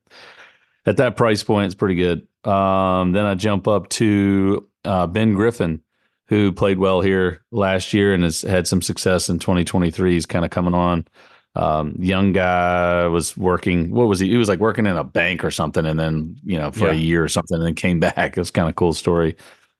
[0.87, 2.27] at that price point, it's pretty good.
[2.51, 5.83] Um, then I jump up to uh, Ben Griffin,
[6.29, 10.13] who played well here last year and has had some success in 2023.
[10.13, 11.07] He's kind of coming on.
[11.55, 13.91] Um, young guy was working.
[13.91, 14.29] What was he?
[14.29, 16.93] He was like working in a bank or something, and then you know for Yeah.
[16.93, 18.37] a year or something, and then came back.
[18.37, 19.37] It was kind of cool story.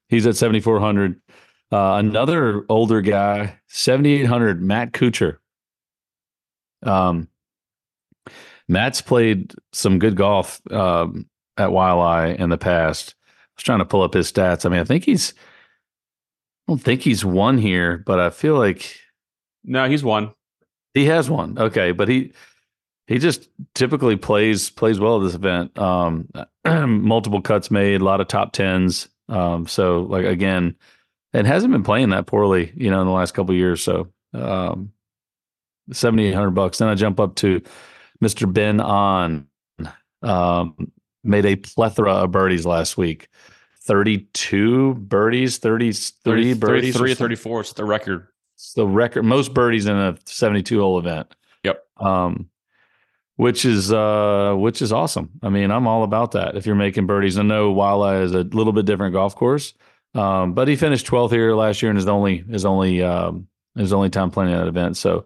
[0.09, 1.21] He's at 7400.
[1.71, 5.37] Uh, another older guy, 7800, Matt Kuchar.
[6.83, 7.29] Um,
[8.69, 11.27] Matt's played some good golf um,
[11.57, 13.15] at Waialae in the past.
[13.29, 14.65] I was trying to pull up his stats.
[14.65, 15.35] I mean, I think he's.
[16.69, 18.95] I don't think he's won here, but I feel like
[19.65, 20.33] No, he's won.
[20.95, 21.59] he has one.
[21.59, 22.33] Okay, but he
[23.07, 25.79] he just typically plays plays well at this event.
[25.79, 26.29] Um,
[26.67, 29.09] multiple cuts made, a lot of top tens.
[29.31, 30.77] Um, so like again,
[31.33, 33.83] and hasn't been playing that poorly, you know, in the last couple of years.
[33.83, 34.93] So um,
[35.93, 36.79] seventy eight hundred bucks.
[36.79, 37.63] Then I jump up to
[38.21, 39.49] Mister Ben An.
[40.21, 40.93] Um,
[41.25, 43.29] made a plethora of birdies last week.
[43.89, 46.95] 32 birdies, 30, 30 birdies.
[46.95, 47.17] or 33 something.
[47.17, 48.29] 34 is the record.
[48.55, 51.35] It's the record most birdies in a 72 hole event.
[51.65, 51.85] Yep.
[51.97, 52.51] Um,
[53.37, 55.31] which is uh, which is awesome.
[55.43, 56.57] I mean, I'm all about that.
[56.57, 59.75] If you're making birdies, I know Waialae is a little bit different golf course,
[60.15, 63.47] um, but he finished 12th here last year and his only his only um,
[63.77, 64.97] his only time playing that event.
[64.97, 65.25] So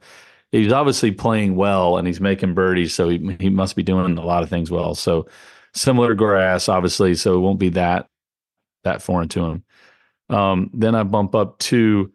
[0.53, 2.95] he's obviously playing well and he's making birdies.
[2.95, 4.95] So he he must be doing a lot of things well.
[4.95, 5.27] So
[5.75, 8.09] similar grass, obviously, so it won't be that
[8.85, 9.65] that foreign to him.
[10.29, 12.13] Um, then I bump up to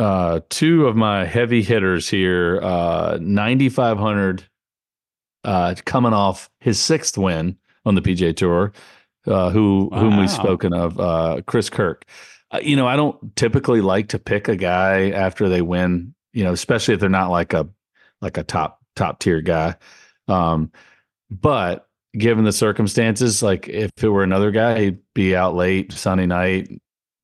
[0.00, 4.42] uh two of my heavy hitters here uh 9500
[5.44, 8.72] uh coming off his sixth win on the PGA tour
[9.28, 12.04] uh who whom we've spoken of uh Chris Kirk.
[12.50, 16.42] Uh, you know I don't typically like to pick a guy after they win you
[16.42, 17.68] know especially if they're not like a
[18.20, 19.76] like a top top tier guy.
[20.26, 20.72] Um
[21.30, 26.26] but given the circumstances like if it were another guy he'd be out late Sunday
[26.26, 26.68] night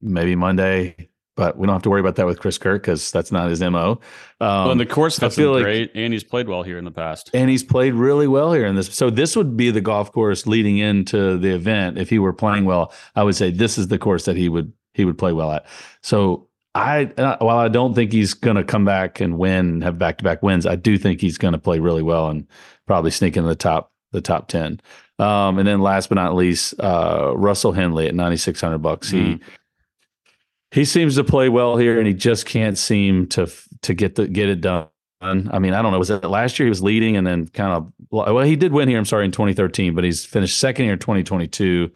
[0.01, 3.33] maybe Monday but we don't have to worry about that with Chris Kirk because that's
[3.33, 3.93] not his mo.
[3.93, 3.99] Um,
[4.41, 6.85] well, and the course I fits feel like- great, and he's played well here in
[6.85, 7.31] the past.
[7.33, 8.95] and he's played really well here in this.
[8.95, 11.97] So this would be the golf course leading into the event.
[11.97, 14.71] If he were playing well, I would say this is the course that he would
[14.93, 15.65] he would play well at.
[16.03, 19.99] So I, uh, while I don't think he's going to come back and win, have
[19.99, 22.47] back to back wins, I do think he's going to play really well and
[22.87, 24.81] probably sneak into the top the top ten.
[25.19, 29.11] Um, and then last but not least, uh, Russell Henley at ninety six hundred bucks.
[29.11, 29.41] He
[30.71, 33.51] he seems to play well here, and he just can't seem to
[33.83, 34.89] to get the get it done.
[35.21, 35.99] I mean, I don't know.
[35.99, 38.89] Was it last year he was leading and then kind of well, he did win
[38.89, 38.99] here.
[38.99, 41.91] I'm sorry, in 2013, but he's finished second here in 2022.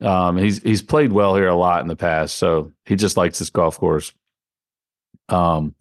[0.00, 3.38] Um, he's he's played well here a lot in the past, so he just likes
[3.38, 4.12] this golf course.
[5.28, 5.74] Um,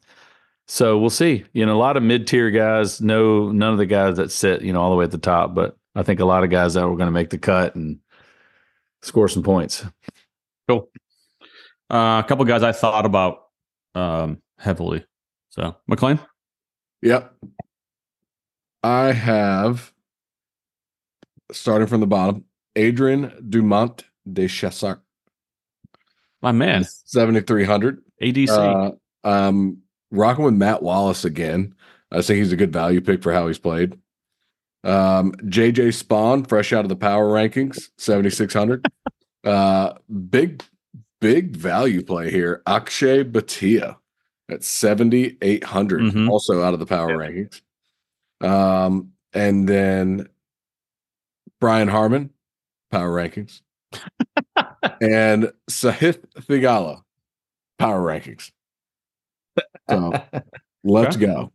[0.71, 1.43] so we'll see.
[1.51, 3.01] You know, a lot of mid tier guys.
[3.01, 5.53] No, none of the guys that sit you know all the way at the top,
[5.53, 7.99] but I think a lot of guys that were going to make the cut and
[9.01, 9.83] score some points.
[10.69, 10.89] Cool.
[11.89, 13.47] Uh, a couple guys I thought about
[13.95, 15.05] um, heavily.
[15.49, 16.21] So McLean,
[17.01, 17.35] Yep.
[18.81, 19.91] I have
[21.51, 22.45] starting from the bottom,
[22.77, 25.01] Adrien Dumont de Chassart,
[26.41, 28.01] my man, 7,300.
[28.21, 28.47] ADC.
[28.49, 29.80] Uh, um,
[30.11, 31.73] rocking with Matt Wallace again.
[32.11, 33.97] I think he's a good value pick for how he's played.
[34.83, 38.85] Um, JJ Spaun, fresh out of the power rankings, 7,600.
[39.45, 39.93] uh,
[40.29, 40.63] big,
[41.19, 42.61] big value play here.
[42.67, 43.97] Akshay Bhatia
[44.49, 46.29] at 7,800, Mhm.
[46.29, 47.61] also out of the power rankings.
[48.41, 50.27] Um, and then
[51.61, 52.31] Brian Harman,
[52.89, 53.61] power rankings.
[55.01, 57.03] and Sahith Theegala,
[57.77, 58.51] power rankings.
[59.91, 60.11] So
[60.83, 61.51] let's go.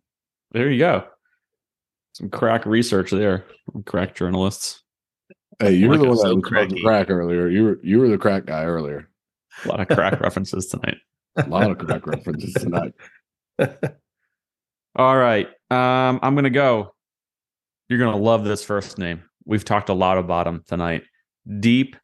[0.52, 1.04] there you go.
[2.14, 3.44] Some crack research there.
[3.72, 4.82] from Crack journalists.
[5.58, 6.82] Hey, you were the one I'm that so was about to cracky.
[6.82, 7.48] crack earlier.
[7.48, 9.08] You were you were the crack guy earlier.
[9.64, 10.98] A lot of crack references tonight.
[11.36, 12.92] A lot of crack references tonight.
[14.96, 15.46] All right.
[15.70, 16.94] Um, I'm gonna go.
[17.88, 19.22] You're gonna love this first name.
[19.44, 21.02] We've talked a lot about him tonight.
[21.60, 21.96] Deep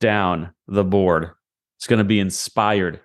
[0.00, 1.30] down the board.
[1.78, 3.00] It's gonna be inspired.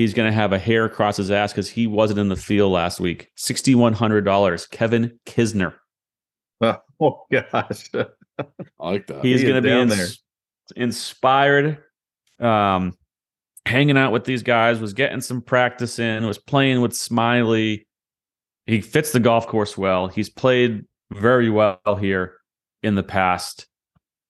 [0.00, 3.00] He's gonna have a hair across his ass because he wasn't in the field last
[3.00, 3.28] week.
[3.36, 4.66] Sixty-one hundred dollars.
[4.66, 5.74] Kevin Kisner.
[6.62, 7.90] oh gosh.
[7.94, 8.06] I
[8.78, 9.22] like that.
[9.22, 10.08] He's He going to be down ins- there.
[10.84, 11.78] inspired,
[12.38, 12.96] um,
[13.66, 17.84] hanging out with these guys, was getting some practice in, was playing with Smylie.
[18.64, 20.08] He fits the golf course well.
[20.08, 22.36] He's played very well here
[22.82, 23.66] in the past.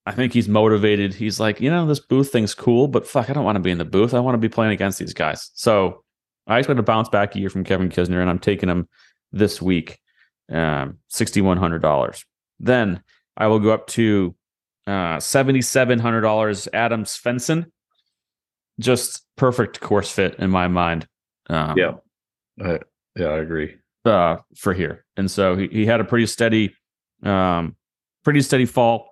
[0.07, 1.15] I think he's motivated.
[1.15, 3.71] He's like, you know, this booth thing's cool, but fuck, I don't want to be
[3.71, 4.15] in the booth.
[4.15, 5.51] I want to be playing against these guys.
[5.55, 6.03] So
[6.47, 8.89] I expect to bounce back a year from Kevin Kisner, and I'm taking him
[9.33, 9.99] this week,
[10.51, 12.25] um, sixty one hundred dollars.
[12.59, 13.03] Then
[13.37, 14.35] I will go up to
[14.87, 16.67] uh, seventy seven hundred dollars.
[16.73, 17.67] Adam Svensson,
[18.81, 21.07] just perfect course fit in my mind.
[21.49, 21.93] Um, Yeah.
[22.63, 22.79] Uh,
[23.17, 23.77] yeah, I agree.
[24.05, 25.05] uh, for here.
[25.17, 26.75] And so he, he had a pretty steady,
[27.23, 27.77] um,
[28.25, 29.10] pretty steady fall.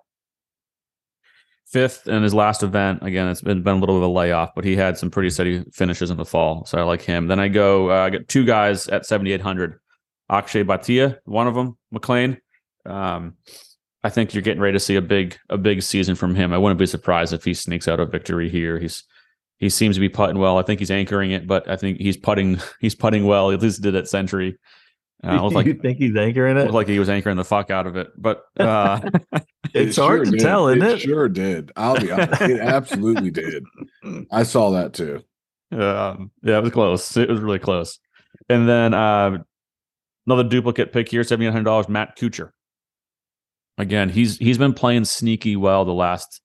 [1.69, 3.03] Fifth in his last event.
[3.03, 5.29] Again, it's been, been a little bit of a layoff, but he had some pretty
[5.29, 6.65] steady finishes in the fall.
[6.65, 7.27] So I like him.
[7.27, 9.79] Then I go, uh, I got two guys at 7,800.
[10.31, 12.39] Akshay Bhatia, one of them, McLean.
[12.85, 13.35] Um,
[14.03, 16.53] I think you're getting ready to see a big, a big season from him.
[16.53, 18.79] I wouldn't be surprised if he sneaks out a victory here.
[18.79, 19.03] He's,
[19.57, 20.57] he seems to be putting well.
[20.57, 23.49] I think he's anchoring it, but I think he's putting, he's putting well.
[23.49, 24.57] He at least did at Sentry.
[25.23, 26.61] Uh, was like you think he's anchoring it?
[26.61, 28.09] looked like he was anchoring the fuck out of it.
[28.17, 29.01] But uh,
[29.73, 30.39] it's It hard sure to did.
[30.39, 30.91] tell, isn't it?
[30.93, 30.99] it?
[31.01, 31.71] Sure did.
[31.75, 32.41] I'll be honest.
[32.41, 33.63] It absolutely did.
[34.31, 35.21] I saw that too.
[35.71, 37.17] um, yeah, it was close.
[37.17, 37.99] It was really close.
[38.47, 39.39] And then uh,
[40.25, 41.89] another duplicate pick here, seventy eight hundred dollars.
[41.89, 42.51] Matt Kuchar.
[43.77, 46.41] Again, he's he's been playing sneaky well the last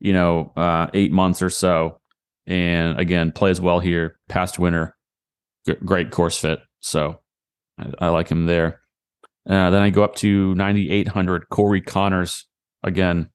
[0.00, 2.00] you know uh, eight months or so,
[2.46, 4.18] and again plays well here.
[4.28, 4.96] Past winner,
[5.66, 6.60] G- great course fit.
[6.80, 7.20] So
[7.78, 8.80] I, I like him there.
[9.48, 11.48] Uh, then I go up to ninety eight hundred.
[11.48, 12.44] Corey Conners
[12.82, 13.28] again,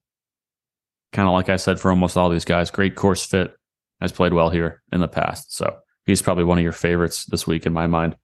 [1.12, 3.54] kind of like I said for almost all these guys, great course fit
[4.00, 5.54] has played well here in the past.
[5.54, 8.16] So he's probably one of your favorites this week in my mind,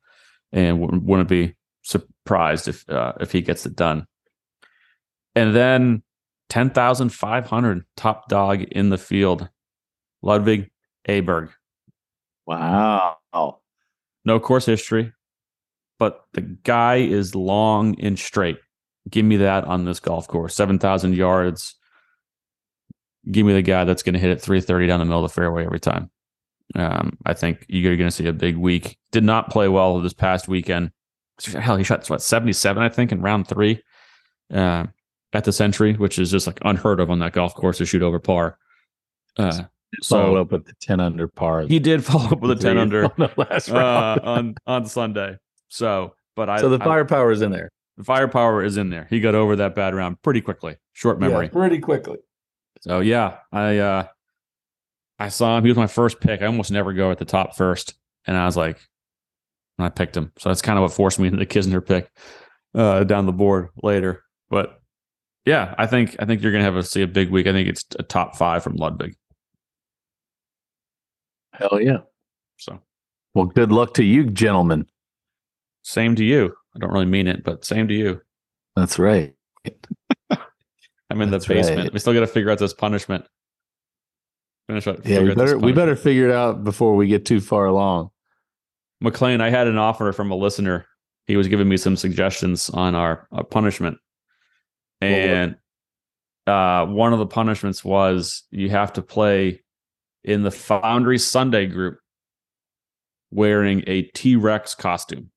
[0.53, 4.07] and w- wouldn't be surprised if uh, if he gets it done.
[5.35, 6.03] And then
[6.49, 9.49] ten thousand five hundred top dog in the field,
[10.23, 10.70] Ludwig
[11.07, 11.51] Aberg.
[12.47, 13.19] Wow.
[14.24, 15.12] No course history,
[15.99, 18.59] but the guy is long and straight.
[19.11, 20.55] Give me that on this golf course.
[20.55, 21.75] Seven thousand yards.
[23.31, 25.35] Give me the guy that's going to hit it 330 down the middle of the
[25.35, 26.11] fairway every time.
[26.75, 28.99] Um, I think you're going to see a big week.
[29.12, 30.91] Did not play well this past weekend.
[31.59, 33.83] Hell, he shot what 77, I think, in round three
[34.53, 34.85] uh,
[35.33, 38.03] at the Sentry, which is just like unheard of on that golf course to shoot
[38.03, 38.59] over par.
[39.39, 39.65] Uh,
[40.03, 41.62] Followed so up with the 10 under par.
[41.62, 44.21] he did follow up with a 10 under on the last uh, round.
[44.23, 45.39] on on Sunday.
[45.75, 47.69] So, but I so the I- firepower is in there.
[47.97, 49.09] the firepower is in there.
[49.11, 50.77] He got over that bad round pretty quickly.
[50.93, 51.49] Short memory.
[51.49, 52.19] pretty quickly.
[52.83, 54.07] So yeah, I uh
[55.19, 55.65] I saw him.
[55.65, 56.43] He was my first pick.
[56.43, 57.95] I almost never go at the top first,
[58.27, 58.79] and I was like,
[59.79, 60.33] and I picked him.
[60.39, 62.09] So that's kind of what forced me into the Kisner pick
[62.75, 64.23] uh, down the board later.
[64.51, 64.81] But
[65.45, 67.49] yeah, I think I think you're gonna have a see a big week.
[67.49, 69.17] I think it's a top five from Ludwig.
[71.53, 71.99] Hell yeah.
[72.59, 72.81] So
[73.35, 74.87] Well, good luck to you, gentlemen.
[75.85, 76.52] Same to you.
[76.74, 78.20] I don't really mean it, but same to you.
[78.74, 79.35] That's right.
[80.31, 81.78] I'm in That's the basement.
[81.78, 81.93] right.
[81.93, 83.24] We still got to figure out this punishment.
[84.66, 85.06] Finish up.
[85.06, 88.11] Yeah, we better we better figure it out before we get too far along.
[89.01, 90.86] McLean, I had an offer from a listener.
[91.27, 93.98] He was giving me some suggestions on our, our punishment.
[95.01, 95.56] And
[96.47, 99.62] uh, one of the punishments was you have to play
[100.23, 101.98] in the Foundry Sunday group
[103.31, 105.31] wearing a T Rex costume.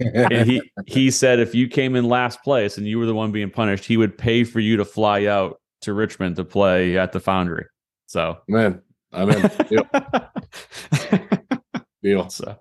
[0.00, 3.32] And he, he said if you came in last place and you were the one
[3.32, 7.12] being punished, he would pay for you to fly out to Richmond to play at
[7.12, 7.66] the Foundry.
[8.06, 9.50] So, Man, I'm in.
[9.68, 9.88] Deal.
[12.02, 12.30] Deal.
[12.30, 12.56] so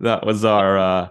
[0.00, 1.08] that was our uh,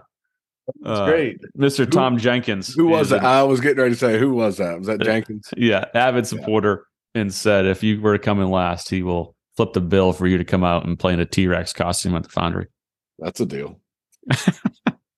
[0.84, 1.38] uh, great.
[1.56, 1.90] Mr.
[1.90, 2.74] Tom Jenkins.
[2.74, 3.24] Who was that?
[3.24, 4.78] I was getting ready to say, who was that?
[4.78, 5.48] Was that Uh, Jenkins?
[5.56, 9.72] Yeah, avid supporter, and said if you were to come in last, he will flip
[9.74, 12.24] the bill for you to come out and play in a T Rex costume at
[12.24, 12.66] the Foundry.
[13.18, 13.80] That's a deal.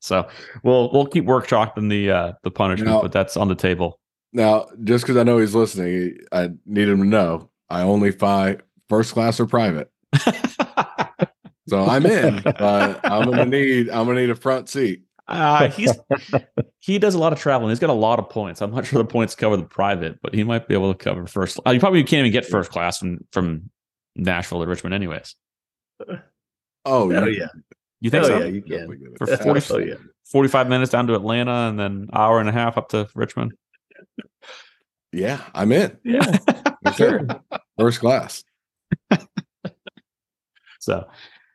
[0.01, 0.29] So
[0.63, 3.99] we'll we'll keep workshopping the uh, the punishment, Now- but that's on the table.
[4.33, 8.59] Now, just because I know he's listening, I need him to know I only fly
[8.89, 9.91] first class or private.
[11.69, 15.03] So I'm in, but I'm gonna need I'm gonna need a front seat.
[15.27, 15.93] uh, he's
[16.79, 17.71] he does a lot of traveling.
[17.71, 18.63] He's got a lot of points.
[18.63, 21.27] I'm not sure the points cover the private, but he might be able to cover
[21.27, 21.59] first.
[21.67, 23.69] Uh, you probably can't even get first class from from
[24.15, 25.35] Nashville to Richmond, anyways.
[26.85, 27.47] Oh Hell yeah.
[27.57, 27.76] yeah.
[28.07, 28.39] You think Oh, so?
[28.39, 29.15] yeah, you can.
[29.19, 29.95] For Yeah, 40 oh, yeah.
[30.31, 33.53] 45 minutes down to Atlanta and then hour and a half up to Richmond.
[35.13, 35.99] Yeah, I'm in.
[36.05, 36.39] Yeah.
[36.97, 37.27] Sure.
[37.77, 38.45] First class.
[40.79, 41.05] So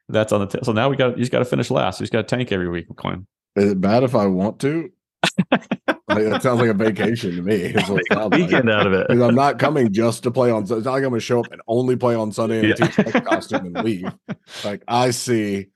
[0.10, 2.02] that's on the t- so now we got you just got to finish last.
[2.02, 3.26] You just got to tank every week, McCoy.
[3.56, 4.92] Is it bad if I want to?
[5.52, 5.70] like,
[6.10, 7.54] that sounds like a vacation to me.
[7.56, 8.42] is what it sounds like.
[8.42, 9.08] Weekend out of it.
[9.08, 10.66] Because I'm not coming just to play on.
[10.68, 10.80] Sunday.
[10.80, 12.88] It's not like I'm going to show up and only play on Sunday in Yeah.
[12.88, 14.12] T-shirt costume and leave.
[14.66, 15.68] Like I see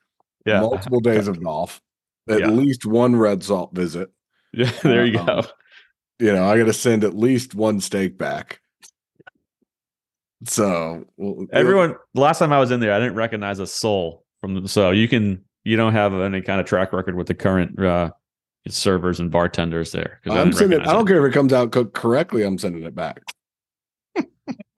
[0.46, 1.82] Yeah, multiple days of golf,
[2.30, 2.50] at Yeah.
[2.50, 4.10] least one red salt visit.
[4.54, 4.72] yeah.
[4.84, 5.42] There you Um, go.
[6.20, 8.60] you know, I got to send at least one steak back.
[10.46, 14.54] So well, Everyone, last time I was in there, I didn't recognize a soul from
[14.62, 14.68] the.
[14.70, 18.12] So you can, you don't have any kind of track record with the current uh,
[18.68, 20.20] servers and bartenders there.
[20.26, 20.82] I'm sending.
[20.82, 22.44] I don't care if it comes out cooked correctly.
[22.44, 23.24] I'm sending it back.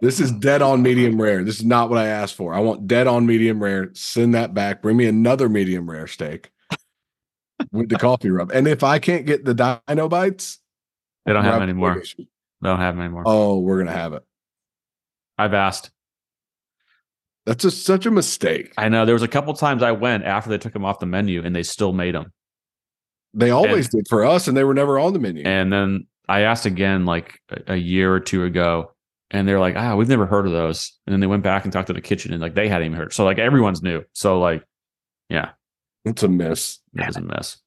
[0.01, 1.43] This is oh, dead on medium rare.
[1.43, 2.53] This is not what I asked for.
[2.53, 3.89] I want dead on medium rare.
[3.93, 4.81] Send that back.
[4.81, 6.51] Bring me another medium rare steak
[7.71, 8.51] with the coffee rub.
[8.51, 10.59] And if I can't get the dino bites,
[11.25, 12.03] They don't have having them a anymore.
[12.17, 13.23] They don't have them anymore.
[13.25, 14.23] Oh, we're gonna have it.
[15.37, 15.91] I've asked.
[17.45, 18.73] That's just such a mistake.
[18.77, 21.05] I know there was a couple times I went after they took them off the
[21.05, 22.33] menu and they still made them.
[23.33, 25.43] They always did for us, and they were never on the menu.
[25.45, 28.91] And then I asked again like a, a year or two ago,
[29.31, 31.73] and they're like, "Ah, we've never heard of those." And then they went back and
[31.73, 33.13] talked to the kitchen, and like they hadn't even heard.
[33.13, 34.03] So like everyone's new.
[34.13, 34.63] So like,
[35.29, 35.51] yeah,
[36.05, 36.79] it's a mess.
[36.93, 37.57] It is a mess.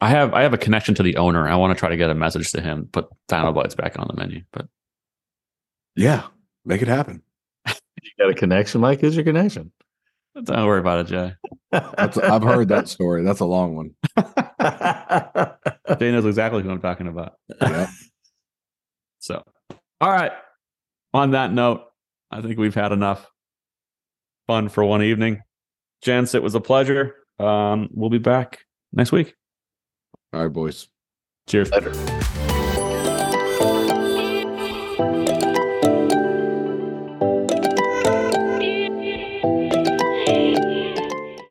[0.00, 1.46] I have I have a connection to the owner.
[1.48, 4.08] I want to try to get a message to him, put Dino Bites back on
[4.08, 4.42] the menu.
[4.52, 4.66] But
[5.94, 6.26] Yeah,
[6.64, 7.22] make it happen.
[8.02, 9.00] You got a connection, Mike?
[9.00, 9.70] Who's your connection?
[10.34, 11.34] don't worry about it, Jay.
[11.70, 13.22] That's, I've heard that story.
[13.22, 13.90] That's a long one.
[16.00, 17.34] Jay knows exactly who I'm talking about.
[17.60, 17.88] Yeah.
[19.20, 19.44] So,
[20.02, 20.32] all right.
[21.14, 21.84] On that note,
[22.30, 23.30] I think we've had enough
[24.48, 25.42] fun for one evening.
[26.02, 27.14] Gents, it was a pleasure.
[27.38, 29.34] Um, we'll be back next week.
[30.32, 30.88] All right, boys.
[31.46, 31.70] Cheers.
[31.70, 31.92] Later.